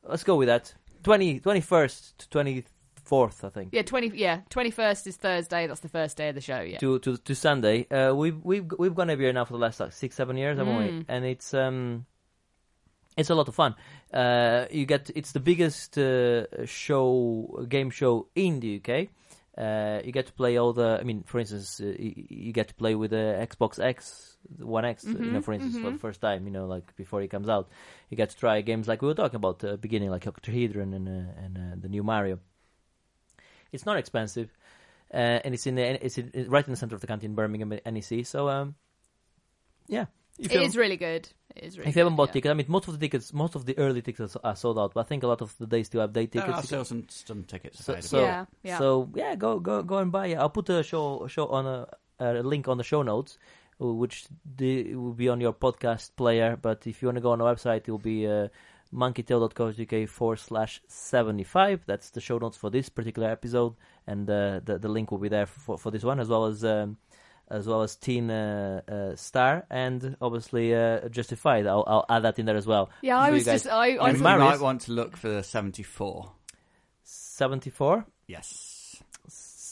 [0.02, 0.74] let's go with that.
[1.02, 2.64] 20, 21st to
[3.08, 3.68] 24th, I think.
[3.72, 4.08] Yeah, twenty.
[4.08, 5.68] Yeah, twenty first is Thursday.
[5.68, 6.60] That's the first day of the show.
[6.60, 6.78] Yeah.
[6.78, 7.86] To, to to Sunday.
[7.88, 10.58] Uh, we've we've we've gone every year now for the last like six seven years,
[10.58, 10.84] haven't we?
[10.84, 11.04] Mm.
[11.08, 12.06] And it's um.
[13.16, 13.74] It's a lot of fun.
[14.12, 19.08] Uh, you get it's the biggest uh, show game show in the UK.
[19.56, 20.98] Uh, you get to play all the.
[21.00, 24.84] I mean, for instance, uh, you, you get to play with the Xbox X, One
[24.84, 25.04] X.
[25.04, 26.00] You know, Mhm, for instance, for the mhm.
[26.00, 26.44] first time.
[26.44, 27.68] You know, like before it comes out,
[28.10, 30.92] you get to try games like we were talking about at the beginning, like Octahedron
[30.92, 32.38] and uh, and uh, the new Mario.
[33.72, 34.50] It's not expensive,
[35.12, 37.34] uh, and it's in the it's in, right in the center of the country in
[37.34, 38.26] Birmingham, NEC.
[38.26, 38.74] So, um,
[39.88, 40.06] yeah.
[40.38, 41.28] If It you- is really good.
[41.54, 42.32] It is really if you haven't bought yeah.
[42.34, 44.92] tickets, I mean, most of the tickets, most of the early tickets are sold out.
[44.92, 46.58] But I think a lot of the days still have day There tickets.
[46.58, 48.78] are still some, some tickets So- so- yeah, yeah.
[48.78, 50.34] So yeah, go go go and buy it.
[50.36, 51.88] I'll put a show show on a,
[52.20, 53.38] a link on the show notes,
[53.80, 54.26] uh, which
[54.58, 56.58] the, will be on your podcast player.
[56.60, 58.48] But if you want to go on the website, it will be uh,
[58.92, 61.80] monkeytail.co.uk forward slash seventy five.
[61.86, 63.74] That's the show notes for this particular episode,
[64.06, 66.64] and uh, the the link will be there for for this one as well as.
[66.64, 66.98] Um,
[67.48, 71.66] as well as Teen uh, uh, Star and obviously uh, Justified.
[71.66, 72.90] I'll, I'll add that in there as well.
[73.02, 73.62] yeah, I was guys.
[73.62, 73.72] just.
[73.72, 76.32] I, I You And thought- Marius- might want to look for the seventy-four.
[77.04, 78.04] 74?
[78.26, 78.72] Yes.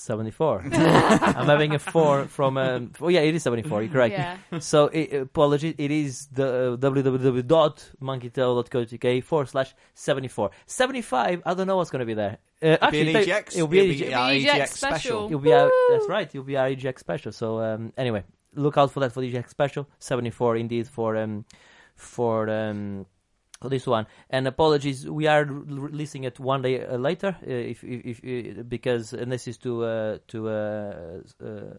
[0.04, 0.60] 74.
[0.72, 2.58] I'm having a 4 from.
[2.58, 3.82] Um, oh, yeah, it is 74.
[3.82, 4.12] You're correct.
[4.12, 4.36] Yeah.
[4.60, 5.74] So, i apologies.
[5.78, 10.50] It is the uh, www.monkeytail.co.uk forward slash 74.
[10.66, 12.38] 75, I don't know what's going to be there.
[12.62, 13.54] Uh, actually, be an EGX.
[13.54, 14.76] It'll be an It'll be our EGX EGX special.
[14.76, 15.26] special.
[15.26, 15.72] It'll be our, Woo!
[15.90, 16.28] that's right.
[16.28, 17.32] It'll be our EGX special.
[17.32, 18.22] So, um, anyway,
[18.54, 19.88] look out for that for the EGX special.
[19.98, 21.44] 74 indeed for um,
[21.96, 23.06] for um,
[23.64, 24.06] for this one.
[24.28, 28.62] And apologies, we are releasing it one day uh, later, uh, if, if, if uh,
[28.62, 31.74] because and this is to uh, to uh, uh,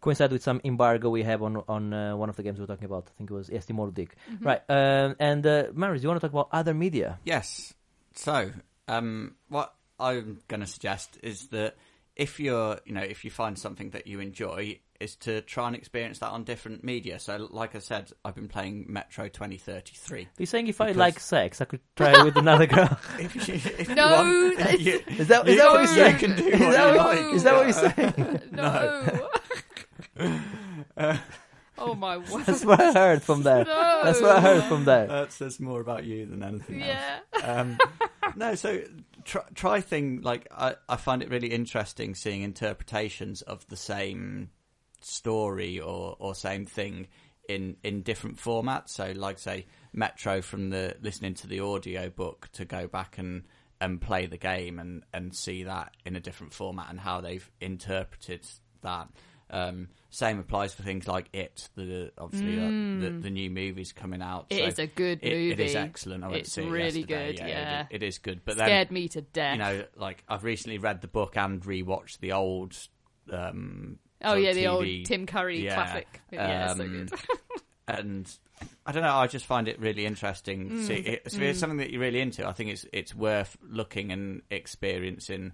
[0.00, 2.66] coincide with some embargo we have on on uh, one of the games we are
[2.66, 3.04] talking about.
[3.08, 4.14] I think it was SteamWorld Dig.
[4.32, 4.44] Mhm.
[4.44, 4.62] Right.
[4.68, 7.18] Um, and uh, Marius, do you want to talk about other media?
[7.24, 7.74] Yes.
[8.14, 8.50] So,
[8.88, 11.76] um, what I'm going to suggest is that
[12.16, 15.74] if you're, you know, if you find something that you enjoy, is to try and
[15.74, 17.18] experience that on different media.
[17.18, 20.28] So, like I said, I've been playing Metro 2033.
[20.38, 22.98] You're saying if I like sex, I could try it with another girl.
[23.18, 25.78] If you, if you No, want, it's- you, Is that, is you- that what you
[25.78, 26.18] you're saying?
[26.18, 27.34] can do Is what that you what- like.
[27.34, 28.40] is that what you're saying?
[28.52, 29.28] no.
[31.78, 32.44] oh my word.
[32.46, 33.64] That's what I heard from there.
[33.64, 34.00] No.
[34.04, 35.06] That's what I heard from there.
[35.06, 36.98] That says more about you than anything else.
[37.38, 37.60] Yeah.
[37.60, 37.78] um,
[38.36, 38.82] no, so
[39.24, 44.50] try, try thing like I, I find it really interesting seeing interpretations of the same
[45.04, 47.08] story or, or same thing
[47.48, 48.90] in, in different formats.
[48.90, 53.44] So, like say Metro from the listening to the audio book to go back and
[53.82, 57.50] and play the game and, and see that in a different format and how they've
[57.62, 58.46] interpreted
[58.82, 59.08] that.
[59.52, 61.68] Um, same applies for things like it.
[61.74, 64.46] The obviously uh, the, the new movies coming out.
[64.50, 65.50] It so is a good it- movie.
[65.52, 66.22] It is excellent.
[66.24, 67.26] I It's it really yesterday.
[67.32, 67.80] good, Yeah, yeah.
[67.90, 68.42] It, it is good.
[68.44, 69.54] But then Scared me to death.
[69.54, 72.76] you know, like I've recently read the book and rewatched the old.
[73.32, 76.20] Um, oh yeah, the old Tim Curry yeah, classic.
[76.30, 77.12] Yeah, so um, good.
[77.88, 78.38] and
[78.86, 79.14] I don't know.
[79.14, 80.70] I just find it really interesting.
[80.70, 80.86] Mm.
[80.86, 82.46] See, it's, it's something that you're really into.
[82.46, 85.52] I think it's it's worth looking and experiencing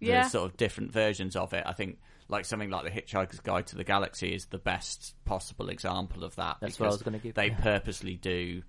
[0.00, 0.28] the Yeah.
[0.28, 1.64] sort of different versions of it.
[1.66, 1.98] I think
[2.28, 6.36] like something like the Hitchhiker's Guide to the Galaxy is the best possible example of
[6.36, 6.58] that.
[6.60, 7.60] That's what I was gonna give, They yeah.
[7.60, 8.62] purposely do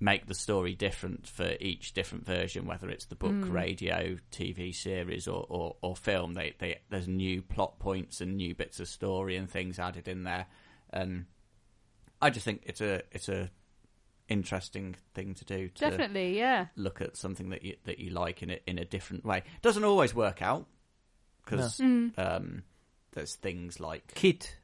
[0.00, 3.52] make the story different for each different version, whether it's the book, Mm.
[3.52, 6.34] radio, TV series, or, or, or film.
[6.34, 10.22] They, they there's new plot points and new bits of story and things added in
[10.24, 10.46] there,
[10.90, 11.26] and
[12.22, 13.50] I just think it's a it's a
[14.28, 15.68] interesting thing to do.
[15.68, 16.66] To Definitely, yeah.
[16.76, 19.38] look at something that you that you like in a in a different way.
[19.38, 20.66] It Doesn't always work out
[21.44, 22.12] because Mm.
[22.18, 22.62] um,
[23.12, 24.56] there's things like Kit,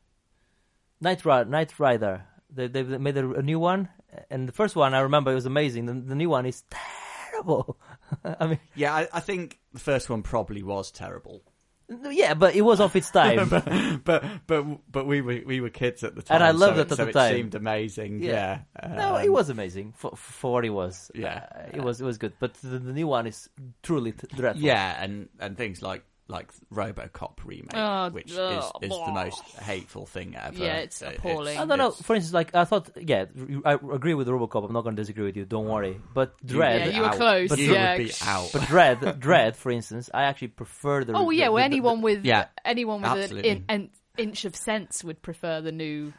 [1.01, 1.49] Knight Rider.
[1.51, 2.25] Knight Rider.
[2.55, 3.89] They they made a, a new one,
[4.31, 5.87] and the first one I remember it was amazing.
[5.87, 6.63] The, the new one is
[7.31, 7.79] terrible.
[8.25, 11.43] I mean, yeah, I, I think the first one probably was terrible,
[12.11, 13.49] yeah, but it was off its time.
[14.05, 16.81] but but but we were we were kids at the time, And I loved so
[16.83, 17.33] it at so the time.
[17.33, 18.23] It seemed amazing.
[18.23, 18.95] Yeah, Yeah.
[18.95, 21.11] no, it Um, was amazing for for what it was.
[21.15, 21.47] Yeah.
[21.55, 22.35] Uh, it was it was good.
[22.39, 23.49] But the, the new one is
[23.83, 24.63] truly dreadful.
[24.63, 29.43] Yeah, and and things like like RoboCop remake, Oh, which is, ugh, is the most
[29.61, 30.57] hateful thing ever.
[30.57, 31.59] Yeah, it's appalling.
[31.59, 31.91] I don't know.
[31.91, 33.27] For instance, like I thought, yeah,
[33.65, 34.65] I agree with Robocop.
[34.67, 35.45] I'm not going to disagree with you.
[35.45, 36.01] Don't worry.
[36.15, 37.17] But Dredd, Yeah, you were out.
[37.17, 37.97] close, But you yeah.
[37.99, 38.51] would be out.
[38.53, 41.13] but Dredd, Dredd, for instance, I actually prefer the.
[41.13, 43.51] Oh yeah, the, well the- anyone with Yeah, anyone with an, absolutely.
[43.51, 46.13] in, an inch of sense would prefer the new.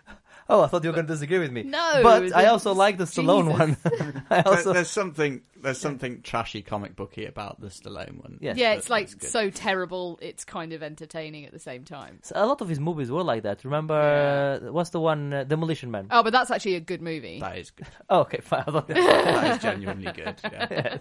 [0.47, 1.63] Oh, I thought you were going to disagree with me.
[1.63, 3.99] No, but I also like the Stallone Jesus.
[3.99, 4.23] one.
[4.29, 8.37] I also, there's something there's something trashy comic booky about the Stallone one.
[8.39, 8.53] Yeah.
[8.55, 10.19] Yeah, it's like so terrible.
[10.21, 12.19] It's kind of entertaining at the same time.
[12.33, 13.65] a lot of his movies were like that.
[13.65, 16.07] Remember, uh, what's the one, uh, Demolition Man?
[16.11, 17.39] Oh, but that's actually a good movie.
[17.39, 17.87] That is good.
[18.07, 18.63] Oh, okay, fine.
[18.67, 20.35] I, thought, that is genuinely good.
[20.43, 20.97] Yeah.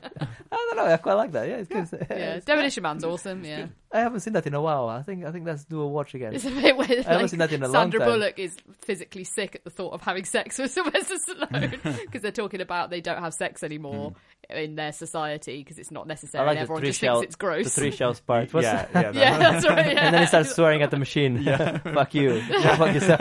[0.51, 0.87] I don't know.
[0.87, 1.47] I quite like that.
[1.49, 2.07] Yeah, it's good.
[2.09, 3.45] Yeah, Demolition Man's awesome.
[3.45, 4.89] Yeah, I haven't seen that in a while.
[4.89, 6.35] I think I think let's do a watch again.
[6.35, 6.91] it's a bit weird.
[6.91, 8.09] I haven't like, seen that in a long Sandra time.
[8.09, 12.33] Bullock is physically sick at the thought of having sex with Sylvester Stallone because they're
[12.33, 14.15] talking about they don't have sex anymore
[14.51, 16.07] in their society because it's not.
[16.07, 16.45] I necessary.
[16.45, 17.65] like and the everyone three just shell, thinks it's gross.
[17.65, 18.53] the three shells part.
[18.53, 19.87] What's yeah, yeah, that- yeah, that's right.
[19.95, 20.01] Yeah.
[20.07, 21.45] and then he starts swearing at the machine.
[21.45, 22.41] Fuck you.
[22.43, 23.21] Fuck yourself.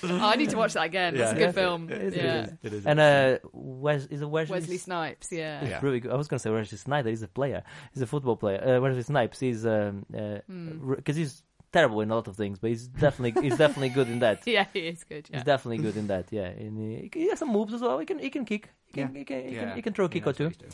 [0.00, 1.14] Oh, I need to watch that again.
[1.16, 1.46] It's a Yeah.
[1.46, 1.90] good film.
[1.90, 2.44] It is, it yeah.
[2.44, 2.52] is.
[2.62, 4.54] It is And uh, Wes is it Wesley?
[4.54, 5.28] Wesley Snipes.
[5.32, 5.60] Yeah.
[5.60, 5.80] He's Yeah.
[5.82, 6.12] really good.
[6.12, 7.08] I was gonna say Wesley Sneijder.
[7.08, 7.62] He's a player.
[7.92, 8.76] He's a football player.
[8.76, 9.40] Uh, Wesley Snipes.
[9.40, 11.20] He's um because Hmm.
[11.22, 11.42] he's
[11.72, 14.42] terrible in a lot of things, but he's definitely he's definitely good in that.
[14.46, 15.28] Yeah, he is good.
[15.30, 15.36] Yeah.
[15.36, 16.26] He's definitely good in that.
[16.30, 17.98] Yeah, and he, he has some moves as well.
[17.98, 18.70] He can he can kick.
[18.86, 19.18] He can, Yeah.
[19.18, 19.60] he can, he Yeah.
[19.66, 20.44] can, he can throw a He kick or two.
[20.44, 20.72] what he's doing.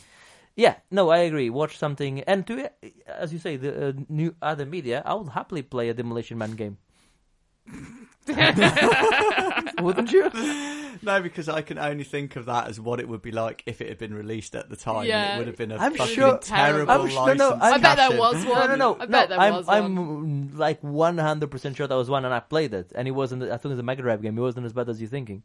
[0.57, 1.49] Yeah, no, I agree.
[1.49, 2.69] Watch something, and to
[3.07, 5.01] as you say, the uh, new other media.
[5.05, 6.77] I would happily play a Demolition Man game.
[9.81, 10.31] Wouldn't you?
[11.01, 13.81] No, because I can only think of that as what it would be like if
[13.81, 14.99] it had been released at the time.
[14.99, 15.35] and Yeah.
[15.35, 17.63] it would have been a I'm fucking sure- terrible I'm sure- no, no, license.
[17.63, 18.45] I I bet there was one.
[18.45, 18.75] no, no.
[18.75, 18.93] no.
[18.99, 19.95] I bet no, there I'm, was I'm
[20.51, 23.43] mm, like 100% sure that was one, and I played it, and it wasn't.
[23.43, 24.37] I think it was a Mega Drive game.
[24.37, 25.43] It wasn't as bad as you're thinking.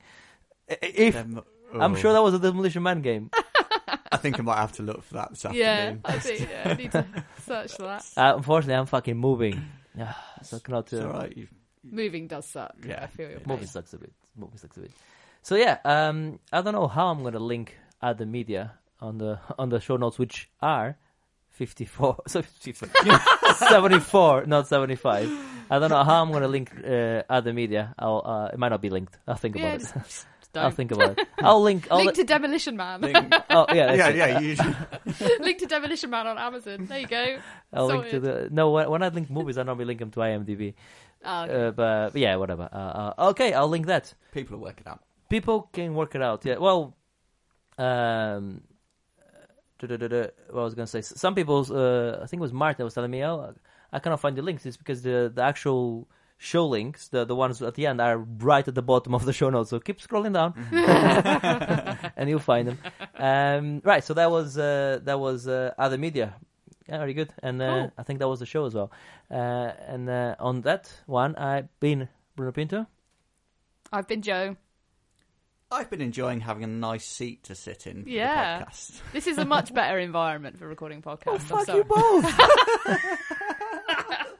[0.70, 1.42] I- If Um,
[1.74, 1.96] I'm oh.
[1.96, 3.30] sure that was a Demolition Man game.
[4.12, 6.00] I think I might have to look for that this Yeah, afternoon.
[6.04, 7.06] I think yeah, I need to
[7.46, 8.04] search for that.
[8.16, 9.62] Uh, unfortunately, I'm fucking moving.
[9.96, 10.92] Yeah, so I cannot.
[10.92, 11.36] It's Uh, all right.
[11.36, 11.46] You,
[11.82, 12.74] Moving does suck.
[12.86, 13.04] Yeah.
[13.04, 13.66] I feel your Movie pain.
[13.68, 14.12] sucks a bit.
[14.36, 14.90] Movie sucks a bit.
[15.42, 19.68] So yeah, um, I don't know how I'm gonna link other media on the on
[19.70, 20.96] the show notes, which are
[21.50, 22.42] 54, so
[23.68, 25.30] 74, not 75.
[25.70, 27.94] I don't know how I'm gonna link uh, other media.
[27.98, 29.18] I'll, uh, it might not be linked.
[29.26, 30.02] I'll think Yeah, about just, it.
[30.02, 30.26] just
[30.56, 31.28] I'll think about it.
[31.38, 31.86] I'll link.
[31.90, 33.00] I'll Link to Demolition Man.
[33.02, 34.56] think- oh yeah, that's yeah, it.
[34.56, 34.74] yeah.
[35.20, 36.86] You, Link to Demolition Man on Amazon.
[36.86, 37.38] There you go.
[37.72, 38.70] I'll link to the no.
[38.70, 40.74] When, when I link movies, I normally link them to IMDb.
[41.24, 41.66] Ah, okay.
[41.66, 42.68] Uh, but, but yeah, whatever.
[42.72, 42.76] Uh,
[43.16, 44.12] uh, okay, I'll link that.
[44.32, 45.02] people will work it out.
[45.30, 46.44] People can work it out.
[46.44, 46.58] Yeah.
[46.58, 46.96] Well,
[47.78, 48.62] um,
[49.80, 51.00] what I was gonna say.
[51.00, 53.54] Some people, uh, I think it was Martin, was telling me, oh,
[53.92, 54.66] I cannot find the links.
[54.66, 58.66] It's because the the actual show links, the the ones at the end, are right
[58.66, 59.70] at the bottom of the show notes.
[59.70, 60.52] So keep scrolling down,
[62.16, 62.78] and you'll find them.
[63.16, 64.04] Um, right.
[64.04, 66.34] So that was uh, that was uh, other media.
[66.88, 67.32] Yeah, very good.
[67.42, 67.92] And uh, Cool.
[67.98, 68.90] I think that was the show as well.
[69.30, 72.86] Uh, and uh, on that one, I've been Bruno Pinto.
[73.92, 74.56] I've been Joe.
[75.72, 78.58] I've been enjoying having a nice seat to sit in for Yeah.
[78.58, 79.00] the podcast.
[79.12, 81.26] This is a much better environment for recording podcasts.
[81.28, 81.78] Oh, I'm fuck sorry.
[81.78, 82.24] you both.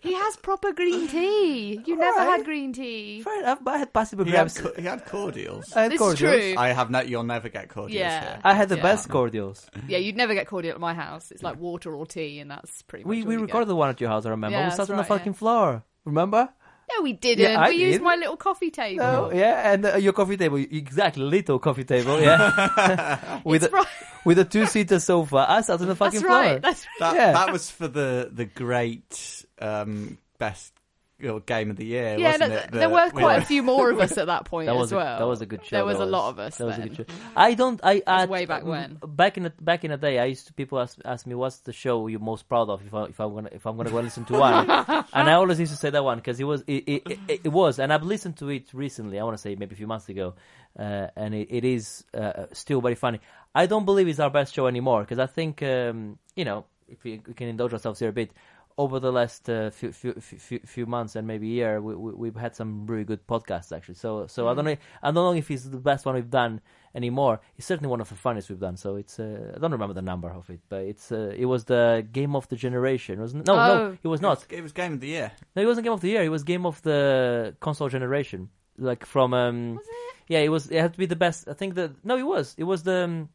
[0.00, 1.80] He has proper green tea.
[1.86, 2.36] You never Alright.
[2.40, 3.22] had green tea.
[3.22, 5.72] Fair enough, but I had passive He had, co- he had cordials.
[5.72, 6.18] I had This is cordials.
[6.42, 6.54] true.
[6.58, 7.00] I have no.
[7.00, 8.20] You'll never get cordials Yeah.
[8.20, 8.40] here.
[8.44, 8.82] I had the Yeah.
[8.82, 9.66] best cordials.
[9.88, 11.30] Yeah, you'd never get cordial at my house.
[11.30, 13.88] It's like water or tea, and that's pretty much We we you recorded the one
[13.88, 14.26] at your house.
[14.26, 14.58] I remember.
[14.58, 15.82] Yeah, we sat on right, the fucking floor.
[16.04, 16.50] Remember?
[16.88, 16.96] Get.
[16.98, 17.50] No, we didn't.
[17.50, 18.02] Yeah, I we used did.
[18.04, 19.04] my little coffee table.
[19.04, 23.76] No, yeah, and uh, your coffee table, exactly, little coffee table, yeah, with It's a,
[23.76, 23.86] right.
[24.24, 25.46] with a two seater sofa.
[25.48, 26.40] I sat on the fucking That's floor.
[26.40, 26.62] right.
[26.62, 27.32] That's That Yeah.
[27.32, 30.72] that was for the the great um, best
[31.18, 32.32] game of the year, yeah.
[32.32, 32.70] wasn't no, it?
[32.72, 34.96] there were quite a few more of us at that point That was as a,
[34.96, 35.18] well.
[35.18, 35.76] that was a good show.
[35.76, 36.56] There was that a lot of us.
[36.56, 37.04] That was a good show.
[37.36, 37.80] I don't.
[37.82, 38.98] I, I way back when.
[39.06, 41.58] Back in the back in the day, I used to people ask, ask me what's
[41.58, 43.98] the show you're most proud of if I if I'm gonna if I'm gonna go
[43.98, 44.70] and listen to one,
[45.12, 47.52] and I always used to say that one because it was it, it, it, it
[47.52, 49.18] was, and I've listened to it recently.
[49.18, 50.34] I want to say maybe a few months ago,
[50.78, 53.20] uh, and it, it is uh, still very funny.
[53.54, 57.02] I don't believe it's our best show anymore because I think um, you know if
[57.04, 58.30] we, we can indulge ourselves here a bit.
[58.76, 62.34] Over the last uh, few, few few few months and maybe year, we, we, we've
[62.34, 63.94] had some really good podcasts actually.
[63.94, 66.60] So so I don't know I don't know if it's the best one we've done
[66.92, 67.40] anymore.
[67.56, 68.76] It's certainly one of the funniest we've done.
[68.76, 71.66] So it's uh, I don't remember the number of it, but it's uh, it was
[71.66, 73.46] the game of the generation, wasn't it?
[73.46, 73.98] No, no, Oh.
[74.02, 74.44] it was not.
[74.50, 75.30] It was game of the year.
[75.54, 76.24] No, it wasn't game of the year.
[76.24, 78.48] It was game of the console generation.
[78.76, 79.78] Like from um,
[80.26, 80.68] yeah, it was.
[80.68, 81.46] It had to be the best.
[81.46, 82.56] I think that no, it was.
[82.58, 83.28] It was the um,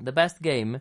[0.00, 0.80] the best game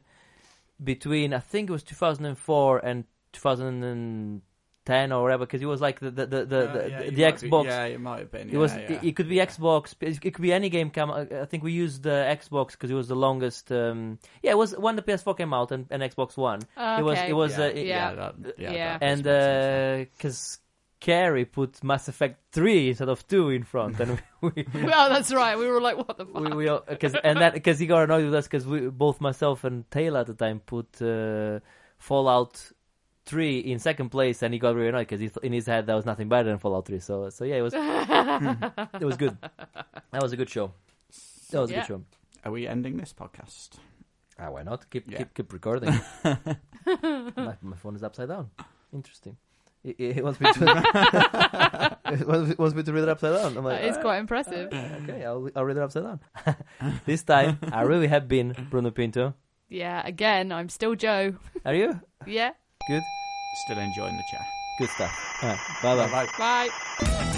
[0.84, 3.04] between I think it was 2004 and
[3.34, 7.18] 2010 or whatever because it was like the the the, the, Uh, yeah, the it
[7.18, 7.66] might be- Xbox.
[7.66, 8.50] yeah, it might have been.
[8.50, 8.74] It was.
[8.74, 9.96] yeah, It, it could be Xbox.
[10.02, 10.90] It it could be any game.
[10.90, 11.12] Come.
[11.12, 13.72] I think we used the Xbox because it was the longest.
[13.72, 16.60] Um, yeah, it was when the PS4 came out and, and Xbox One.
[16.78, 17.00] Okay.
[17.00, 17.20] It was.
[17.20, 17.58] It was.
[17.58, 18.14] yeah, uh, it- yeah.
[18.16, 18.98] that, yeah, Yeah.
[18.98, 20.60] that and make sense, because
[21.00, 25.58] Carrie put Mass Effect three instead of two in front, and we Well, that's right.
[25.58, 26.44] We were like, what the fuck?
[26.56, 29.64] we we because and that because he got annoyed with us because we both myself
[29.64, 31.60] and Taylor at the time put uh,
[31.98, 32.72] Fallout
[33.26, 36.06] three in second place, and he got really annoyed because in his head that was
[36.06, 37.00] nothing better than Fallout three.
[37.00, 37.74] So so yeah, it was
[39.02, 39.38] it was good.
[40.12, 40.74] That was a good show.
[41.52, 42.02] That was a good show.
[42.46, 43.78] Are we ending this podcast?
[44.40, 44.90] Ah, why not?
[44.90, 45.18] Keep Yeah.
[45.20, 45.94] keep keep recording.
[46.24, 48.50] my, my phone is upside down.
[48.94, 49.38] Interesting.
[49.84, 50.64] It, it wants me to.
[52.06, 53.58] it wants- it wants me to read it upside down.
[53.58, 54.72] I'm like, That is "Ah, quite impressive.
[54.74, 55.24] okay.
[55.26, 56.20] I'll I'll read it upside down.
[57.06, 59.34] this time, I really have been Bruno Pinto.
[59.70, 61.36] Yeah, again, I'm still Joe.
[61.66, 62.52] Are you Yeah.
[62.88, 63.04] Good?
[63.56, 64.46] Still enjoying the chat.
[64.78, 65.38] Good stuff.
[65.44, 65.60] All right.
[65.82, 66.28] Bye bye.
[66.38, 66.70] Bye.
[66.70, 67.34] Bye.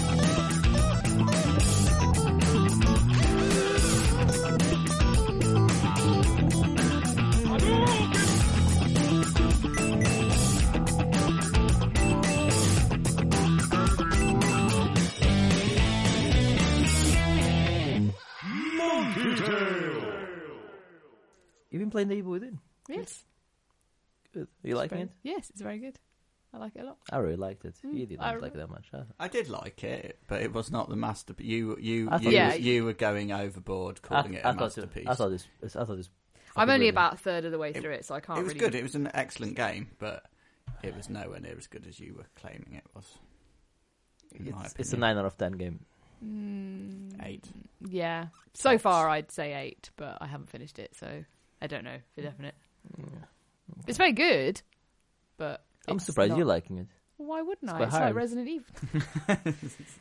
[21.70, 22.58] You've been playing the Evil Within.
[22.88, 23.22] Yes.
[24.36, 24.48] Good.
[24.64, 25.10] Are you liking it?
[25.22, 25.98] Yes, it's very good.
[26.52, 26.98] I like it a lot.
[27.10, 27.74] I really liked it.
[27.84, 28.88] Mm, You didn't I like it that much.
[28.90, 29.02] huh?
[29.18, 31.46] I did like it, but it was not the masterpiece.
[31.46, 32.54] You, you, I you, Yeah.
[32.54, 35.04] you were going overboard I, calling it a I masterpiece.
[35.04, 35.46] It, I thought this.
[35.74, 36.08] I thought this.
[36.54, 36.94] I'm only brilliant.
[36.94, 38.64] about a third of the way through it, so I can't it was really.
[38.66, 38.74] good.
[38.74, 40.24] It was an excellent game, but
[40.82, 43.04] it was nowhere near as good as you were claiming it was.
[44.34, 45.80] It's, it's a nine out of ten game.
[46.24, 47.44] Mm, Eight.
[47.86, 48.26] Yeah.
[48.54, 48.82] So Tops.
[48.82, 51.24] far, I'd say eight, but I haven't finished it, so
[51.60, 52.54] I don't know for definite.
[52.98, 53.04] Yeah.
[53.86, 54.60] It's very good,
[55.36, 56.86] but I'm surprised not- you're liking it.
[57.18, 57.76] Why wouldn't It's I?
[57.76, 58.14] quite It's like.
[58.14, 58.74] Resident Evil.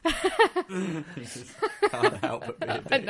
[1.90, 3.06] Can't help but be a I dick.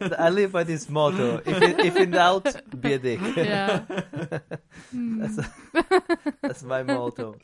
[0.00, 0.16] know.
[0.18, 3.20] I live by this motto: if, it, if in doubt, be a dick.
[3.36, 3.82] yeah.
[3.90, 4.46] That's,
[4.90, 5.26] hmm.
[6.40, 7.36] that's my motto.